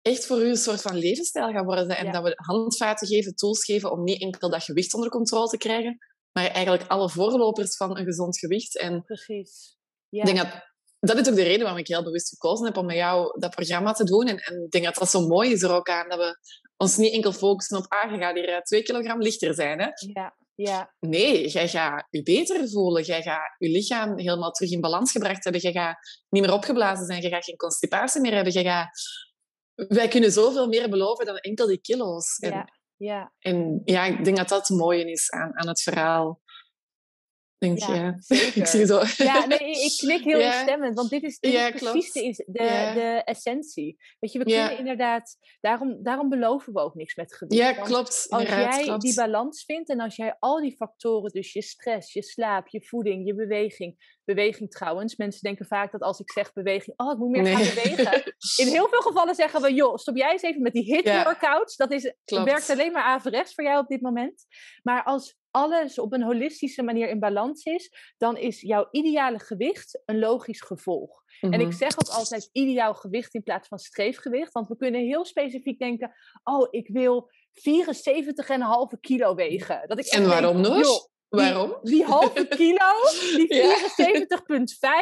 echt 0.01 0.25
voor 0.25 0.41
u 0.41 0.49
een 0.49 0.55
soort 0.55 0.81
van 0.81 0.95
levensstijl 0.95 1.51
gaat 1.51 1.65
worden. 1.65 1.97
En 1.97 2.11
dat 2.11 2.23
we 2.23 2.33
handvaten 2.35 3.07
geven, 3.07 3.35
tools 3.35 3.65
geven 3.65 3.91
om 3.91 4.03
niet 4.03 4.21
enkel 4.21 4.49
dat 4.49 4.63
gewicht 4.63 4.93
onder 4.93 5.09
controle 5.09 5.47
te 5.47 5.57
krijgen, 5.57 5.97
maar 6.31 6.47
eigenlijk 6.47 6.89
alle 6.89 7.09
voorlopers 7.09 7.75
van 7.75 7.97
een 7.97 8.05
gezond 8.05 8.39
gewicht. 8.39 8.77
En 8.77 9.03
Precies. 9.03 9.75
Ja. 10.09 10.19
Ik 10.19 10.25
denk 10.25 10.37
dat 10.37 10.69
dat 10.99 11.17
is 11.17 11.29
ook 11.29 11.35
de 11.35 11.43
reden 11.43 11.61
waarom 11.61 11.77
ik 11.77 11.87
heel 11.87 12.03
bewust 12.03 12.29
gekozen 12.29 12.65
heb 12.65 12.77
om 12.77 12.85
met 12.85 12.95
jou 12.95 13.39
dat 13.39 13.55
programma 13.55 13.91
te 13.91 14.03
doen. 14.03 14.27
En, 14.27 14.37
en 14.37 14.63
ik 14.63 14.71
denk 14.71 14.85
dat 14.85 14.95
dat 14.95 15.09
zo 15.09 15.27
mooi 15.27 15.51
is 15.51 15.63
er 15.63 15.71
ook 15.71 15.89
aan, 15.89 16.09
dat 16.09 16.17
we 16.17 16.37
ons 16.77 16.97
niet 16.97 17.13
enkel 17.13 17.31
focussen 17.31 17.77
op, 17.77 17.85
ah, 17.87 18.11
je 18.11 18.17
gaat 18.17 18.35
hier 18.35 18.49
eh, 18.49 18.61
twee 18.61 18.83
kilogram 18.83 19.21
lichter 19.21 19.53
zijn. 19.53 19.79
Hè? 19.79 19.87
Ja, 20.13 20.35
ja. 20.55 20.93
Nee, 20.99 21.47
jij 21.47 21.67
gaat 21.67 22.07
je 22.09 22.23
beter 22.23 22.69
voelen. 22.69 23.03
Jij 23.03 23.21
gaat 23.21 23.55
je 23.57 23.69
lichaam 23.69 24.17
helemaal 24.17 24.51
terug 24.51 24.71
in 24.71 24.81
balans 24.81 25.11
gebracht 25.11 25.43
hebben. 25.43 25.61
Je 25.61 25.71
gaat 25.71 25.97
niet 26.29 26.41
meer 26.41 26.53
opgeblazen 26.53 27.05
zijn. 27.05 27.21
Je 27.21 27.29
gaat 27.29 27.43
geen 27.43 27.55
constipatie 27.55 28.21
meer 28.21 28.33
hebben. 28.33 28.53
Je 28.53 28.63
gaat... 28.63 28.89
Wij 29.73 30.07
kunnen 30.07 30.31
zoveel 30.31 30.67
meer 30.67 30.89
beloven 30.89 31.25
dan 31.25 31.37
enkel 31.37 31.67
die 31.67 31.81
kilo's. 31.81 32.37
En, 32.39 32.51
ja, 32.51 32.67
ja. 32.97 33.33
en 33.39 33.81
ja, 33.85 34.05
ik 34.05 34.23
denk 34.23 34.37
dat 34.37 34.49
dat 34.49 34.67
het 34.67 34.77
mooie 34.77 35.11
is 35.11 35.29
aan, 35.31 35.57
aan 35.57 35.67
het 35.67 35.81
verhaal. 35.81 36.41
Denk 37.61 37.79
ja, 37.79 37.95
ja. 37.95 38.17
ik 38.61 38.65
zie 38.65 38.85
zo. 38.85 39.01
Ja, 39.17 39.45
nee, 39.45 39.59
ik 39.59 39.97
knik 39.97 40.23
heel 40.23 40.39
ja. 40.45 40.53
instemmend, 40.53 40.95
want 40.95 41.09
dit 41.09 41.23
is, 41.23 41.39
dit 41.39 41.51
ja, 41.51 41.73
is 41.73 41.81
precies 41.81 42.37
de, 42.37 42.43
de, 42.45 42.91
de, 42.93 43.21
essentie. 43.25 43.97
Weet 44.19 44.31
je, 44.31 44.39
we 44.39 44.45
kunnen 44.45 44.77
inderdaad, 44.77 45.37
daarom, 45.59 46.03
daarom 46.03 46.29
beloven 46.29 46.73
we 46.73 46.79
ook 46.79 46.95
niks 46.95 47.15
met 47.15 47.35
gewicht. 47.35 47.61
Ja, 47.61 47.71
klopt. 47.73 48.25
Als 48.29 48.43
jij 48.43 48.83
klopt. 48.83 49.01
die 49.01 49.15
balans 49.15 49.63
vindt 49.65 49.89
en 49.89 49.99
als 49.99 50.15
jij 50.15 50.35
al 50.39 50.61
die 50.61 50.75
factoren, 50.75 51.31
dus 51.31 51.53
je 51.53 51.61
stress, 51.61 52.13
je 52.13 52.23
slaap, 52.23 52.67
je 52.67 52.81
voeding, 52.81 53.27
je 53.27 53.35
beweging, 53.35 54.19
beweging 54.23 54.71
trouwens. 54.71 55.15
Mensen 55.15 55.41
denken 55.41 55.65
vaak 55.65 55.91
dat 55.91 56.01
als 56.01 56.19
ik 56.19 56.31
zeg 56.31 56.53
beweging, 56.53 56.99
oh, 56.99 57.11
ik 57.11 57.17
moet 57.17 57.29
meer 57.29 57.57
gaan 57.57 57.83
bewegen. 57.83 58.33
In 58.55 58.67
heel 58.67 58.87
veel 58.89 59.01
gevallen 59.01 59.35
zeggen 59.35 59.61
we, 59.61 59.73
joh, 59.73 59.95
stop 59.97 60.15
jij 60.15 60.31
eens 60.31 60.41
even 60.41 60.61
met 60.61 60.73
die 60.73 60.95
hit 60.95 61.23
workouts. 61.23 61.75
Dat 61.75 61.91
is, 61.91 62.13
werkt 62.25 62.69
alleen 62.69 62.91
maar 62.91 63.03
averechts 63.03 63.53
voor 63.53 63.63
jou 63.63 63.79
op 63.79 63.87
dit 63.87 64.01
moment. 64.01 64.45
Maar 64.83 65.03
als 65.03 65.39
alles 65.51 65.99
op 65.99 66.13
een 66.13 66.23
holistische 66.23 66.83
manier 66.83 67.09
in 67.09 67.19
balans 67.19 67.63
is, 67.63 68.13
dan 68.17 68.37
is 68.37 68.61
jouw 68.61 68.87
ideale 68.91 69.39
gewicht 69.39 70.01
een 70.05 70.19
logisch 70.19 70.61
gevolg. 70.61 71.23
En 71.39 71.53
ik 71.53 71.67
mhm. 71.67 71.71
zeg 71.71 71.93
ook 71.93 72.15
altijd 72.15 72.49
ideaal 72.51 72.93
gewicht 72.93 73.33
in 73.33 73.43
plaats 73.43 73.67
van 73.67 73.79
streefgewicht, 73.79 74.51
want 74.51 74.67
we 74.67 74.77
kunnen 74.77 75.01
heel 75.01 75.25
specifiek 75.25 75.79
denken, 75.79 76.15
oh, 76.43 76.67
ik 76.69 76.87
wil 76.87 77.29
74,5 77.51 78.99
kilo 78.99 79.35
wegen. 79.35 79.83
Dat 79.87 79.99
ik 79.99 80.05
en 80.05 80.27
waarom 80.27 80.63
denk, 80.63 80.75
nog? 80.75 81.09
Waarom? 81.29 81.77
Die, 81.81 82.03
halve 82.03 82.47
kilo, 82.57 82.93
die 83.35 83.47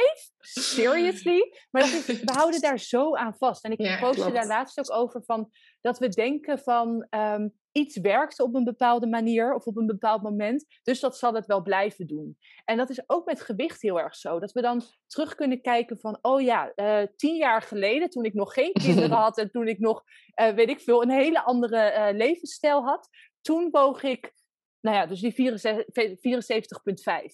74,5, 0.05 0.37
seriously. 0.39 1.53
Maar 1.71 1.83
is, 1.83 2.05
we 2.05 2.31
houden 2.31 2.61
daar 2.61 2.79
zo 2.79 3.15
aan 3.15 3.35
vast. 3.37 3.63
En 3.63 3.71
ik 3.71 3.81
ja, 3.81 3.99
postte 3.99 4.31
daar 4.31 4.47
laatst 4.47 4.79
ook 4.79 4.97
over 4.97 5.23
van 5.23 5.49
dat 5.81 5.99
we 5.99 6.07
denken 6.09 6.59
van 6.59 7.07
um, 7.09 7.58
iets 7.71 7.97
werkt 7.97 8.39
op 8.39 8.55
een 8.55 8.63
bepaalde 8.63 9.07
manier 9.07 9.53
of 9.53 9.65
op 9.65 9.77
een 9.77 9.85
bepaald 9.85 10.21
moment, 10.21 10.65
dus 10.83 10.99
dat 10.99 11.17
zal 11.17 11.33
het 11.33 11.45
wel 11.45 11.61
blijven 11.61 12.07
doen. 12.07 12.37
En 12.65 12.77
dat 12.77 12.89
is 12.89 13.03
ook 13.09 13.25
met 13.25 13.41
gewicht 13.41 13.81
heel 13.81 13.99
erg 13.99 14.15
zo. 14.15 14.39
Dat 14.39 14.51
we 14.51 14.61
dan 14.61 14.81
terug 15.07 15.35
kunnen 15.35 15.61
kijken 15.61 15.99
van, 15.99 16.19
oh 16.21 16.41
ja, 16.41 16.71
uh, 16.75 17.01
tien 17.15 17.35
jaar 17.35 17.61
geleden 17.61 18.09
toen 18.09 18.23
ik 18.23 18.33
nog 18.33 18.53
geen 18.53 18.73
kinderen 18.73 19.17
had 19.25 19.37
en 19.37 19.51
toen 19.51 19.67
ik 19.67 19.79
nog, 19.79 20.03
uh, 20.41 20.49
weet 20.49 20.69
ik 20.69 20.79
veel, 20.79 21.01
een 21.01 21.09
hele 21.09 21.43
andere 21.43 21.91
uh, 21.91 22.17
levensstijl 22.17 22.83
had, 22.83 23.09
toen 23.41 23.67
woog 23.71 24.03
ik 24.03 24.33
nou 24.81 24.95
ja, 24.95 25.05
dus 25.05 25.19
die 25.19 25.33
74,5. 25.33 25.37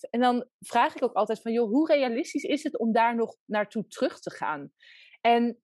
En 0.09 0.19
dan 0.19 0.45
vraag 0.59 0.95
ik 0.95 1.03
ook 1.03 1.13
altijd 1.13 1.41
van, 1.41 1.51
joh, 1.51 1.69
hoe 1.69 1.93
realistisch 1.93 2.43
is 2.43 2.63
het 2.63 2.77
om 2.79 2.91
daar 2.91 3.15
nog 3.15 3.35
naartoe 3.45 3.87
terug 3.87 4.19
te 4.19 4.31
gaan? 4.31 4.71
En 5.21 5.59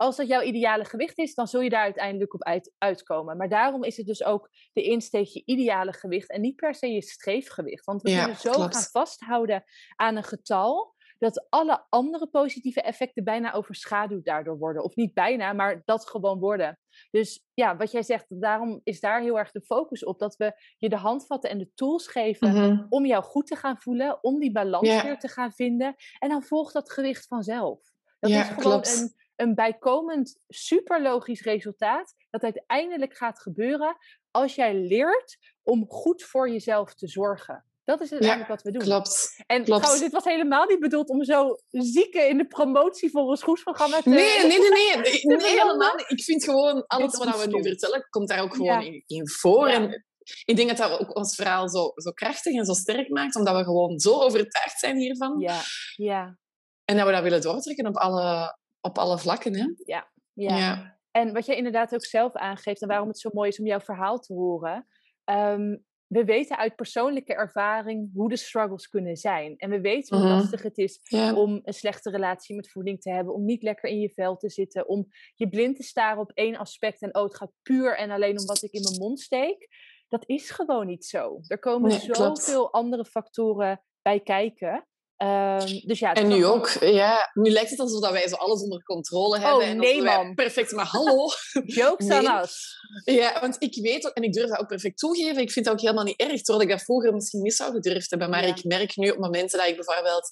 als 0.00 0.16
dat 0.16 0.26
jouw 0.28 0.42
ideale 0.42 0.84
gewicht 0.84 1.18
is, 1.18 1.34
dan 1.34 1.46
zul 1.48 1.60
je 1.60 1.70
daar 1.70 1.82
uiteindelijk 1.82 2.34
op 2.34 2.42
uit, 2.42 2.72
uitkomen. 2.78 3.36
Maar 3.36 3.48
daarom 3.48 3.84
is 3.84 3.96
het 3.96 4.06
dus 4.06 4.24
ook 4.24 4.48
de 4.72 4.82
insteek 4.82 5.26
je 5.26 5.42
ideale 5.44 5.92
gewicht 5.92 6.30
en 6.30 6.40
niet 6.40 6.56
per 6.56 6.74
se 6.74 6.86
je 6.92 7.02
streefgewicht. 7.02 7.84
Want 7.84 8.02
we 8.02 8.16
kunnen 8.16 8.36
zo 8.36 8.52
gaan 8.52 8.82
vasthouden 8.82 9.64
aan 9.96 10.16
een 10.16 10.22
getal 10.24 10.94
dat 11.18 11.46
alle 11.48 11.86
andere 11.88 12.26
positieve 12.26 12.82
effecten 12.82 13.24
bijna 13.24 13.52
overschaduwd 13.52 14.24
daardoor 14.24 14.58
worden. 14.58 14.82
Of 14.84 14.94
niet 14.94 15.14
bijna, 15.14 15.52
maar 15.52 15.82
dat 15.84 16.08
gewoon 16.08 16.38
worden. 16.38 16.78
Dus 17.10 17.46
ja, 17.54 17.76
wat 17.76 17.90
jij 17.92 18.02
zegt, 18.02 18.40
daarom 18.40 18.80
is 18.84 19.00
daar 19.00 19.20
heel 19.20 19.38
erg 19.38 19.50
de 19.50 19.62
focus 19.62 20.04
op. 20.04 20.18
Dat 20.18 20.36
we 20.36 20.52
je 20.78 20.88
de 20.88 20.96
handvatten 20.96 21.50
en 21.50 21.58
de 21.58 21.70
tools 21.74 22.06
geven 22.06 22.48
Mhm. 22.52 22.86
om 22.88 23.06
jou 23.06 23.22
goed 23.22 23.46
te 23.46 23.56
gaan 23.56 23.78
voelen, 23.80 24.22
om 24.24 24.38
die 24.38 24.52
balans 24.52 24.88
Ja. 24.88 25.02
weer 25.02 25.18
te 25.18 25.28
gaan 25.28 25.52
vinden. 25.52 25.94
En 26.18 26.28
dan 26.28 26.42
volgt 26.42 26.72
dat 26.72 26.92
gewicht 26.92 27.26
vanzelf. 27.26 27.80
Dat 28.18 28.30
Ja, 28.30 28.40
is 28.40 28.46
gewoon 28.48 28.62
klopt. 28.62 28.96
een, 29.00 29.14
een 29.40 29.54
bijkomend, 29.54 30.40
super 30.48 31.02
logisch 31.02 31.42
resultaat. 31.42 32.14
Dat 32.30 32.42
uiteindelijk 32.42 33.16
gaat 33.16 33.40
gebeuren 33.40 33.96
als 34.30 34.54
jij 34.54 34.74
leert 34.74 35.38
om 35.62 35.86
goed 35.88 36.22
voor 36.22 36.50
jezelf 36.50 36.94
te 36.94 37.08
zorgen. 37.08 37.64
Dat 37.84 38.00
is 38.00 38.10
uiteindelijk 38.10 38.50
wat 38.50 38.62
we 38.62 38.70
doen. 38.70 38.82
Klopt. 38.82 39.42
En 39.46 39.64
klopt. 39.64 39.80
trouwens, 39.80 40.00
dit 40.00 40.12
was 40.12 40.24
helemaal 40.24 40.66
niet 40.66 40.80
bedoeld 40.80 41.08
om 41.08 41.24
zo 41.24 41.56
zieken 41.68 42.28
in 42.28 42.36
de 42.36 42.46
promotie 42.46 43.10
voor 43.10 43.22
ons 43.22 43.42
groepsprogramma 43.42 44.00
te... 44.00 44.08
Nee, 44.08 44.46
nee, 44.46 44.58
nee, 44.58 44.70
nee, 44.70 44.96
nee, 45.36 45.46
helemaal 45.46 45.94
niet. 45.96 46.10
Ik 46.10 46.22
vind 46.22 46.44
gewoon, 46.44 46.86
alles 46.86 47.16
wat 47.16 47.44
we 47.44 47.50
nu 47.50 47.62
vertellen, 47.62 48.06
komt 48.10 48.28
daar 48.28 48.42
ook 48.42 48.54
gewoon 48.54 48.66
Ja. 48.66 48.80
in, 48.80 49.02
in 49.06 49.28
voor. 49.28 49.68
Ja. 49.68 49.74
En 49.74 50.04
ik 50.44 50.56
denk 50.56 50.68
dat 50.68 50.76
dat 50.76 51.00
ook 51.00 51.16
ons 51.16 51.34
verhaal 51.34 51.68
zo, 51.68 51.92
zo 51.94 52.10
krachtig 52.10 52.54
en 52.54 52.64
zo 52.64 52.72
sterk 52.72 53.08
maakt, 53.08 53.36
omdat 53.36 53.56
we 53.56 53.64
gewoon 53.64 53.98
zo 53.98 54.20
overtuigd 54.20 54.78
zijn 54.78 54.96
hiervan. 54.96 55.38
Ja, 55.38 55.60
ja, 55.96 56.38
En 56.84 56.96
dat 56.96 57.06
we 57.06 57.12
dat 57.12 57.22
willen 57.22 57.40
doortrekken 57.40 57.86
op 57.86 57.96
alle, 57.96 58.58
op 58.80 58.98
alle 58.98 59.18
vlakken. 59.18 59.54
Hè? 59.56 59.66
ja. 59.84 60.10
Ja. 60.34 60.98
En 61.10 61.32
wat 61.32 61.46
jij 61.46 61.56
inderdaad 61.56 61.94
ook 61.94 62.04
zelf 62.04 62.32
aangeeft 62.34 62.82
en 62.82 62.88
waarom 62.88 63.08
het 63.08 63.18
zo 63.18 63.30
mooi 63.32 63.48
is 63.48 63.58
om 63.60 63.66
jouw 63.66 63.80
verhaal 63.80 64.18
te 64.18 64.32
horen. 64.34 64.86
ehm, 65.24 65.76
we 66.06 66.24
weten 66.24 66.56
uit 66.58 66.76
persoonlijke 66.76 67.34
ervaring 67.34 68.10
hoe 68.14 68.28
de 68.28 68.36
struggles 68.36 68.88
kunnen 68.88 69.16
zijn. 69.16 69.56
En 69.56 69.70
we 69.70 69.80
weten 69.80 70.16
hoe 70.18 70.26
Mhm. 70.26 70.36
lastig 70.36 70.62
het 70.62 70.78
is 70.78 71.00
Ja. 71.02 71.34
om 71.34 71.60
een 71.62 71.72
slechte 71.72 72.10
relatie 72.10 72.56
met 72.56 72.70
voeding 72.70 73.00
te 73.00 73.10
hebben. 73.10 73.34
Om 73.34 73.44
niet 73.44 73.62
lekker 73.62 73.90
in 73.90 74.00
je 74.00 74.12
vel 74.12 74.36
te 74.36 74.48
zitten. 74.50 74.88
Om 74.88 75.06
je 75.34 75.48
blind 75.48 75.76
te 75.76 75.82
staren 75.82 76.20
op 76.20 76.30
één 76.34 76.56
aspect. 76.56 77.02
En 77.02 77.14
oh, 77.14 77.22
het 77.22 77.36
gaat 77.36 77.52
puur 77.62 77.96
en 77.96 78.10
alleen 78.10 78.38
om 78.38 78.46
wat 78.46 78.62
ik 78.62 78.72
in 78.72 78.82
mijn 78.82 78.98
mond 78.98 79.20
steek. 79.20 79.68
Dat 80.08 80.28
is 80.28 80.50
gewoon 80.50 80.86
niet 80.86 81.04
zo. 81.04 81.40
Er 81.46 81.58
komen 81.58 81.90
Nee, 81.90 81.98
zoveel 82.00 82.72
andere 82.72 83.04
factoren 83.04 83.82
bij 84.02 84.20
kijken. 84.20 84.88
Ehm, 85.20 85.80
dus 85.84 85.98
ja, 85.98 86.12
En 86.14 86.28
nu 86.28 86.46
ook, 86.46 86.68
ja. 86.80 87.30
Nu 87.32 87.50
lijkt 87.50 87.70
het 87.70 87.78
alsof 87.78 88.10
wij 88.10 88.28
zo 88.28 88.34
alles 88.34 88.62
onder 88.62 88.82
controle 88.82 89.38
hebben. 89.38 89.56
Oh, 89.56 89.64
en 89.68 89.76
nee, 89.76 90.02
man. 90.02 90.34
Perfect, 90.34 90.72
maar 90.72 90.84
hallo. 90.86 91.26
Jokes 91.64 92.06
Nee. 92.06 92.28
us. 92.28 92.78
Ja, 93.04 93.40
want 93.40 93.56
ik 93.58 93.82
weet 93.82 94.06
ook, 94.06 94.12
en 94.14 94.22
ik 94.22 94.32
durf 94.32 94.48
dat 94.48 94.58
ook 94.58 94.66
perfect 94.68 94.98
toegeven, 94.98 95.42
ik 95.42 95.50
vind 95.50 95.64
dat 95.64 95.74
ook 95.74 95.80
helemaal 95.80 96.04
niet 96.04 96.20
erg, 96.20 96.42
terwijl 96.42 96.64
ik 96.68 96.70
dat 96.76 96.82
vroeger 96.82 97.14
misschien 97.14 97.42
niet 97.42 97.54
zou 97.54 97.72
gedurfd 97.72 98.10
hebben. 98.10 98.30
Maar 98.30 98.46
Ja. 98.46 98.54
ik 98.54 98.64
merk 98.64 98.96
nu 98.96 99.10
op 99.10 99.18
momenten 99.18 99.58
dat 99.58 99.68
ik 99.68 99.74
bijvoorbeeld 99.76 100.30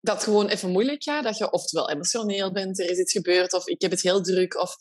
dat 0.00 0.22
gewoon 0.22 0.48
even 0.48 0.70
moeilijk 0.70 1.02
gaat, 1.02 1.24
dat 1.24 1.38
je 1.38 1.50
oftewel 1.50 1.90
emotioneel 1.90 2.52
bent, 2.52 2.80
er 2.80 2.90
is 2.90 2.98
iets 2.98 3.12
gebeurd, 3.12 3.52
of 3.52 3.66
ik 3.66 3.80
heb 3.80 3.90
het 3.90 4.02
heel 4.02 4.22
druk, 4.22 4.60
of 4.60 4.76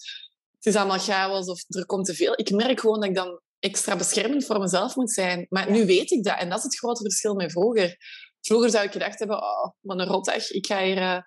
het 0.56 0.66
is 0.66 0.76
allemaal 0.76 1.00
chaos, 1.00 1.48
of 1.48 1.64
er 1.68 1.86
komt 1.86 2.06
te 2.06 2.16
veel. 2.16 2.34
Ik 2.36 2.50
merk 2.52 2.80
gewoon 2.80 3.00
dat 3.00 3.10
ik 3.10 3.16
dan 3.16 3.42
extra 3.60 3.96
beschermend 3.96 4.46
voor 4.46 4.60
mezelf 4.60 4.96
moet 4.96 5.12
zijn. 5.12 5.46
Maar 5.50 5.72
nu 5.72 5.86
weet 5.86 6.12
ik 6.12 6.24
dat, 6.24 6.38
en 6.40 6.50
dat 6.50 6.58
is 6.58 6.64
het 6.64 6.78
grote 6.78 7.02
verschil 7.04 7.34
met 7.34 7.52
vroeger. 7.52 7.98
Vroeger 8.42 8.70
zou 8.70 8.86
ik 8.86 8.92
gedacht 8.92 9.20
hebben, 9.20 9.38
oh, 9.38 9.72
wat 9.80 10.00
een 10.00 10.06
rotdag, 10.06 10.50
ik 10.50 10.66
ga 10.66 10.84
hier... 10.84 10.98
eh, 10.98 11.22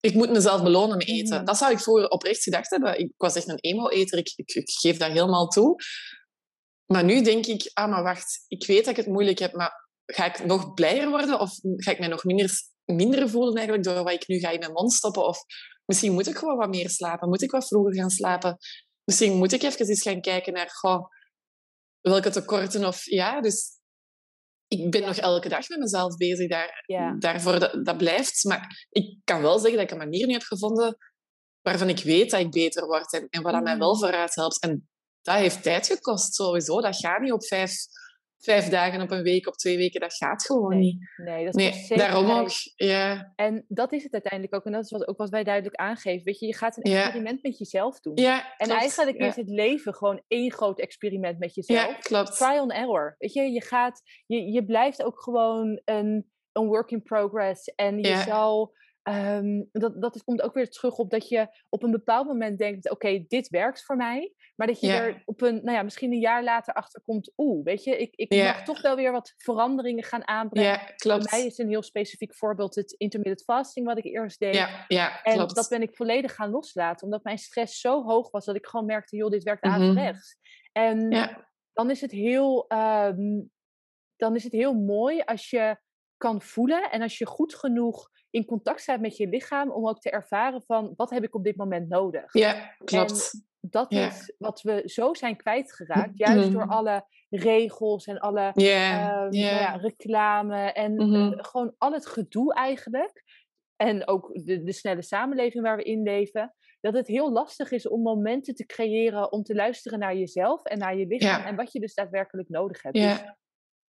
ik 0.00 0.14
moet 0.14 0.30
mezelf 0.30 0.62
belonen 0.62 0.96
met 0.96 1.08
eten. 1.08 1.36
Mhm. 1.36 1.44
Dat 1.44 1.56
zou 1.56 1.72
ik 1.72 1.80
vroeger 1.80 2.08
oprecht 2.08 2.42
gedacht 2.42 2.70
hebben. 2.70 2.98
Ik 2.98 3.12
was 3.16 3.34
echt 3.34 3.48
een 3.48 3.58
emo-eter, 3.58 4.18
ik, 4.18 4.32
ik, 4.36 4.50
ik 4.50 4.70
geef 4.70 4.96
dat 4.96 5.10
helemaal 5.10 5.48
toe. 5.48 5.76
Maar 6.86 7.04
nu 7.04 7.22
denk 7.22 7.46
ik, 7.46 7.70
ah, 7.72 7.90
maar 7.90 8.02
wacht, 8.02 8.44
ik 8.48 8.66
weet 8.66 8.84
dat 8.84 8.98
ik 8.98 9.04
het 9.04 9.12
moeilijk 9.14 9.38
heb, 9.38 9.52
maar 9.52 9.88
ga 10.06 10.24
ik 10.24 10.44
nog 10.44 10.74
blijer 10.74 11.08
worden 11.08 11.40
of 11.40 11.50
ga 11.62 11.90
ik 11.90 11.98
mij 11.98 12.08
nog 12.08 12.24
minder, 12.24 12.50
minder 12.84 13.28
voelen 13.28 13.54
eigenlijk 13.54 13.86
door 13.86 14.04
wat 14.04 14.12
ik 14.12 14.28
nu 14.28 14.38
ga 14.38 14.50
in 14.50 14.58
mijn 14.58 14.72
mond 14.72 14.92
stoppen? 14.92 15.26
Of 15.26 15.38
misschien 15.84 16.12
moet 16.12 16.26
ik 16.26 16.36
gewoon 16.36 16.56
wat 16.56 16.68
meer 16.68 16.90
slapen, 16.90 17.28
moet 17.28 17.42
ik 17.42 17.50
wat 17.50 17.66
vroeger 17.66 17.94
gaan 17.94 18.10
slapen? 18.10 18.56
Misschien 19.04 19.36
moet 19.36 19.52
ik 19.52 19.62
even 19.62 19.88
eens 19.88 20.02
gaan 20.02 20.20
kijken 20.20 20.52
naar 20.52 20.70
goh, 20.70 21.06
welke 22.00 22.30
tekorten 22.30 22.84
of 22.84 23.04
ja, 23.04 23.40
dus 23.40 23.80
ik 24.68 24.90
ben 24.90 25.02
nog 25.02 25.16
elke 25.16 25.48
dag 25.48 25.68
met 25.68 25.78
mezelf 25.78 26.16
bezig 26.16 26.48
daar, 26.48 26.82
Ja. 26.86 27.16
daarvoor. 27.18 27.58
Dat, 27.58 27.84
dat 27.84 27.96
blijft. 27.96 28.44
Maar 28.44 28.86
ik 28.90 29.18
kan 29.24 29.42
wel 29.42 29.58
zeggen 29.58 29.72
dat 29.78 29.82
ik 29.82 29.90
een 29.90 29.98
manier 29.98 30.26
nu 30.26 30.32
heb 30.32 30.42
gevonden 30.42 30.96
waarvan 31.60 31.88
ik 31.88 32.02
weet 32.02 32.30
dat 32.30 32.40
ik 32.40 32.50
beter 32.50 32.86
word 32.86 33.12
en, 33.12 33.26
en 33.30 33.42
wat 33.42 33.52
dat 33.52 33.62
mij 33.62 33.72
Mm. 33.72 33.78
wel 33.78 33.98
vooruit 33.98 34.34
helpt. 34.34 34.58
En 34.60 34.88
dat 35.22 35.34
heeft 35.34 35.62
tijd 35.62 35.86
gekost 35.86 36.34
sowieso. 36.34 36.80
Dat 36.80 36.96
gaat 36.96 37.20
niet 37.20 37.32
op 37.32 37.46
vijf, 37.46 37.72
vijf 38.44 38.68
dagen, 38.68 39.00
op 39.00 39.10
een 39.10 39.22
week, 39.22 39.46
op 39.46 39.54
twee 39.54 39.76
weken. 39.76 40.00
Dat 40.00 40.14
gaat 40.14 40.44
gewoon 40.46 40.68
Nee, 40.68 40.78
niet. 40.78 41.12
Nee, 41.16 41.44
dat 41.44 41.56
is 41.58 41.88
Nee, 41.88 41.98
daarom 41.98 42.30
ook. 42.30 42.48
Ja, 42.76 43.32
En 43.36 43.64
dat 43.68 43.92
is 43.92 44.02
het 44.02 44.12
uiteindelijk 44.12 44.54
ook. 44.54 44.64
En 44.64 44.72
dat 44.72 44.84
is 44.84 44.90
wat, 44.90 45.08
ook 45.08 45.18
wat 45.18 45.30
wij 45.30 45.44
duidelijk 45.44 45.76
aangeven. 45.76 46.24
Weet 46.24 46.38
je, 46.38 46.46
je 46.46 46.54
gaat 46.54 46.76
een 46.76 46.90
Ja. 46.90 47.02
experiment 47.02 47.42
met 47.42 47.58
jezelf 47.58 48.00
doen. 48.00 48.16
ja 48.16 48.36
en 48.56 48.66
klopt. 48.66 48.80
eigenlijk 48.80 49.18
ja. 49.20 49.26
is 49.26 49.36
het 49.36 49.48
leven 49.48 49.94
gewoon 49.94 50.22
één 50.28 50.52
groot 50.52 50.80
experiment 50.80 51.38
met 51.38 51.54
jezelf. 51.54 51.88
Ja, 51.88 51.94
klopt. 51.94 52.36
Try 52.36 52.56
and 52.58 52.72
error. 52.72 53.14
Weet 53.18 53.32
je, 53.32 53.42
je, 53.42 53.62
gaat, 53.62 54.02
je, 54.26 54.42
je 54.52 54.64
blijft 54.64 55.02
ook 55.02 55.22
gewoon 55.22 55.80
een, 55.84 56.30
een 56.52 56.66
work 56.66 56.90
in 56.90 57.02
progress. 57.02 57.64
En 57.74 57.98
je 57.98 58.16
zal 58.26 58.74
ehm, 59.04 59.62
dat, 59.72 60.02
dat 60.02 60.24
komt 60.24 60.42
ook 60.42 60.54
weer 60.54 60.70
terug 60.70 60.96
op 60.96 61.10
dat 61.10 61.28
je 61.28 61.48
op 61.68 61.82
een 61.82 61.90
bepaald 61.90 62.26
moment 62.26 62.58
denkt: 62.58 62.90
oké, 62.90 63.24
dit 63.28 63.48
werkt 63.48 63.84
voor 63.84 63.96
mij. 63.96 64.34
Maar 64.56 64.66
dat 64.66 64.80
je 64.80 64.92
er 64.92 65.22
op 65.24 65.40
een, 65.40 65.54
nou 65.54 65.76
ja, 65.76 65.82
misschien 65.82 66.12
een 66.12 66.20
jaar 66.20 66.44
later 66.44 66.74
achter 66.74 67.02
komt: 67.02 67.32
oeh, 67.36 67.64
weet 67.64 67.84
je, 67.84 67.96
ik, 67.98 68.14
ik 68.14 68.42
mag 68.42 68.62
toch 68.62 68.82
wel 68.82 68.96
weer 68.96 69.12
wat 69.12 69.34
veranderingen 69.36 70.04
gaan 70.04 70.28
aanbrengen. 70.28 70.70
Ja, 70.70 70.92
klopt. 70.96 71.30
Voor 71.30 71.38
mij 71.38 71.46
is 71.46 71.58
een 71.58 71.68
heel 71.68 71.82
specifiek 71.82 72.34
voorbeeld 72.34 72.74
het 72.74 72.92
intermittent 72.92 73.44
fasting, 73.44 73.86
wat 73.86 73.98
ik 73.98 74.04
eerst 74.04 74.38
deed. 74.38 74.54
Ja, 74.54 74.84
ja, 74.88 75.22
en 75.22 75.38
dat 75.46 75.66
ben 75.68 75.82
ik 75.82 75.96
volledig 75.96 76.34
gaan 76.34 76.50
loslaten, 76.50 77.04
omdat 77.04 77.24
mijn 77.24 77.38
stress 77.38 77.80
zo 77.80 78.02
hoog 78.02 78.30
was 78.30 78.44
dat 78.44 78.56
ik 78.56 78.66
gewoon 78.66 78.86
merkte: 78.86 79.16
joh, 79.16 79.30
dit 79.30 79.42
werkt 79.42 79.64
mm 79.64 79.70
averechts. 79.70 80.36
En 80.72 81.10
dan 81.72 81.90
is 81.90 82.00
het 82.00 82.10
heel. 82.10 82.66
Ehm, 82.68 83.42
dan 84.16 84.34
is 84.34 84.44
het 84.44 84.52
heel 84.52 84.74
mooi 84.74 85.20
als 85.20 85.50
je 85.50 85.76
kan 86.16 86.42
voelen 86.42 86.90
en 86.90 87.02
als 87.02 87.18
je 87.18 87.26
goed 87.26 87.54
genoeg 87.54 88.10
in 88.34 88.44
contact 88.44 88.80
staat 88.80 89.00
met 89.00 89.16
je 89.16 89.28
lichaam 89.28 89.70
om 89.70 89.88
ook 89.88 90.00
te 90.00 90.10
ervaren 90.10 90.62
van 90.62 90.92
wat 90.96 91.10
heb 91.10 91.22
ik 91.22 91.34
op 91.34 91.44
dit 91.44 91.56
moment 91.56 91.88
nodig. 91.88 92.32
Ja, 92.32 92.74
klopt. 92.84 93.32
En 93.32 93.46
dat 93.60 93.92
is 93.92 94.34
wat 94.38 94.62
we 94.62 94.82
zo 94.84 95.14
zijn 95.14 95.36
kwijtgeraakt, 95.36 96.18
juist 96.18 96.52
door 96.52 96.66
alle 96.68 97.06
regels 97.28 98.06
en 98.06 98.18
alle 98.18 98.50
yeah. 98.54 99.24
Um, 99.24 99.32
yeah. 99.32 99.60
Nou 99.60 99.62
ja, 99.62 99.76
reclame 99.76 100.72
en 100.72 100.92
mm 100.92 101.32
gewoon 101.36 101.74
al 101.78 101.92
het 101.92 102.06
gedoe 102.06 102.54
eigenlijk. 102.54 103.22
En 103.76 104.08
ook 104.08 104.30
de, 104.44 104.62
de 104.62 104.72
snelle 104.72 105.02
samenleving 105.02 105.64
waar 105.64 105.76
we 105.76 105.82
in 105.82 106.02
leven. 106.02 106.54
Dat 106.80 106.94
het 106.94 107.06
heel 107.06 107.32
lastig 107.32 107.70
is 107.70 107.88
om 107.88 108.02
momenten 108.02 108.54
te 108.54 108.66
creëren 108.66 109.32
om 109.32 109.42
te 109.42 109.54
luisteren 109.54 109.98
naar 109.98 110.16
jezelf 110.16 110.64
en 110.64 110.78
naar 110.78 110.96
je 110.96 111.06
lichaam. 111.06 111.42
En 111.42 111.56
wat 111.56 111.72
je 111.72 111.80
dus 111.80 111.94
daadwerkelijk 111.94 112.48
nodig 112.48 112.82
hebt. 112.82 112.94
Dus 112.94 113.22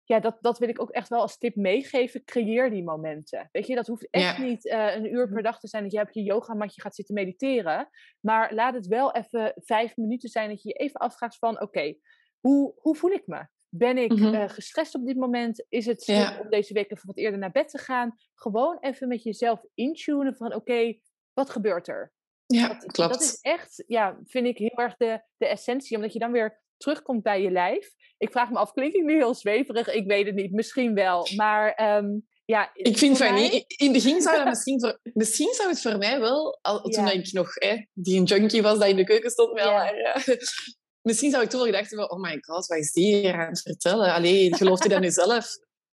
ja, 0.04 0.20
dat, 0.20 0.36
dat 0.40 0.58
wil 0.58 0.68
ik 0.68 0.80
ook 0.80 0.90
echt 0.90 1.08
wel 1.08 1.20
als 1.20 1.38
tip 1.38 1.56
meegeven. 1.56 2.24
Creëer 2.24 2.70
die 2.70 2.82
momenten. 2.82 3.48
Weet 3.52 3.66
je, 3.66 3.74
dat 3.74 3.86
hoeft 3.86 4.10
echt 4.10 4.38
niet 4.38 4.64
uh, 4.64 4.94
een 4.94 5.12
uur 5.12 5.28
per 5.28 5.42
dag 5.42 5.60
te 5.60 5.68
zijn 5.68 5.82
dat 5.82 5.92
je 5.92 6.00
op 6.00 6.10
je 6.10 6.22
yogamatje 6.22 6.80
gaat 6.80 6.94
zitten 6.94 7.14
mediteren. 7.14 7.88
Maar 8.20 8.54
laat 8.54 8.74
het 8.74 8.86
wel 8.86 9.14
even 9.14 9.52
vijf 9.56 9.96
minuten 9.96 10.28
zijn 10.28 10.48
dat 10.48 10.62
je 10.62 10.68
je 10.68 10.74
even 10.74 11.00
afvraagt 11.00 11.38
van... 11.38 11.60
Oké, 11.60 11.94
hoe, 12.40 12.74
hoe 12.76 12.96
voel 12.96 13.10
ik 13.10 13.26
me? 13.26 13.46
Ben 13.68 13.98
ik 13.98 14.12
mm 14.12 14.48
gestrest 14.48 14.94
op 14.94 15.06
dit 15.06 15.16
moment? 15.16 15.66
Is 15.68 15.86
het 15.86 16.06
ja. 16.06 16.40
om 16.40 16.50
deze 16.50 16.72
week 16.72 16.90
even 16.90 17.06
wat 17.06 17.18
eerder 17.18 17.38
naar 17.38 17.50
bed 17.50 17.68
te 17.68 17.78
gaan? 17.78 18.16
Gewoon 18.34 18.78
even 18.80 19.08
met 19.08 19.22
jezelf 19.22 19.64
intunen 19.74 20.36
van 20.36 20.54
oké, 20.54 20.98
wat 21.32 21.50
gebeurt 21.50 21.88
er? 21.88 22.12
Ja, 22.46 22.68
dat, 22.68 22.92
klopt. 22.92 23.12
Dat 23.12 23.22
is 23.22 23.38
echt, 23.40 23.84
ja, 23.86 24.18
vind 24.24 24.46
ik 24.46 24.58
heel 24.58 24.78
erg 24.78 24.96
de, 24.96 25.22
de 25.36 25.46
essentie. 25.46 25.96
Omdat 25.96 26.12
je 26.12 26.18
dan 26.18 26.32
weer 26.32 26.62
terugkomt 26.76 27.22
bij 27.22 27.42
je 27.42 27.50
lijf. 27.50 27.90
Ik 28.18 28.30
vraag 28.30 28.50
me 28.50 28.58
af, 28.58 28.72
klink 28.72 28.92
ik 28.92 29.02
nu 29.02 29.14
heel 29.14 29.34
zweverig? 29.34 29.88
Ik 29.88 30.06
weet 30.06 30.26
het 30.26 30.34
niet, 30.34 30.52
misschien 30.52 30.94
wel. 30.94 31.28
Maar 31.36 31.96
um, 31.96 32.24
ja, 32.44 32.70
ik 32.74 32.98
vind 32.98 33.18
van 33.18 33.32
mij... 33.32 33.42
niet. 33.42 33.64
In 33.66 33.92
het 33.92 33.92
begin 33.92 34.22
zou 34.22 34.36
dat 34.36 34.46
misschien... 34.54 34.80
Voor, 34.80 35.00
misschien 35.02 35.54
zou 35.54 35.68
het 35.68 35.80
voor 35.80 35.98
mij 35.98 36.20
wel, 36.20 36.58
al, 36.62 36.80
toen 36.80 37.08
ik 37.08 37.32
nog 37.32 37.54
hè, 37.54 37.86
die 37.92 38.18
een 38.18 38.24
junkie 38.24 38.62
was 38.62 38.78
dat 38.78 38.88
in 38.88 38.96
de 38.96 39.04
keuken 39.04 39.30
stond, 39.30 39.52
wel. 39.52 39.72
Maar, 39.72 39.96
ja. 39.96 40.22
misschien 41.08 41.30
zou 41.30 41.42
ik 41.42 41.50
toen 41.50 41.58
wel 41.58 41.68
gedacht 41.68 41.90
hebben, 41.90 42.10
oh 42.10 42.20
my 42.20 42.38
god, 42.40 42.66
wat 42.66 42.78
is 42.78 42.92
die 42.92 43.16
hier 43.16 43.34
aan 43.34 43.48
het 43.48 43.60
vertellen? 43.60 44.12
Allee, 44.12 44.54
gelooft 44.56 44.82
hij 44.82 44.92
dat 44.92 45.00
nu 45.00 45.10
zelf? 45.10 45.46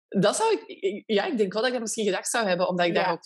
Dat 0.08 0.36
zou 0.36 0.58
ik... 0.58 1.04
Ja, 1.06 1.26
ik 1.26 1.38
denk 1.38 1.54
wel 1.54 1.62
dat 1.62 1.66
ik 1.66 1.74
dat 1.74 1.82
misschien 1.82 2.06
gedacht 2.06 2.30
zou 2.30 2.48
hebben, 2.48 2.68
omdat 2.68 2.86
ik 2.86 2.96
ja. 2.96 3.20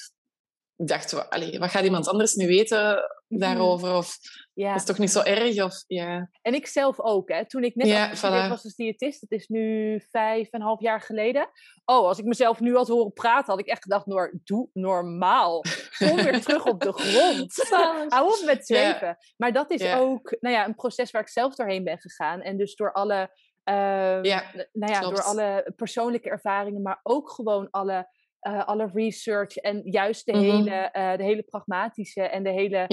Daarop 0.86 1.10
dacht, 1.10 1.30
allee, 1.30 1.60
wat 1.60 1.70
gaat 1.70 1.84
iemand 1.84 2.08
anders 2.08 2.34
nu 2.34 2.48
weten 2.48 3.00
daarover? 3.28 3.96
Of 3.96 4.18
ja. 4.54 4.76
is 4.76 4.86
toch 4.86 4.98
niet 4.98 5.12
zo 5.12 5.22
erg? 5.22 5.64
Of, 5.64 5.84
ja. 5.88 6.30
En 6.42 6.54
ik 6.54 6.68
zelf 6.68 7.00
ook. 7.00 7.30
Hè. 7.30 7.48
Toen 7.48 7.64
ik 7.64 7.76
net 7.76 7.88
ja, 7.88 8.16
voilà. 8.16 8.50
was 8.50 8.64
als 8.64 8.76
diëtist, 8.76 9.22
dat 9.22 9.40
is 9.40 9.48
nu 9.48 10.00
vijf 10.10 10.50
en 10.50 10.60
een 10.60 10.66
half 10.66 10.82
jaar 10.82 11.02
geleden. 11.02 11.50
Oh, 11.86 12.08
als 12.08 12.20
ik 12.20 12.26
mezelf 12.26 12.60
nu 12.60 12.76
had 12.76 12.88
horen 12.88 13.14
praten, 13.14 13.52
had 13.52 13.60
ik 13.60 13.68
echt 13.68 13.84
gedacht, 13.84 14.06
Noor, 14.06 14.40
doe 14.44 14.70
normaal. 14.74 15.64
Kom 15.98 16.16
weer 16.16 16.42
terug 16.46 16.66
op 16.66 16.82
de 16.82 16.94
grond. 16.94 17.70
Hou 18.08 18.28
op 18.28 18.46
met 18.46 18.68
zweven. 18.68 19.18
Maar 19.38 19.54
dat 19.54 19.72
is 19.72 19.94
ook 19.94 20.36
nou 20.40 20.56
ja, 20.56 20.66
een 20.66 20.76
proces 20.76 21.12
waar 21.12 21.22
ik 21.22 21.30
zelf 21.30 21.56
doorheen 21.56 21.84
ben 21.84 22.00
gegaan. 22.00 22.42
En 22.42 22.58
dus 22.58 22.76
door 22.76 22.94
alle, 22.94 23.30
uh, 23.66 23.74
nou 23.74 24.92
ja, 24.92 25.00
door 25.00 25.24
alle 25.24 25.74
persoonlijke 25.76 26.30
ervaringen, 26.30 26.82
maar 26.82 27.00
ook 27.04 27.30
gewoon 27.30 27.70
alle 27.70 28.08
uh, 28.48 28.68
alle 28.68 28.90
research 28.94 29.56
en 29.56 29.82
juist 29.84 30.26
de, 30.26 30.32
mhm. 30.32 30.42
hele, 30.42 30.90
uh, 30.94 31.18
de 31.18 31.24
hele 31.24 31.44
pragmatische 31.44 32.22
en 32.22 32.44
de 32.44 32.50
hele 32.50 32.86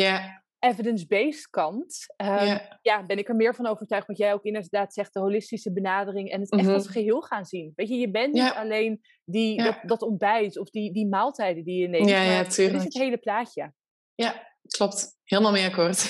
evidence-based 0.59 1.51
kant. 1.51 2.07
Um, 2.17 2.61
ja, 2.83 3.07
ben 3.07 3.19
ik 3.19 3.29
er 3.29 3.37
meer 3.37 3.55
van 3.55 3.67
overtuigd, 3.67 4.07
wat 4.07 4.19
jij 4.19 4.33
ook 4.33 4.45
inderdaad 4.45 4.93
zegt, 4.93 5.15
de 5.15 5.21
holistische 5.21 5.73
benadering 5.73 6.31
en 6.31 6.41
het 6.41 6.53
echt 6.53 6.69
als 6.69 6.85
mhm. 6.85 6.93
geheel 6.93 7.21
gaan 7.21 7.45
zien. 7.45 7.73
Weet 7.77 7.89
je, 7.89 7.95
je 7.95 8.11
bent 8.11 8.33
niet 8.33 8.53
alleen 8.55 9.01
die, 9.25 9.63
dat, 9.63 9.79
dat, 9.83 10.03
ontbijt 10.03 10.59
of 10.59 10.71
die, 10.71 10.93
die 10.93 11.07
maaltijden 11.07 11.65
die 11.65 11.81
je 11.81 11.89
neemt, 11.89 12.09
ja, 12.09 12.23
ja, 12.23 12.31
het 12.31 12.59
is 12.59 12.85
het 12.85 12.95
hele 12.95 13.19
plaatje. 13.19 13.73
Ja, 14.15 14.47
klopt. 14.69 15.17
Helemaal 15.25 15.53
mee 15.53 15.67
akkoord. 15.67 15.99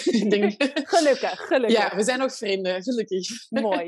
gelukkig, 0.95 1.39
gelukkig. 1.49 1.79
Ja, 1.79 1.97
we 1.97 2.03
zijn 2.03 2.19
nog 2.19 2.37
vrienden, 2.37 2.83
gelukkig. 2.83 3.51
Mooi. 3.51 3.85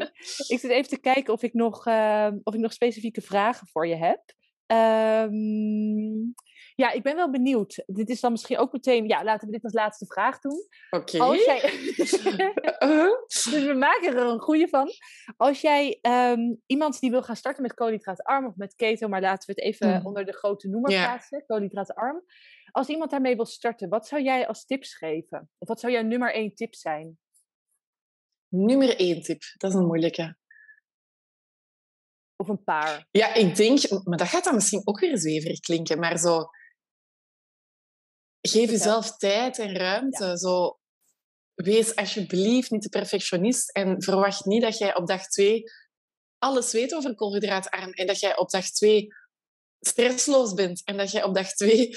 Ik 0.48 0.58
zit 0.58 0.70
even 0.70 0.88
te 0.88 1.00
kijken 1.00 1.32
of 1.32 1.42
ik 1.42 1.52
nog, 1.52 1.86
uh, 1.86 2.28
of 2.42 2.54
ik 2.54 2.60
nog 2.60 2.72
specifieke 2.72 3.20
vragen 3.20 3.66
voor 3.66 3.86
je 3.86 3.96
heb. 3.96 4.20
Um, 4.72 6.34
ja, 6.80 6.90
ik 6.90 7.02
ben 7.02 7.16
wel 7.16 7.30
benieuwd. 7.30 7.82
Dit 7.86 8.08
is 8.08 8.20
dan 8.20 8.30
misschien 8.30 8.58
ook 8.58 8.72
meteen. 8.72 9.08
Ja, 9.08 9.24
laten 9.24 9.46
we 9.46 9.52
dit 9.52 9.64
als 9.64 9.72
laatste 9.72 10.06
vraag 10.06 10.38
doen. 10.38 10.66
Oké. 10.90 11.16
Okay. 11.16 11.36
Jij... 11.36 11.60
dus 13.26 13.50
we 13.50 13.74
maken 13.74 14.16
er 14.16 14.26
een 14.26 14.40
goede 14.40 14.68
van. 14.68 14.88
Als 15.36 15.60
jij 15.60 15.98
um, 16.02 16.60
iemand 16.66 17.00
die 17.00 17.10
wil 17.10 17.22
gaan 17.22 17.36
starten 17.36 17.62
met 17.62 17.74
koolhydraatarm 17.74 18.46
of 18.46 18.56
met 18.56 18.74
keto, 18.74 19.08
maar 19.08 19.20
laten 19.20 19.46
we 19.46 19.52
het 19.52 19.74
even 19.74 19.98
mm. 19.98 20.06
onder 20.06 20.24
de 20.24 20.32
grote 20.32 20.68
noemer 20.68 20.90
yeah. 20.90 21.04
plaatsen, 21.04 21.44
koolhydraatarm. 21.46 22.22
Als 22.70 22.88
iemand 22.88 23.10
daarmee 23.10 23.36
wil 23.36 23.46
starten, 23.46 23.88
wat 23.88 24.06
zou 24.06 24.22
jij 24.22 24.46
als 24.46 24.64
tips 24.64 24.94
geven? 24.94 25.50
Of 25.58 25.68
wat 25.68 25.80
zou 25.80 25.92
jouw 25.92 26.02
nummer 26.02 26.34
één 26.34 26.54
tip 26.54 26.74
zijn? 26.74 27.18
Nummer 28.48 28.96
één 28.96 29.22
tip, 29.22 29.42
dat 29.56 29.70
is 29.70 29.76
een 29.76 29.86
moeilijke. 29.86 30.36
Of 32.40 32.48
een 32.48 32.64
paar? 32.64 33.06
Ja, 33.10 33.34
ik 33.34 33.56
denk, 33.56 34.04
maar 34.04 34.18
dat 34.18 34.28
gaat 34.28 34.44
dan 34.44 34.54
misschien 34.54 34.82
ook 34.84 35.00
weer 35.00 35.18
zweverig 35.18 35.60
klinken, 35.60 35.98
maar 35.98 36.18
zo. 36.18 36.44
Geef 38.40 38.70
jezelf 38.70 39.16
tijd 39.16 39.58
en 39.58 39.76
ruimte. 39.76 40.38
Zo, 40.38 40.78
wees 41.54 41.96
alsjeblieft 41.96 42.70
niet 42.70 42.82
de 42.82 42.88
perfectionist 42.88 43.70
en 43.70 44.02
verwacht 44.02 44.44
niet 44.44 44.62
dat 44.62 44.78
jij 44.78 44.96
op 44.96 45.06
dag 45.06 45.26
twee 45.26 45.62
alles 46.38 46.72
weet 46.72 46.94
over 46.94 47.14
koolhydraatarm 47.14 47.92
en 47.92 48.06
dat 48.06 48.20
jij 48.20 48.36
op 48.36 48.50
dag 48.50 48.70
twee 48.70 49.06
stressloos 49.80 50.54
bent 50.54 50.84
en 50.84 50.96
dat 50.96 51.10
jij 51.10 51.22
op 51.22 51.34
dag 51.34 51.52
twee 51.52 51.96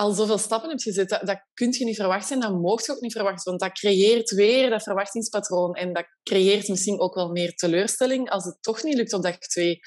al 0.00 0.12
zoveel 0.12 0.38
stappen 0.38 0.68
hebt 0.68 0.82
gezet, 0.82 1.08
dat, 1.08 1.26
dat 1.26 1.44
kun 1.54 1.72
je 1.72 1.84
niet 1.84 1.96
verwachten 1.96 2.34
en 2.34 2.40
dat 2.40 2.60
mocht 2.60 2.86
je 2.86 2.92
ook 2.92 3.00
niet 3.00 3.12
verwachten, 3.12 3.44
want 3.44 3.60
dat 3.60 3.72
creëert 3.72 4.30
weer 4.30 4.70
dat 4.70 4.82
verwachtingspatroon 4.82 5.74
en 5.74 5.92
dat 5.92 6.06
creëert 6.22 6.68
misschien 6.68 7.00
ook 7.00 7.14
wel 7.14 7.30
meer 7.30 7.54
teleurstelling 7.54 8.30
als 8.30 8.44
het 8.44 8.56
toch 8.60 8.82
niet 8.82 8.94
lukt 8.94 9.12
op 9.12 9.22
dag 9.22 9.38
twee. 9.38 9.80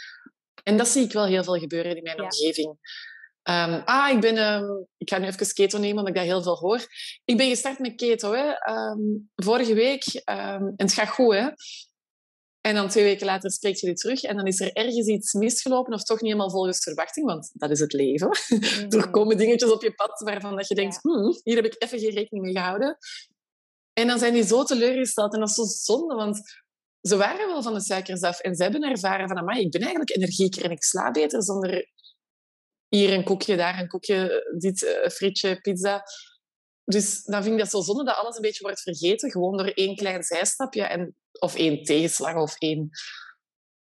En 0.64 0.78
dat 0.78 0.88
zie 0.88 1.04
ik 1.04 1.12
wel 1.12 1.26
heel 1.26 1.44
veel 1.44 1.58
gebeuren 1.58 1.96
in 1.96 2.04
mijn 2.04 2.22
omgeving. 2.22 2.70
Um, 3.50 3.82
ah, 3.86 4.10
ik 4.12 4.20
ben... 4.20 4.38
Um, 4.38 4.88
ik 4.98 5.10
ga 5.10 5.18
nu 5.18 5.28
even 5.28 5.54
keto 5.54 5.78
nemen, 5.78 5.98
omdat 5.98 6.08
ik 6.08 6.16
dat 6.16 6.30
heel 6.30 6.44
veel 6.44 6.58
hoor. 6.58 6.86
Ik 7.26 7.38
ben 7.38 7.50
gestart 7.50 7.80
met 7.80 7.96
keto, 7.96 8.34
hè. 8.34 8.74
Um, 8.74 9.30
vorige 9.36 9.74
week. 9.74 10.06
en 10.26 10.74
het 10.76 10.94
gaat 10.94 11.10
goed, 11.10 11.34
hè. 11.34 11.48
En 12.68 12.76
dan 12.76 12.90
twee 12.90 13.04
weken 13.04 13.26
later 13.26 13.52
spreekt 13.52 13.80
je 13.80 13.86
die 13.86 13.96
terug 13.96 14.24
en 14.24 14.36
dan 14.36 14.48
is 14.48 14.60
er 14.60 14.74
ergens 14.74 15.08
iets 15.08 15.34
misgelopen 15.34 15.94
of 15.94 16.04
toch 16.04 16.22
niet 16.22 16.32
helemaal 16.32 16.52
volgens 16.52 16.84
verwachting, 16.84 17.26
want 17.26 17.50
dat 17.54 17.70
is 17.70 17.80
het 17.80 17.94
leven. 17.94 18.30
Mm. 18.54 18.92
er 18.92 19.10
komen 19.10 19.38
dingetjes 19.38 19.72
op 19.72 19.82
je 19.82 19.94
pad 19.94 20.20
waarvan 20.20 20.56
dat 20.56 20.68
je 20.68 20.76
denkt, 20.76 21.02
hmm, 21.02 21.40
hier 21.44 21.56
heb 21.56 21.66
ik 21.66 21.76
even 21.78 22.00
geen 22.00 22.14
rekening 22.14 22.46
mee 22.46 22.54
gehouden. 22.54 22.98
En 23.94 24.08
dan 24.08 24.20
zijn 24.20 24.34
die 24.34 24.44
zo 24.44 24.64
teleurgesteld 24.64 25.34
en 25.34 25.40
dat 25.40 25.50
is 25.50 25.56
zo 25.56 25.64
zonde, 25.64 26.16
want 26.16 26.42
ze 27.02 27.18
waren 27.18 27.48
wel 27.48 27.64
van 27.64 27.74
de 27.74 27.82
suikers 27.82 28.22
af 28.22 28.40
en 28.40 28.56
ze 28.56 28.64
hebben 28.64 28.82
ervaren 28.82 29.28
van, 29.28 29.38
amai, 29.38 29.62
ik 29.62 29.72
ben 29.72 29.82
eigenlijk 29.82 30.16
energieker 30.16 30.64
en 30.64 30.72
ik 30.72 30.84
sla 30.84 31.12
beter 31.12 31.44
zonder 31.44 31.90
hier 32.88 33.14
een 33.14 33.24
koekje, 33.24 33.56
daar 33.56 33.80
een 33.80 33.88
koekje, 33.88 34.46
dit 34.58 34.82
uh, 34.82 35.08
frietje, 35.08 35.62
pizza. 35.62 36.04
Dus 36.84 37.24
dan 37.24 37.44
vind 37.44 37.54
ik 37.54 37.62
dat 37.62 37.70
zo 37.70 37.82
zonde 37.82 38.04
dat 38.04 38.16
alles 38.16 38.36
een 38.36 38.42
beetje 38.42 38.64
wordt 38.64 38.82
vergeten, 38.82 39.32
gewoon 39.32 39.58
door 39.58 39.68
één 39.68 39.96
klein 39.96 40.24
zijstapje. 40.24 40.84
En 40.84 41.16
of 41.40 41.56
één 41.56 41.84
tegenslag 41.84 42.36
of 42.36 42.56
één, 42.58 42.90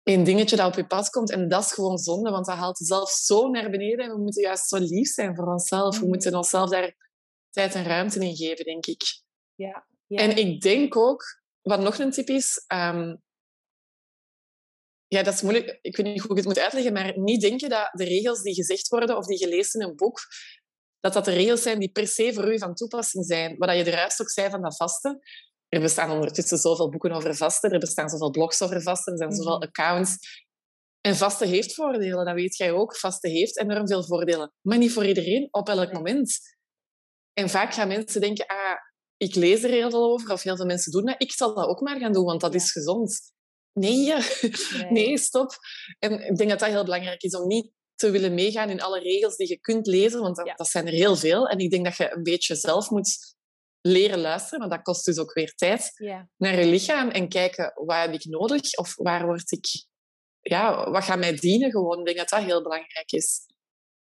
één 0.02 0.24
dingetje 0.24 0.56
dat 0.56 0.66
op 0.66 0.74
je 0.74 0.86
pad 0.86 1.10
komt. 1.10 1.30
En 1.30 1.48
dat 1.48 1.64
is 1.64 1.72
gewoon 1.72 1.98
zonde, 1.98 2.30
want 2.30 2.46
dat 2.46 2.56
haalt 2.56 2.78
jezelf 2.78 3.10
zo 3.10 3.48
naar 3.48 3.70
beneden. 3.70 4.04
En 4.04 4.10
we 4.10 4.22
moeten 4.22 4.42
juist 4.42 4.68
zo 4.68 4.78
lief 4.78 5.08
zijn 5.08 5.36
voor 5.36 5.46
onszelf. 5.46 5.98
We 5.98 6.04
mm. 6.04 6.10
moeten 6.10 6.34
onszelf 6.34 6.70
daar 6.70 6.96
tijd 7.50 7.74
en 7.74 7.84
ruimte 7.84 8.24
in 8.24 8.36
geven, 8.36 8.64
denk 8.64 8.86
ik. 8.86 9.02
Ja, 9.54 9.86
ja. 10.06 10.18
En 10.18 10.36
ik 10.36 10.60
denk 10.60 10.96
ook, 10.96 11.24
wat 11.60 11.80
nog 11.80 11.98
een 11.98 12.10
tip 12.10 12.28
is... 12.28 12.64
Um, 12.74 13.22
ja, 15.06 15.22
dat 15.22 15.34
is 15.34 15.42
moeilijk. 15.42 15.78
Ik 15.82 15.96
weet 15.96 16.06
niet 16.06 16.20
hoe 16.20 16.30
ik 16.30 16.36
het 16.36 16.46
moet 16.46 16.58
uitleggen, 16.58 16.92
maar 16.92 17.18
niet 17.18 17.40
denken 17.40 17.68
dat 17.68 17.90
de 17.92 18.04
regels 18.04 18.42
die 18.42 18.54
gezegd 18.54 18.88
worden 18.88 19.16
of 19.16 19.26
die 19.26 19.38
je 19.38 19.48
leest 19.48 19.74
in 19.74 19.82
een 19.82 19.96
boek, 19.96 20.20
dat 21.00 21.12
dat 21.12 21.24
de 21.24 21.32
regels 21.32 21.62
zijn 21.62 21.78
die 21.78 21.90
per 21.90 22.06
se 22.06 22.32
voor 22.34 22.52
u 22.52 22.58
van 22.58 22.74
toepassing 22.74 23.24
zijn. 23.24 23.56
Wat 23.58 23.76
je 23.76 23.86
eruit 23.86 24.20
ook 24.20 24.30
zei 24.30 24.50
van 24.50 24.62
dat 24.62 24.76
vasten. 24.76 25.20
Er 25.72 25.80
bestaan 25.80 26.10
ondertussen 26.10 26.58
zoveel 26.58 26.88
boeken 26.90 27.12
over 27.12 27.34
vasten, 27.34 27.70
er 27.70 27.78
bestaan 27.78 28.08
zoveel 28.08 28.30
blogs 28.30 28.62
over 28.62 28.82
vasten, 28.82 29.12
er 29.12 29.18
zijn 29.18 29.32
zoveel 29.32 29.58
mhm. 29.58 29.66
accounts. 29.66 30.16
En 31.00 31.16
vaste 31.16 31.46
heeft 31.46 31.74
voordelen, 31.74 32.24
dat 32.24 32.34
weet 32.34 32.56
jij 32.56 32.72
ook. 32.72 32.96
Vaste 32.96 33.28
heeft 33.28 33.58
enorm 33.58 33.86
veel 33.86 34.04
voordelen. 34.04 34.52
Maar 34.60 34.78
niet 34.78 34.92
voor 34.92 35.06
iedereen, 35.06 35.48
op 35.50 35.68
elk 35.68 35.92
moment. 35.92 36.38
En 37.32 37.48
vaak 37.48 37.74
gaan 37.74 37.88
mensen 37.88 38.20
denken, 38.20 38.46
ah, 38.46 38.76
ik 39.16 39.34
lees 39.34 39.62
er 39.62 39.70
heel 39.70 39.90
veel 39.90 40.12
over, 40.12 40.32
of 40.32 40.42
heel 40.42 40.56
veel 40.56 40.66
mensen 40.66 40.92
doen 40.92 41.04
dat. 41.04 41.14
Ik 41.18 41.32
zal 41.32 41.54
dat 41.54 41.66
ook 41.66 41.80
maar 41.80 41.98
gaan 41.98 42.12
doen, 42.12 42.24
want 42.24 42.40
dat 42.40 42.54
is 42.54 42.72
gezond. 42.72 43.20
Nee, 43.72 44.06
nee, 44.12 44.90
nee, 44.90 45.18
stop. 45.18 45.56
En 45.98 46.12
ik 46.12 46.36
denk 46.36 46.50
dat 46.50 46.58
dat 46.58 46.68
heel 46.68 46.84
belangrijk 46.84 47.22
is 47.22 47.36
om 47.36 47.46
niet 47.46 47.70
te 47.94 48.10
willen 48.10 48.34
meegaan 48.34 48.70
in 48.70 48.82
alle 48.82 49.00
regels 49.00 49.36
die 49.36 49.48
je 49.48 49.60
kunt 49.60 49.86
lezen, 49.86 50.20
want 50.20 50.36
dat, 50.36 50.52
dat 50.56 50.68
zijn 50.68 50.86
er 50.86 50.92
heel 50.92 51.16
veel. 51.16 51.48
En 51.48 51.58
ik 51.58 51.70
denk 51.70 51.84
dat 51.84 51.96
je 51.96 52.12
een 52.14 52.22
beetje 52.22 52.54
zelf 52.54 52.90
moet 52.90 53.36
leren 53.82 54.20
luisteren, 54.20 54.58
maar 54.58 54.68
dat 54.68 54.82
kost 54.82 55.04
dus 55.04 55.18
ook 55.18 55.32
weer 55.32 55.54
tijd, 55.54 55.92
ja. 55.94 56.28
naar 56.36 56.58
je 56.58 56.66
lichaam 56.66 57.08
en 57.08 57.28
kijken, 57.28 57.72
wat 57.74 57.96
heb 57.96 58.12
ik 58.12 58.24
nodig? 58.24 58.72
Of 58.74 58.96
waar 58.96 59.26
word 59.26 59.52
ik... 59.52 59.86
Ja, 60.40 60.90
wat 60.90 61.04
gaat 61.04 61.18
mij 61.18 61.36
dienen 61.36 61.70
gewoon? 61.70 61.98
Ik 61.98 62.04
denk 62.04 62.16
dat 62.16 62.28
dat 62.28 62.42
heel 62.42 62.62
belangrijk 62.62 63.12
is. 63.12 63.46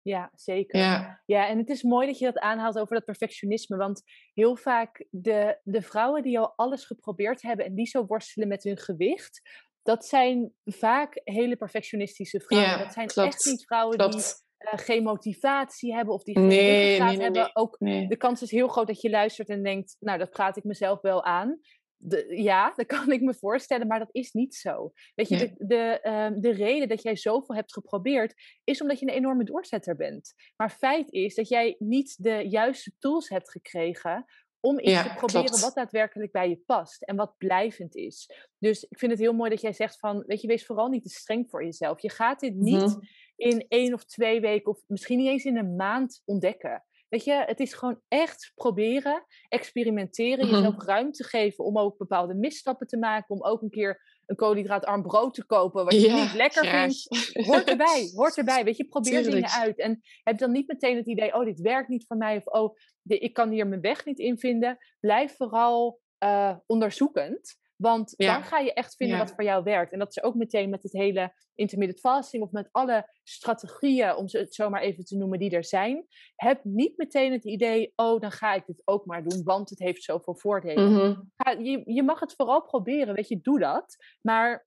Ja, 0.03 0.31
zeker. 0.35 0.79
Ja. 0.79 1.23
ja, 1.27 1.49
en 1.49 1.59
het 1.59 1.69
is 1.69 1.83
mooi 1.83 2.07
dat 2.07 2.19
je 2.19 2.25
dat 2.25 2.39
aanhaalt 2.39 2.79
over 2.79 2.95
dat 2.95 3.05
perfectionisme. 3.05 3.77
Want 3.77 4.03
heel 4.35 4.57
vaak 4.57 5.07
de, 5.11 5.59
de 5.63 5.83
vrouwen 5.83 6.23
die 6.23 6.39
al 6.39 6.53
alles 6.57 6.85
geprobeerd 6.85 7.43
hebben 7.43 7.67
en 7.67 7.75
die 7.75 7.87
zo 7.87 8.07
worstelen 8.07 8.49
met 8.49 8.63
hun 8.63 8.79
gewicht, 8.79 9.41
dat 9.83 10.07
zijn 10.07 10.53
vaak 10.65 11.21
hele 11.25 11.57
perfectionistische 11.57 12.41
vrouwen. 12.41 12.71
Ja, 12.71 12.79
dat 12.79 12.93
zijn 12.93 13.07
klopt, 13.07 13.35
echt 13.35 13.45
niet 13.45 13.65
vrouwen 13.65 13.97
klopt. 13.97 14.13
die 14.13 14.23
geen 14.59 15.03
motivatie 15.03 15.95
hebben 15.95 16.15
of 16.15 16.23
die 16.23 16.35
geen 16.35 16.47
Nee, 16.47 16.81
ruggengraat 16.81 17.09
nee, 17.09 17.17
nee, 17.17 17.25
hebben. 17.25 17.57
Ook 17.57 17.79
de 18.09 18.17
kans 18.17 18.43
is 18.43 18.51
heel 18.51 18.69
groot 18.69 18.87
dat 18.87 19.01
je 19.01 19.11
luistert 19.11 19.49
en 19.49 19.63
denkt, 19.63 19.97
nou, 20.01 20.19
dat 20.19 20.31
praat 20.31 20.57
ik 20.57 20.65
mezelf 20.65 21.01
wel 21.01 21.25
aan. 21.25 21.61
De, 21.97 22.43
ja, 22.43 22.73
dat 22.75 22.87
kan 22.97 23.13
ik 23.13 23.21
me 23.21 23.35
voorstellen, 23.35 23.87
maar 23.87 23.99
dat 23.99 24.15
is 24.15 24.33
niet 24.33 24.55
zo. 24.55 24.93
Weet 25.15 25.29
je, 25.29 25.37
de, 25.37 25.55
de, 25.67 26.01
ehm, 26.01 26.41
de 26.41 26.53
reden 26.53 26.89
dat 26.89 27.03
jij 27.03 27.17
zoveel 27.17 27.55
hebt 27.55 27.73
geprobeerd, 27.73 28.35
is 28.65 28.81
omdat 28.81 28.99
je 28.99 29.07
een 29.07 29.15
enorme 29.15 29.45
doorzetter 29.45 29.97
bent. 29.97 30.35
Maar 30.57 30.71
feit 30.71 31.13
is 31.13 31.35
dat 31.35 31.49
jij 31.49 31.77
niet 31.79 32.23
de 32.23 32.49
juiste 32.49 32.93
tools 32.99 33.29
hebt 33.29 33.51
gekregen 33.51 34.25
om 34.67 34.79
iets 34.79 34.91
Ja, 34.91 35.03
te 35.03 35.15
proberen 35.15 35.45
klopt. 35.45 35.61
wat 35.61 35.75
daadwerkelijk 35.75 36.33
bij 36.33 36.49
je 36.49 36.57
past 36.67 37.03
en 37.03 37.17
wat 37.17 37.35
blijvend 37.39 37.95
is. 37.95 38.31
Dus 38.59 38.85
ik 38.85 38.99
vind 38.99 39.11
het 39.13 39.21
heel 39.21 39.33
mooi 39.33 39.51
dat 39.51 39.61
jij 39.61 39.73
zegt 39.73 39.99
van, 39.99 40.25
weet 40.27 40.41
je, 40.41 40.47
wees 40.47 40.67
vooral 40.67 40.89
niet 40.89 41.03
te 41.03 41.09
streng 41.09 41.51
voor 41.51 41.65
jezelf. 41.65 42.01
Je 42.01 42.11
gaat 42.11 42.41
dit 42.41 42.55
niet 42.55 42.81
Mhm. 42.81 42.99
in 43.37 43.65
één 43.69 43.93
of 43.95 44.05
twee 44.05 44.41
weken 44.41 44.71
of 44.73 44.83
misschien 44.87 45.19
niet 45.19 45.29
eens 45.29 45.45
in 45.45 45.57
een 45.57 45.77
maand 45.77 46.23
ontdekken. 46.25 46.85
Weet 47.09 47.25
je, 47.25 47.33
het 47.47 47.61
is 47.61 47.75
gewoon 47.75 48.01
echt 48.09 48.53
proberen, 48.55 49.25
experimenteren, 49.49 50.47
Mhm. 50.47 50.55
jezelf 50.55 50.85
ruimte 50.85 51.25
geven 51.25 51.65
om 51.65 51.79
ook 51.79 51.97
bepaalde 51.99 52.35
misstappen 52.35 52.87
te 52.87 52.97
maken, 52.99 53.35
om 53.35 53.45
ook 53.45 53.63
een 53.63 53.71
keer 53.71 54.16
een 54.27 54.37
koolhydraatarm 54.37 55.03
brood 55.03 55.35
te 55.35 55.45
kopen 55.45 55.85
wat 55.85 55.93
je 55.95 56.01
Ja, 56.01 56.23
niet 56.23 56.35
lekker 56.35 56.67
graag. 56.67 56.93
vindt. 56.93 57.31
Hoort 57.49 57.69
erbij, 57.69 58.11
hoort 58.15 58.37
erbij. 58.37 58.65
Weet 58.65 58.77
je, 58.77 58.85
probeer 58.85 59.23
dingen 59.23 59.51
uit. 59.51 59.79
En 59.79 60.03
heb 60.23 60.39
dan 60.39 60.53
niet 60.53 60.67
meteen 60.69 60.97
het 60.97 61.07
idee, 61.07 61.35
oh, 61.35 61.45
dit 61.45 61.61
werkt 61.61 61.89
niet 61.89 62.07
voor 62.07 62.17
mij. 62.17 62.37
Of 62.37 62.47
oh, 62.47 62.77
ik 63.03 63.33
kan 63.33 63.51
hier 63.51 63.67
mijn 63.67 63.81
weg 63.81 64.05
niet 64.05 64.19
in 64.19 64.39
vinden. 64.39 64.79
Blijf 65.01 65.37
vooral 65.37 66.01
eh, 66.19 66.57
onderzoekend. 66.67 67.57
Want 67.77 68.15
Ja. 68.17 68.33
dan 68.35 68.43
ga 68.45 68.59
je 68.59 68.73
echt 68.73 68.97
vinden 68.97 69.17
Ja. 69.17 69.23
wat 69.25 69.35
voor 69.35 69.45
jou 69.45 69.63
werkt. 69.63 69.93
En 69.93 69.99
dat 69.99 70.09
is 70.09 70.23
ook 70.23 70.35
meteen 70.35 70.71
met 70.71 70.83
het 70.83 70.93
hele 70.93 71.33
intermittent 71.55 72.01
fasting 72.01 72.43
of 72.43 72.51
met 72.51 72.69
alle 72.73 73.11
strategieën, 73.23 74.17
om 74.17 74.29
ze 74.29 74.39
het 74.39 74.55
zomaar 74.55 74.81
even 74.83 75.05
te 75.05 75.17
noemen, 75.17 75.39
die 75.39 75.51
er 75.51 75.65
zijn. 75.65 76.07
Heb 76.35 76.61
niet 76.65 76.97
meteen 76.97 77.33
het 77.33 77.45
idee, 77.45 77.93
oh, 77.97 78.21
dan 78.21 78.31
ga 78.33 78.55
ik 78.55 78.67
dit 78.67 78.83
ook 78.85 79.05
maar 79.07 79.25
doen, 79.25 79.43
want 79.45 79.71
het 79.71 79.79
heeft 79.79 80.03
zoveel 80.03 80.35
voordelen. 80.37 80.93
Mhm. 80.93 81.65
Je, 81.65 81.83
je 81.85 82.03
mag 82.03 82.21
het 82.21 82.35
vooral 82.37 82.63
proberen, 82.63 83.15
weet 83.15 83.29
je, 83.29 83.41
doe 83.41 83.59
dat. 83.59 83.97
Maar 84.21 84.67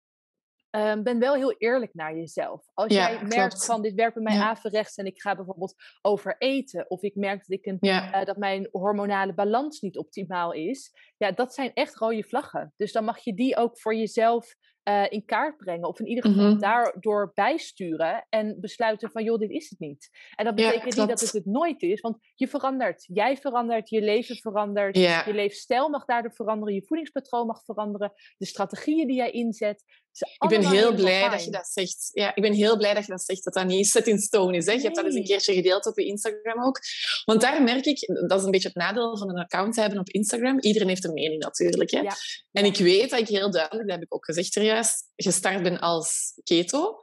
ehm, 0.70 1.04
ben 1.04 1.20
wel 1.20 1.34
heel 1.34 1.56
eerlijk 1.58 1.94
naar 1.94 2.16
jezelf. 2.16 2.66
Als 2.74 2.94
Ja, 2.94 3.10
jij 3.10 3.20
merkt 3.22 3.34
klopt. 3.54 3.66
van 3.66 3.82
dit 3.82 3.94
werkt 3.94 4.14
bij 4.14 4.24
mij 4.24 4.34
Ja. 4.34 4.50
averechts 4.50 4.96
en 4.96 5.06
ik 5.06 5.22
ga 5.22 5.36
bijvoorbeeld 5.36 5.76
overeten, 6.02 6.90
of 6.90 7.02
ik 7.02 7.16
merk 7.16 7.38
dat, 7.40 7.58
ik 7.58 7.66
een, 7.66 7.78
Ja. 7.80 8.12
eh, 8.12 8.26
dat 8.26 8.38
mijn 8.38 8.68
hormonale 8.72 9.34
balans 9.34 9.80
niet 9.82 9.98
optimaal 9.98 10.52
is, 10.54 10.92
ja, 11.18 11.32
dat 11.32 11.54
zijn 11.54 11.72
echt 11.74 11.96
rode 11.96 12.24
vlaggen. 12.24 12.74
Dus 12.78 12.92
dan 12.92 13.04
mag 13.04 13.20
je 13.20 13.34
die 13.34 13.56
ook 13.58 13.80
voor 13.80 13.96
jezelf 13.96 14.56
eh, 14.84 15.06
in 15.10 15.26
kaart 15.26 15.58
brengen, 15.58 15.88
of 15.88 16.00
in 16.00 16.08
ieder 16.08 16.24
geval 16.32 16.50
Mhm. 16.50 16.60
daardoor 16.60 17.32
bijsturen 17.34 18.26
en 18.30 18.60
besluiten 18.60 19.12
van, 19.12 19.24
joh, 19.24 19.38
dit 19.40 19.50
is 19.50 19.70
het 19.70 19.80
niet. 19.80 20.10
En 20.36 20.46
dat 20.46 20.56
betekent 20.56 20.84
niet 20.96 21.08
dat 21.08 21.20
het 21.20 21.32
het 21.32 21.46
nooit 21.46 21.82
is, 21.82 22.02
want 22.02 22.18
je 22.36 22.48
verandert. 22.48 23.06
Jij 23.14 23.38
verandert, 23.38 23.90
je 23.90 24.02
leven 24.02 24.36
verandert, 24.36 24.98
je 25.26 25.34
leefstijl 25.34 25.90
mag 25.90 26.06
daardoor 26.06 26.32
veranderen, 26.34 26.74
je 26.74 26.86
voedingspatroon 26.86 27.46
mag 27.48 27.64
veranderen, 27.64 28.14
de 28.38 28.46
strategieën 28.46 29.08
die 29.08 29.16
jij 29.16 29.32
inzet. 29.32 29.84
Ik 30.18 30.50
ben 30.50 30.68
heel 30.68 30.94
blij 30.94 31.30
dat 31.30 31.44
je 31.44 31.52
dat 31.52 31.68
zegt. 31.68 32.10
Ja, 32.14 32.36
ik 32.36 32.42
ben 32.42 32.54
heel 32.54 32.78
blij 32.78 32.94
dat 32.94 33.06
je 33.06 33.12
dat 33.12 33.24
zegt, 33.24 33.44
dat 33.44 33.54
dat 33.54 33.66
niet 33.66 33.88
set 33.88 34.08
in 34.08 34.20
stone 34.20 34.58
is. 34.58 34.66
Hè. 34.66 34.72
Je 34.72 34.82
hebt 34.82 34.96
dat 34.96 35.06
eens 35.06 35.16
een 35.16 35.24
keertje 35.24 35.54
gedeeld 35.54 35.86
op 35.86 36.00
je 36.00 36.06
Instagram 36.06 36.64
ook. 36.64 36.80
Want 37.26 37.42
daar 37.42 37.64
merk 37.64 37.86
ik, 37.86 38.08
dat 38.28 38.40
is 38.40 38.46
een 38.46 38.52
beetje 38.52 38.68
het 38.68 38.78
nadeel 38.78 39.18
van 39.18 39.30
een 39.30 39.44
account 39.44 39.76
hebben 39.76 40.00
op 40.00 40.10
Instagram. 40.10 40.60
Iedereen 40.60 40.88
heeft 40.88 41.04
een 41.04 41.14
mening 41.14 41.44
natuurlijk. 41.44 41.92
Hè. 41.92 42.00
Ja. 42.00 42.16
En 42.52 42.66
ik 42.66 42.78
weet 42.78 43.10
dat 43.10 43.20
ik 43.20 43.28
heel 43.28 43.52
duidelijk, 43.52 43.88
dat 43.88 43.98
heb 43.98 44.06
ik 44.06 44.14
ook 44.14 44.26
gezegd 44.26 44.56
er 44.56 44.64
juist, 44.64 45.12
gestart 45.16 45.64
ben 45.64 45.80
als 45.80 46.34
keto. 46.44 47.00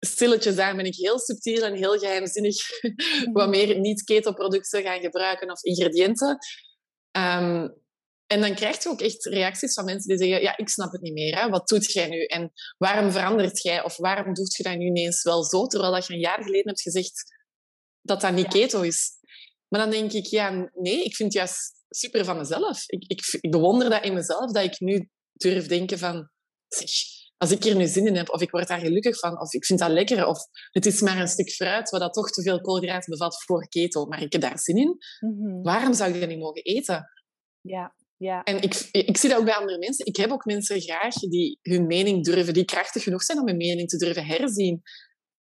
Stilletjes 0.00 0.58
aan 0.58 0.76
ben 0.76 0.86
ik 0.86 0.94
heel 0.94 1.18
subtiel 1.18 1.62
en 1.62 1.74
heel 1.74 1.98
geheimzinnig 1.98 2.56
wat 3.32 3.48
meer 3.48 3.78
niet-keto-producten 3.78 4.82
gaan 4.82 5.00
gebruiken 5.00 5.50
of 5.50 5.62
ingrediënten. 5.62 6.38
Ehm, 7.10 7.68
en 8.28 8.40
dan 8.40 8.54
krijg 8.54 8.82
je 8.82 8.88
ook 8.88 9.00
echt 9.00 9.24
reacties 9.24 9.74
van 9.74 9.84
mensen 9.84 10.08
die 10.08 10.18
zeggen, 10.18 10.42
ja, 10.42 10.56
ik 10.56 10.68
snap 10.68 10.92
het 10.92 11.00
niet 11.00 11.12
meer. 11.12 11.40
Hè? 11.40 11.48
Wat 11.48 11.68
doet 11.68 11.92
jij 11.92 12.08
nu? 12.08 12.24
En 12.24 12.52
waarom 12.78 13.12
verandert 13.12 13.62
jij? 13.62 13.84
Of 13.84 13.96
waarom 13.96 14.34
doet 14.34 14.56
je 14.56 14.62
dat 14.62 14.76
nu 14.76 14.86
ineens 14.86 15.22
wel 15.22 15.44
zo? 15.44 15.66
Terwijl 15.66 15.92
dat 15.92 16.06
je 16.06 16.12
een 16.12 16.18
jaar 16.18 16.42
geleden 16.42 16.66
hebt 16.66 16.82
gezegd 16.82 17.24
dat 18.00 18.20
dat 18.20 18.32
niet 18.32 18.48
keto 18.48 18.80
is. 18.80 19.10
Maar 19.68 19.80
dan 19.80 19.90
denk 19.90 20.12
ik, 20.12 20.26
ja, 20.26 20.70
nee, 20.74 21.04
ik 21.04 21.16
vind 21.16 21.32
het 21.32 21.32
juist 21.32 21.84
super 21.88 22.24
van 22.24 22.36
mezelf. 22.36 22.88
Ik, 22.88 23.04
ik, 23.06 23.38
ik 23.40 23.50
bewonder 23.50 23.90
dat 23.90 24.04
in 24.04 24.14
mezelf, 24.14 24.52
dat 24.52 24.64
ik 24.64 24.80
nu 24.80 25.08
durf 25.32 25.66
denken 25.66 25.98
van... 25.98 26.30
Zeg, 26.68 26.90
als 27.36 27.50
ik 27.50 27.64
er 27.64 27.76
nu 27.76 27.86
zin 27.86 28.06
in 28.06 28.16
heb, 28.16 28.30
of 28.30 28.40
ik 28.40 28.50
word 28.50 28.68
daar 28.68 28.80
gelukkig 28.80 29.18
van, 29.18 29.40
of 29.40 29.52
ik 29.52 29.64
vind 29.64 29.78
dat 29.78 29.90
lekker, 29.90 30.26
of 30.26 30.38
het 30.70 30.86
is 30.86 31.00
maar 31.00 31.20
een 31.20 31.28
stuk 31.28 31.50
fruit 31.50 31.90
wat 31.90 32.00
dat 32.00 32.12
toch 32.12 32.30
te 32.30 32.42
veel 32.42 32.60
koolhydraten 32.60 33.10
bevat 33.10 33.44
voor 33.44 33.68
keto, 33.68 34.06
maar 34.06 34.22
ik 34.22 34.32
heb 34.32 34.40
daar 34.42 34.58
zin 34.58 34.76
in, 34.76 34.96
Mhm. 35.20 35.62
waarom 35.62 35.94
zou 35.94 36.12
ik 36.12 36.20
dat 36.20 36.28
niet 36.28 36.38
mogen 36.38 36.62
eten? 36.62 37.10
Ja, 37.60 37.94
ja. 38.18 38.42
En 38.42 38.60
ik, 38.60 38.88
ik 38.90 39.16
zie 39.16 39.28
dat 39.28 39.38
ook 39.38 39.44
bij 39.44 39.54
andere 39.54 39.78
mensen. 39.78 40.06
Ik 40.06 40.16
heb 40.16 40.30
ook 40.30 40.44
mensen 40.44 40.80
graag 40.80 41.14
die 41.14 41.58
hun 41.62 41.86
mening 41.86 42.24
durven, 42.24 42.54
die 42.54 42.64
krachtig 42.64 43.02
genoeg 43.02 43.22
zijn 43.22 43.38
om 43.38 43.46
hun 43.46 43.56
mening 43.56 43.88
te 43.88 43.96
durven 43.96 44.26
herzien. 44.26 44.82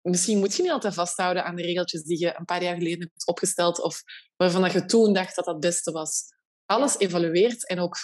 Misschien 0.01 0.39
moet 0.39 0.55
je 0.55 0.61
niet 0.61 0.71
altijd 0.71 0.93
vasthouden 0.93 1.43
aan 1.43 1.55
de 1.55 1.61
regeltjes 1.61 2.03
die 2.03 2.19
je 2.19 2.33
een 2.37 2.45
paar 2.45 2.63
jaar 2.63 2.77
geleden 2.77 2.99
hebt 2.99 3.27
opgesteld 3.27 3.81
of 3.81 4.01
waarvan 4.35 4.61
dat 4.61 4.71
je 4.71 4.85
toen 4.85 5.13
dacht 5.13 5.35
dat 5.35 5.45
dat 5.45 5.53
het 5.53 5.63
beste 5.63 5.91
was. 5.91 6.23
Alles 6.65 6.99
evalueert 6.99 7.67
en 7.67 7.79
ook 7.79 7.95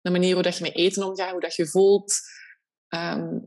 de 0.00 0.10
manier 0.10 0.34
hoe 0.34 0.42
dat 0.42 0.56
je 0.56 0.62
met 0.62 0.76
eten 0.76 1.06
omgaat, 1.06 1.30
hoe 1.30 1.40
dat 1.40 1.54
je 1.54 1.66
voelt. 1.66 2.14
Ehm, 2.88 3.38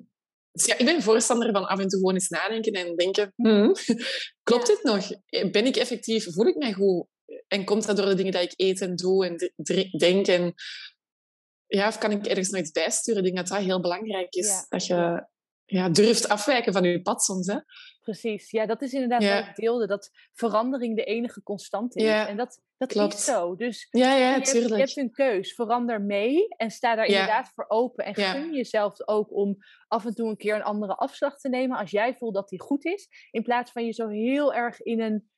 dus 0.52 0.66
ja, 0.66 0.78
ik 0.78 0.86
ben 0.86 1.02
voorstander 1.02 1.52
van 1.52 1.66
af 1.66 1.80
en 1.80 1.88
toe 1.88 2.00
gewoon 2.00 2.14
eens 2.14 2.30
nadenken 2.30 2.72
en 2.72 2.96
denken, 2.96 3.34
hmm, 3.36 3.76
klopt 4.50 4.68
dit 4.68 4.84
nog? 4.84 5.10
Ben 5.52 5.66
ik 5.66 5.76
effectief, 5.76 6.34
voel 6.34 6.48
ik 6.48 6.56
mij 6.56 6.74
goed? 6.74 7.08
En 7.48 7.66
komt 7.66 7.86
dat 7.86 7.98
door 7.98 8.06
de 8.06 8.16
dingen 8.16 8.32
die 8.32 8.42
ik 8.42 8.54
eet 8.56 8.82
en 8.82 8.96
doe 8.96 9.26
en 9.26 9.52
denk? 9.98 10.28
En 10.28 10.54
ja, 11.68 11.88
of 11.88 11.98
kan 11.98 12.12
ik 12.12 12.26
ergens 12.26 12.50
nog 12.50 12.62
iets 12.62 12.72
bijsturen? 12.72 13.26
Ik 13.26 13.34
denk 13.34 13.48
dat 13.48 13.58
dat 13.58 13.66
heel 13.68 13.82
belangrijk 13.82 14.34
is. 14.34 14.48
Ja. 14.48 14.66
Dat 14.70 14.86
je 14.86 15.28
ja, 15.66 15.90
durft 15.90 16.30
afwijken 16.30 16.74
van 16.74 16.84
je 16.84 17.02
pad 17.02 17.24
soms. 17.24 17.48
Hè? 17.48 17.58
Precies, 18.02 18.52
ja, 18.52 18.66
dat 18.66 18.82
is 18.82 18.94
inderdaad 18.94 19.22
Ja. 19.22 19.40
wat 19.40 19.50
ik 19.50 19.56
deelde, 19.56 19.88
dat 19.88 20.10
verandering 20.34 20.96
de 20.96 21.04
enige 21.04 21.44
constante 21.44 22.00
is. 22.00 22.06
Ja, 22.06 22.28
en 22.28 22.38
dat, 22.38 22.62
dat 22.78 22.92
klopt. 22.92 23.14
is 23.14 23.24
zo. 23.26 23.56
Dus 23.56 23.88
Ja, 23.92 24.16
ja, 24.16 24.28
je, 24.28 24.34
hebt, 24.34 24.48
je 24.48 24.54
tuurlijk. 24.60 24.80
hebt 24.80 24.98
een 24.98 25.12
keus, 25.12 25.54
verander 25.54 26.02
mee 26.02 26.48
en 26.48 26.72
sta 26.72 26.96
daar 26.96 27.06
inderdaad 27.06 27.52
voor 27.56 27.66
open. 27.68 28.06
En 28.06 28.16
gun 28.16 28.54
jezelf 28.54 29.08
ook 29.08 29.34
om 29.34 29.58
af 29.88 30.06
en 30.06 30.14
toe 30.14 30.30
een 30.30 30.38
keer 30.38 30.56
een 30.56 30.64
andere 30.64 30.96
afslag 30.96 31.40
te 31.40 31.50
nemen 31.50 31.78
als 31.78 31.92
jij 31.92 32.16
voelt 32.16 32.34
dat 32.34 32.50
die 32.50 32.62
goed 32.62 32.86
is. 32.86 33.08
In 33.32 33.44
plaats 33.44 33.72
van 33.72 33.86
je 33.86 33.92
zo 33.92 34.08
heel 34.08 34.54
erg 34.54 34.82
in 34.82 35.02
een, 35.02 35.30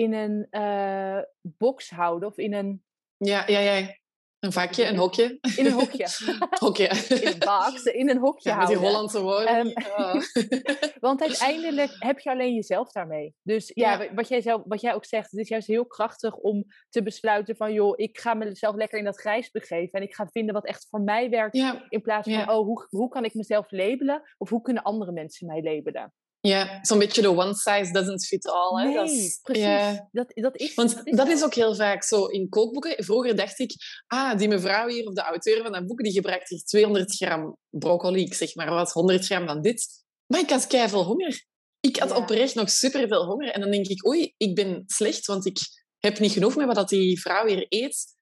in 0.00 0.12
een 0.12 0.46
eh, 0.50 1.18
box 1.40 1.90
houden 1.90 2.28
of 2.28 2.38
in 2.38 2.52
een, 2.54 2.82
Ja, 3.16 3.44
ja, 3.46 3.58
ja. 3.58 3.98
Een 4.38 4.52
vakje, 4.52 4.86
een 4.86 4.96
hokje. 4.96 5.38
in 5.56 5.66
een 5.66 5.72
hokje. 5.72 6.06
hokje. 6.64 6.88
in 7.08 7.26
een 7.26 7.38
box, 7.38 7.84
in 7.84 8.08
een 8.10 8.18
hokje 8.18 8.48
Ja, 8.50 8.56
met 8.56 8.66
die 8.66 8.76
houden. 8.76 8.92
Hollandse 8.94 9.20
woorden. 9.22 9.46
Ehm, 9.56 9.66
Ja. 9.66 10.22
Want 11.06 11.20
uiteindelijk 11.22 11.96
heb 11.98 12.18
je 12.18 12.30
alleen 12.30 12.54
jezelf 12.54 12.92
daarmee. 12.92 13.34
Dus 13.42 13.70
ja, 13.74 13.92
Ja. 13.92 13.98
wa- 13.98 14.14
Wat, 14.14 14.28
jij 14.28 14.40
zelf, 14.40 14.62
wat 14.66 14.80
jij 14.80 14.94
ook 14.94 15.04
zegt, 15.04 15.30
het 15.30 15.40
is 15.40 15.48
juist 15.48 15.66
heel 15.66 15.86
krachtig 15.86 16.36
om 16.36 16.64
te 16.88 17.02
besluiten 17.02 17.56
van... 17.56 17.72
joh, 17.72 17.92
ik 17.96 18.18
ga 18.18 18.34
mezelf 18.34 18.74
lekker 18.74 18.98
in 18.98 19.04
dat 19.04 19.20
grijs 19.20 19.50
begeven... 19.50 19.98
en 19.98 20.02
ik 20.06 20.14
ga 20.14 20.26
vinden 20.32 20.54
wat 20.54 20.66
echt 20.66 20.86
voor 20.90 21.00
mij 21.00 21.30
werkt... 21.30 21.56
in 21.88 22.00
plaats 22.02 22.30
van, 22.32 22.50
oh, 22.50 22.64
hoe, 22.64 22.86
hoe 22.88 23.08
kan 23.08 23.24
ik 23.24 23.34
mezelf 23.34 23.70
labelen? 23.70 24.22
Of 24.38 24.48
hoe 24.48 24.60
kunnen 24.62 24.82
andere 24.82 25.12
mensen 25.12 25.46
mij 25.46 25.62
labelen? 25.62 26.12
Ja, 26.40 26.78
zo'n 26.82 26.98
beetje 26.98 27.22
de 27.22 27.28
one 27.36 27.54
size 27.54 27.92
doesn't 27.92 28.26
fit 28.26 28.46
all. 28.46 28.80
Hè? 28.80 28.86
Nee, 28.86 28.94
dat 28.94 29.10
is, 29.10 29.38
precies. 29.42 29.64
ja. 29.64 30.08
Dat, 30.12 30.30
dat 30.34 30.56
is 30.56 30.74
Want 30.74 31.16
dat 31.16 31.28
is 31.28 31.44
ook 31.44 31.54
heel 31.54 31.74
vaak 31.74 32.02
zo 32.04 32.24
in 32.26 32.48
kookboeken. 32.48 33.04
Vroeger 33.04 33.36
dacht 33.36 33.58
ik, 33.58 33.72
ah, 34.06 34.38
die 34.38 34.48
mevrouw 34.48 34.88
hier, 34.88 35.06
of 35.06 35.14
de 35.14 35.22
auteur 35.22 35.62
van 35.62 35.72
dat 35.72 35.86
boek, 35.86 36.02
die 36.02 36.12
gebruikt 36.12 36.48
hier 36.48 36.62
200 36.64 37.14
gram 37.16 37.56
broccoli, 37.68 38.22
ik 38.22 38.34
zeg 38.34 38.54
maar 38.54 38.70
wat, 38.70 38.92
100 38.92 39.24
gram 39.26 39.46
van 39.46 39.60
dit. 39.60 39.86
Maar 40.26 40.40
ik 40.40 40.50
had 40.50 40.66
keihard 40.66 40.92
honger. 41.04 41.44
Ik 41.80 41.96
had 41.96 42.08
Ja. 42.08 42.16
oprecht 42.16 42.54
nog 42.54 42.70
superveel 42.70 43.24
honger. 43.24 43.48
En 43.50 43.60
dan 43.60 43.70
denk 43.70 43.86
ik, 43.86 44.06
oei, 44.06 44.34
ik 44.36 44.54
ben 44.54 44.82
slecht, 44.86 45.26
want 45.26 45.46
ik 45.46 45.58
heb 45.98 46.18
niet 46.18 46.32
genoeg 46.32 46.56
met 46.56 46.76
wat 46.76 46.88
die 46.88 47.20
vrouw 47.20 47.46
hier 47.46 47.66
eet. 47.68 48.18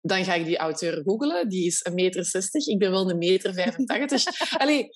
Dan 0.00 0.24
ga 0.24 0.34
ik 0.34 0.44
die 0.44 0.56
auteur 0.56 1.02
googelen. 1.04 1.48
Die 1.48 1.66
is 1.66 1.86
1,60 1.88 1.94
meter. 1.94 2.26
Ik 2.52 2.78
ben 2.78 2.90
wel 2.90 3.10
een 3.10 3.18
meter 3.18 3.54
85. 3.54 4.58
Allee, 4.62 4.88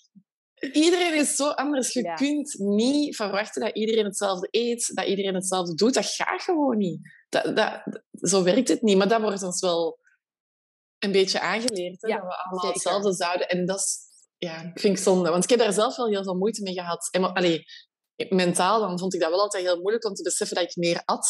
iedereen 0.60 1.14
is 1.14 1.34
zo 1.36 1.48
anders. 1.48 1.92
Je 1.92 2.02
Ja. 2.02 2.14
kunt 2.14 2.54
niet 2.58 3.16
verwachten 3.16 3.62
dat 3.62 3.74
iedereen 3.76 4.04
hetzelfde 4.04 4.48
eet, 4.50 4.94
dat 4.94 5.06
iedereen 5.06 5.34
hetzelfde 5.34 5.74
doet. 5.74 5.94
Dat 5.94 6.06
gaat 6.06 6.42
gewoon 6.42 6.76
niet. 6.76 7.00
Dat, 7.28 7.56
dat, 7.56 7.82
zo 8.12 8.42
werkt 8.42 8.68
het 8.68 8.82
niet. 8.82 8.96
Maar 8.96 9.08
dat 9.08 9.20
wordt 9.20 9.42
ons 9.42 9.60
wel 9.60 9.98
een 10.98 11.12
beetje 11.12 11.40
aangeleerd. 11.40 12.02
Hè? 12.02 12.08
Ja, 12.08 12.16
dat 12.16 12.26
we 12.26 12.34
allemaal 12.36 12.58
zeker. 12.60 12.74
hetzelfde 12.74 13.12
zouden. 13.12 13.48
En 13.48 13.66
dat 13.66 13.78
is, 13.78 13.98
ja, 14.38 14.70
vind 14.74 14.96
ik 14.96 15.02
zonde. 15.02 15.30
Want 15.30 15.44
ik 15.44 15.50
heb 15.50 15.58
daar 15.58 15.72
zelf 15.72 15.96
wel 15.96 16.06
heel 16.08 16.22
veel 16.22 16.36
moeite 16.36 16.62
mee 16.62 16.74
gehad. 16.74 17.08
En, 17.10 17.32
allee, 17.34 17.64
mentaal 18.28 18.80
dan 18.80 18.98
vond 18.98 19.14
ik 19.14 19.20
dat 19.20 19.30
wel 19.30 19.40
altijd 19.40 19.64
heel 19.64 19.80
moeilijk 19.80 20.04
om 20.04 20.14
te 20.14 20.22
beseffen 20.22 20.56
dat 20.56 20.64
ik 20.64 20.76
meer 20.76 21.02
at. 21.04 21.28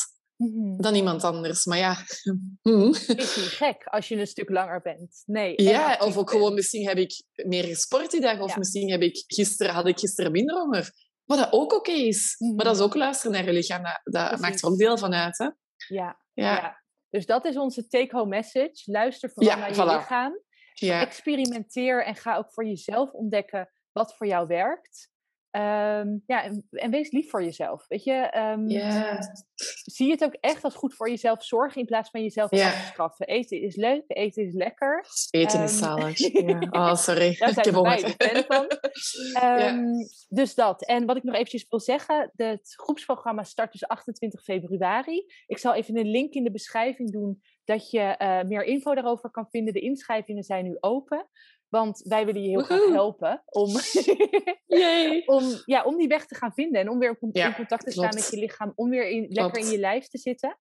Dan 0.76 0.95
iemand 0.95 1.24
anders. 1.24 1.64
Maar 1.64 1.78
ja, 1.78 1.97
hm. 2.62 2.89
Is 2.89 3.07
niet 3.07 3.28
gek 3.34 3.84
als 3.84 4.09
je 4.09 4.16
een 4.16 4.26
stuk 4.26 4.49
langer 4.49 4.80
bent. 4.80 5.22
Nee. 5.26 5.62
ja 5.62 5.97
of 6.01 6.16
ook 6.16 6.30
gewoon 6.30 6.55
misschien 6.55 6.89
heb 6.89 6.97
ik 6.99 7.22
meer 7.34 7.64
gesport 7.64 8.11
die 8.11 8.20
dag. 8.20 8.41
Of 8.41 8.51
Ja. 8.51 8.59
misschien 8.59 8.91
heb 8.91 9.01
ik 9.01 9.24
gisteren, 9.26 9.74
had 9.74 9.86
ik 9.86 9.99
gisteren 9.99 10.32
minder 10.32 10.57
honger. 10.57 10.91
Wat 11.24 11.39
dat 11.39 11.53
ook 11.53 11.72
oké 11.72 11.91
is. 11.93 12.34
Mhm. 12.39 12.55
Maar 12.55 12.64
dat 12.64 12.76
is 12.76 12.82
ook 12.82 12.95
luisteren 12.95 13.32
naar 13.32 13.45
je 13.45 13.53
lichaam. 13.53 13.82
Dat, 13.82 13.99
Precies. 14.26 14.41
maakt 14.41 14.62
er 14.62 14.68
ook 14.68 14.78
deel 14.78 14.99
van 14.99 15.14
uit. 15.14 15.39
Hè? 15.39 15.45
Ja, 15.45 16.20
Ja. 16.32 16.55
ja. 16.55 16.82
Dus 17.11 17.26
dat 17.26 17.45
is 17.45 17.57
onze 17.57 17.86
take-home 17.89 18.28
message. 18.28 18.82
Luister 18.84 19.30
vooral 19.30 19.53
Ja, 19.53 19.59
naar 19.59 19.68
je 19.68 19.74
voilà. 19.74 19.99
lichaam. 20.01 20.41
Ja. 20.74 21.01
Experimenteer 21.01 22.05
en 22.05 22.14
ga 22.14 22.36
ook 22.36 22.53
voor 22.53 22.66
jezelf 22.66 23.12
ontdekken 23.12 23.70
wat 23.93 24.16
voor 24.16 24.26
jou 24.26 24.47
werkt. 24.47 25.11
Ehm, 25.51 26.18
ja, 26.26 26.42
en, 26.44 26.66
en 26.70 26.90
wees 26.90 27.11
lief 27.11 27.30
voor 27.30 27.42
jezelf. 27.42 27.84
Weet 27.88 28.05
je, 28.05 28.12
Ja. 28.66 29.18
zie 29.84 30.11
het 30.11 30.24
ook 30.24 30.36
echt 30.40 30.64
als 30.64 30.74
goed 30.74 30.94
voor 30.94 31.09
jezelf 31.09 31.44
zorgen 31.44 31.80
in 31.80 31.86
plaats 31.86 32.11
van 32.11 32.22
jezelf 32.22 32.53
af 32.53 32.59
te 32.59 32.86
straffen. 32.92 33.26
Eten 33.26 33.61
is 33.61 33.76
leuk, 33.76 34.05
eten 34.07 34.42
is 34.46 34.55
lekker. 34.55 35.05
Eten 35.30 35.62
is 35.62 35.80
Ehm, 35.80 35.84
zalig. 35.84 36.18
Ja. 36.49 36.59
Oh, 36.70 36.94
sorry. 36.94 37.36
Daar 37.38 37.49
ik 37.49 37.55
zijn 37.55 37.74
heb 37.74 38.05
we 38.07 38.14
fan 38.18 38.44
van. 38.46 38.66
Ehm, 39.42 39.84
Dus 40.28 40.55
dat. 40.55 40.84
En 40.86 41.07
wat 41.07 41.16
ik 41.16 41.22
nog 41.22 41.34
eventjes 41.34 41.66
wil 41.68 41.80
zeggen, 41.80 42.30
het 42.36 42.74
groepsprogramma 42.76 43.42
start 43.42 43.72
dus 43.72 43.86
28 43.86 44.42
februari. 44.42 45.24
Ik 45.46 45.59
zal 45.59 45.74
even 45.74 45.96
een 45.96 46.11
link 46.11 46.32
in 46.32 46.44
de 46.44 46.51
beschrijving 46.51 47.11
doen, 47.11 47.40
dat 47.64 47.90
je 47.90 48.01
eh, 48.01 48.42
meer 48.42 48.64
info 48.64 48.94
daarover 48.94 49.30
kan 49.30 49.46
vinden. 49.51 49.74
De 49.74 49.80
inschrijvingen 49.80 50.42
zijn 50.42 50.64
nu 50.64 50.76
open. 50.80 51.28
Want 51.68 52.00
wij 52.04 52.24
willen 52.26 52.42
je 52.42 52.48
heel 52.48 52.62
graag 52.62 52.88
helpen 52.88 53.42
om, 53.46 53.70
om, 55.36 55.62
ja, 55.64 55.84
om 55.84 55.96
die 55.96 56.08
weg 56.08 56.26
te 56.26 56.34
gaan 56.34 56.52
vinden. 56.52 56.80
En 56.80 56.88
om 56.88 56.98
weer 56.98 57.16
in 57.20 57.28
Ja, 57.32 57.54
contact 57.54 57.84
te 57.84 57.90
staan 57.90 58.14
met 58.14 58.30
je 58.30 58.38
lichaam. 58.38 58.72
Om 58.74 58.90
weer 58.90 59.08
in, 59.08 59.26
lekker 59.28 59.60
in 59.60 59.70
je 59.70 59.78
lijf 59.78 60.08
te 60.08 60.18
zitten. 60.18 60.58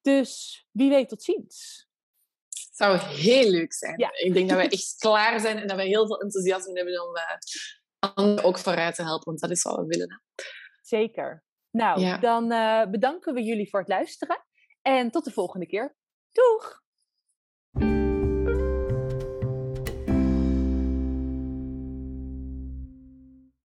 Dus 0.00 0.62
wie 0.70 0.90
weet, 0.90 1.08
tot 1.08 1.22
ziens. 1.22 1.86
zou 2.72 2.98
heel 2.98 3.50
leuk 3.50 3.72
zijn. 3.72 3.98
Ja. 3.98 4.10
Ik 4.12 4.34
denk 4.34 4.48
dat 4.48 4.58
wij 4.58 4.68
echt 4.68 4.96
klaar 5.06 5.40
zijn 5.40 5.58
en 5.58 5.66
dat 5.66 5.76
wij 5.76 5.86
heel 5.86 6.06
veel 6.06 6.20
enthousiasme 6.20 6.72
hebben 6.72 7.08
om 7.08 7.16
eh, 7.16 7.36
anderen 8.14 8.44
ook 8.44 8.58
vooruit 8.58 8.94
te 8.94 9.02
helpen. 9.02 9.24
Want 9.24 9.40
dat 9.40 9.50
is 9.50 9.62
wat 9.62 9.76
we 9.76 9.86
willen. 9.86 10.22
Zeker. 10.82 11.44
Nou, 11.70 12.00
Ja. 12.00 12.18
dan 12.18 12.52
eh, 12.52 12.90
bedanken 12.90 13.34
we 13.34 13.42
jullie 13.42 13.68
voor 13.70 13.80
het 13.80 13.88
luisteren. 13.88 14.44
En 14.82 15.10
tot 15.10 15.24
de 15.24 15.30
volgende 15.30 15.66
keer. 15.66 15.96
Doeg! 16.32 16.80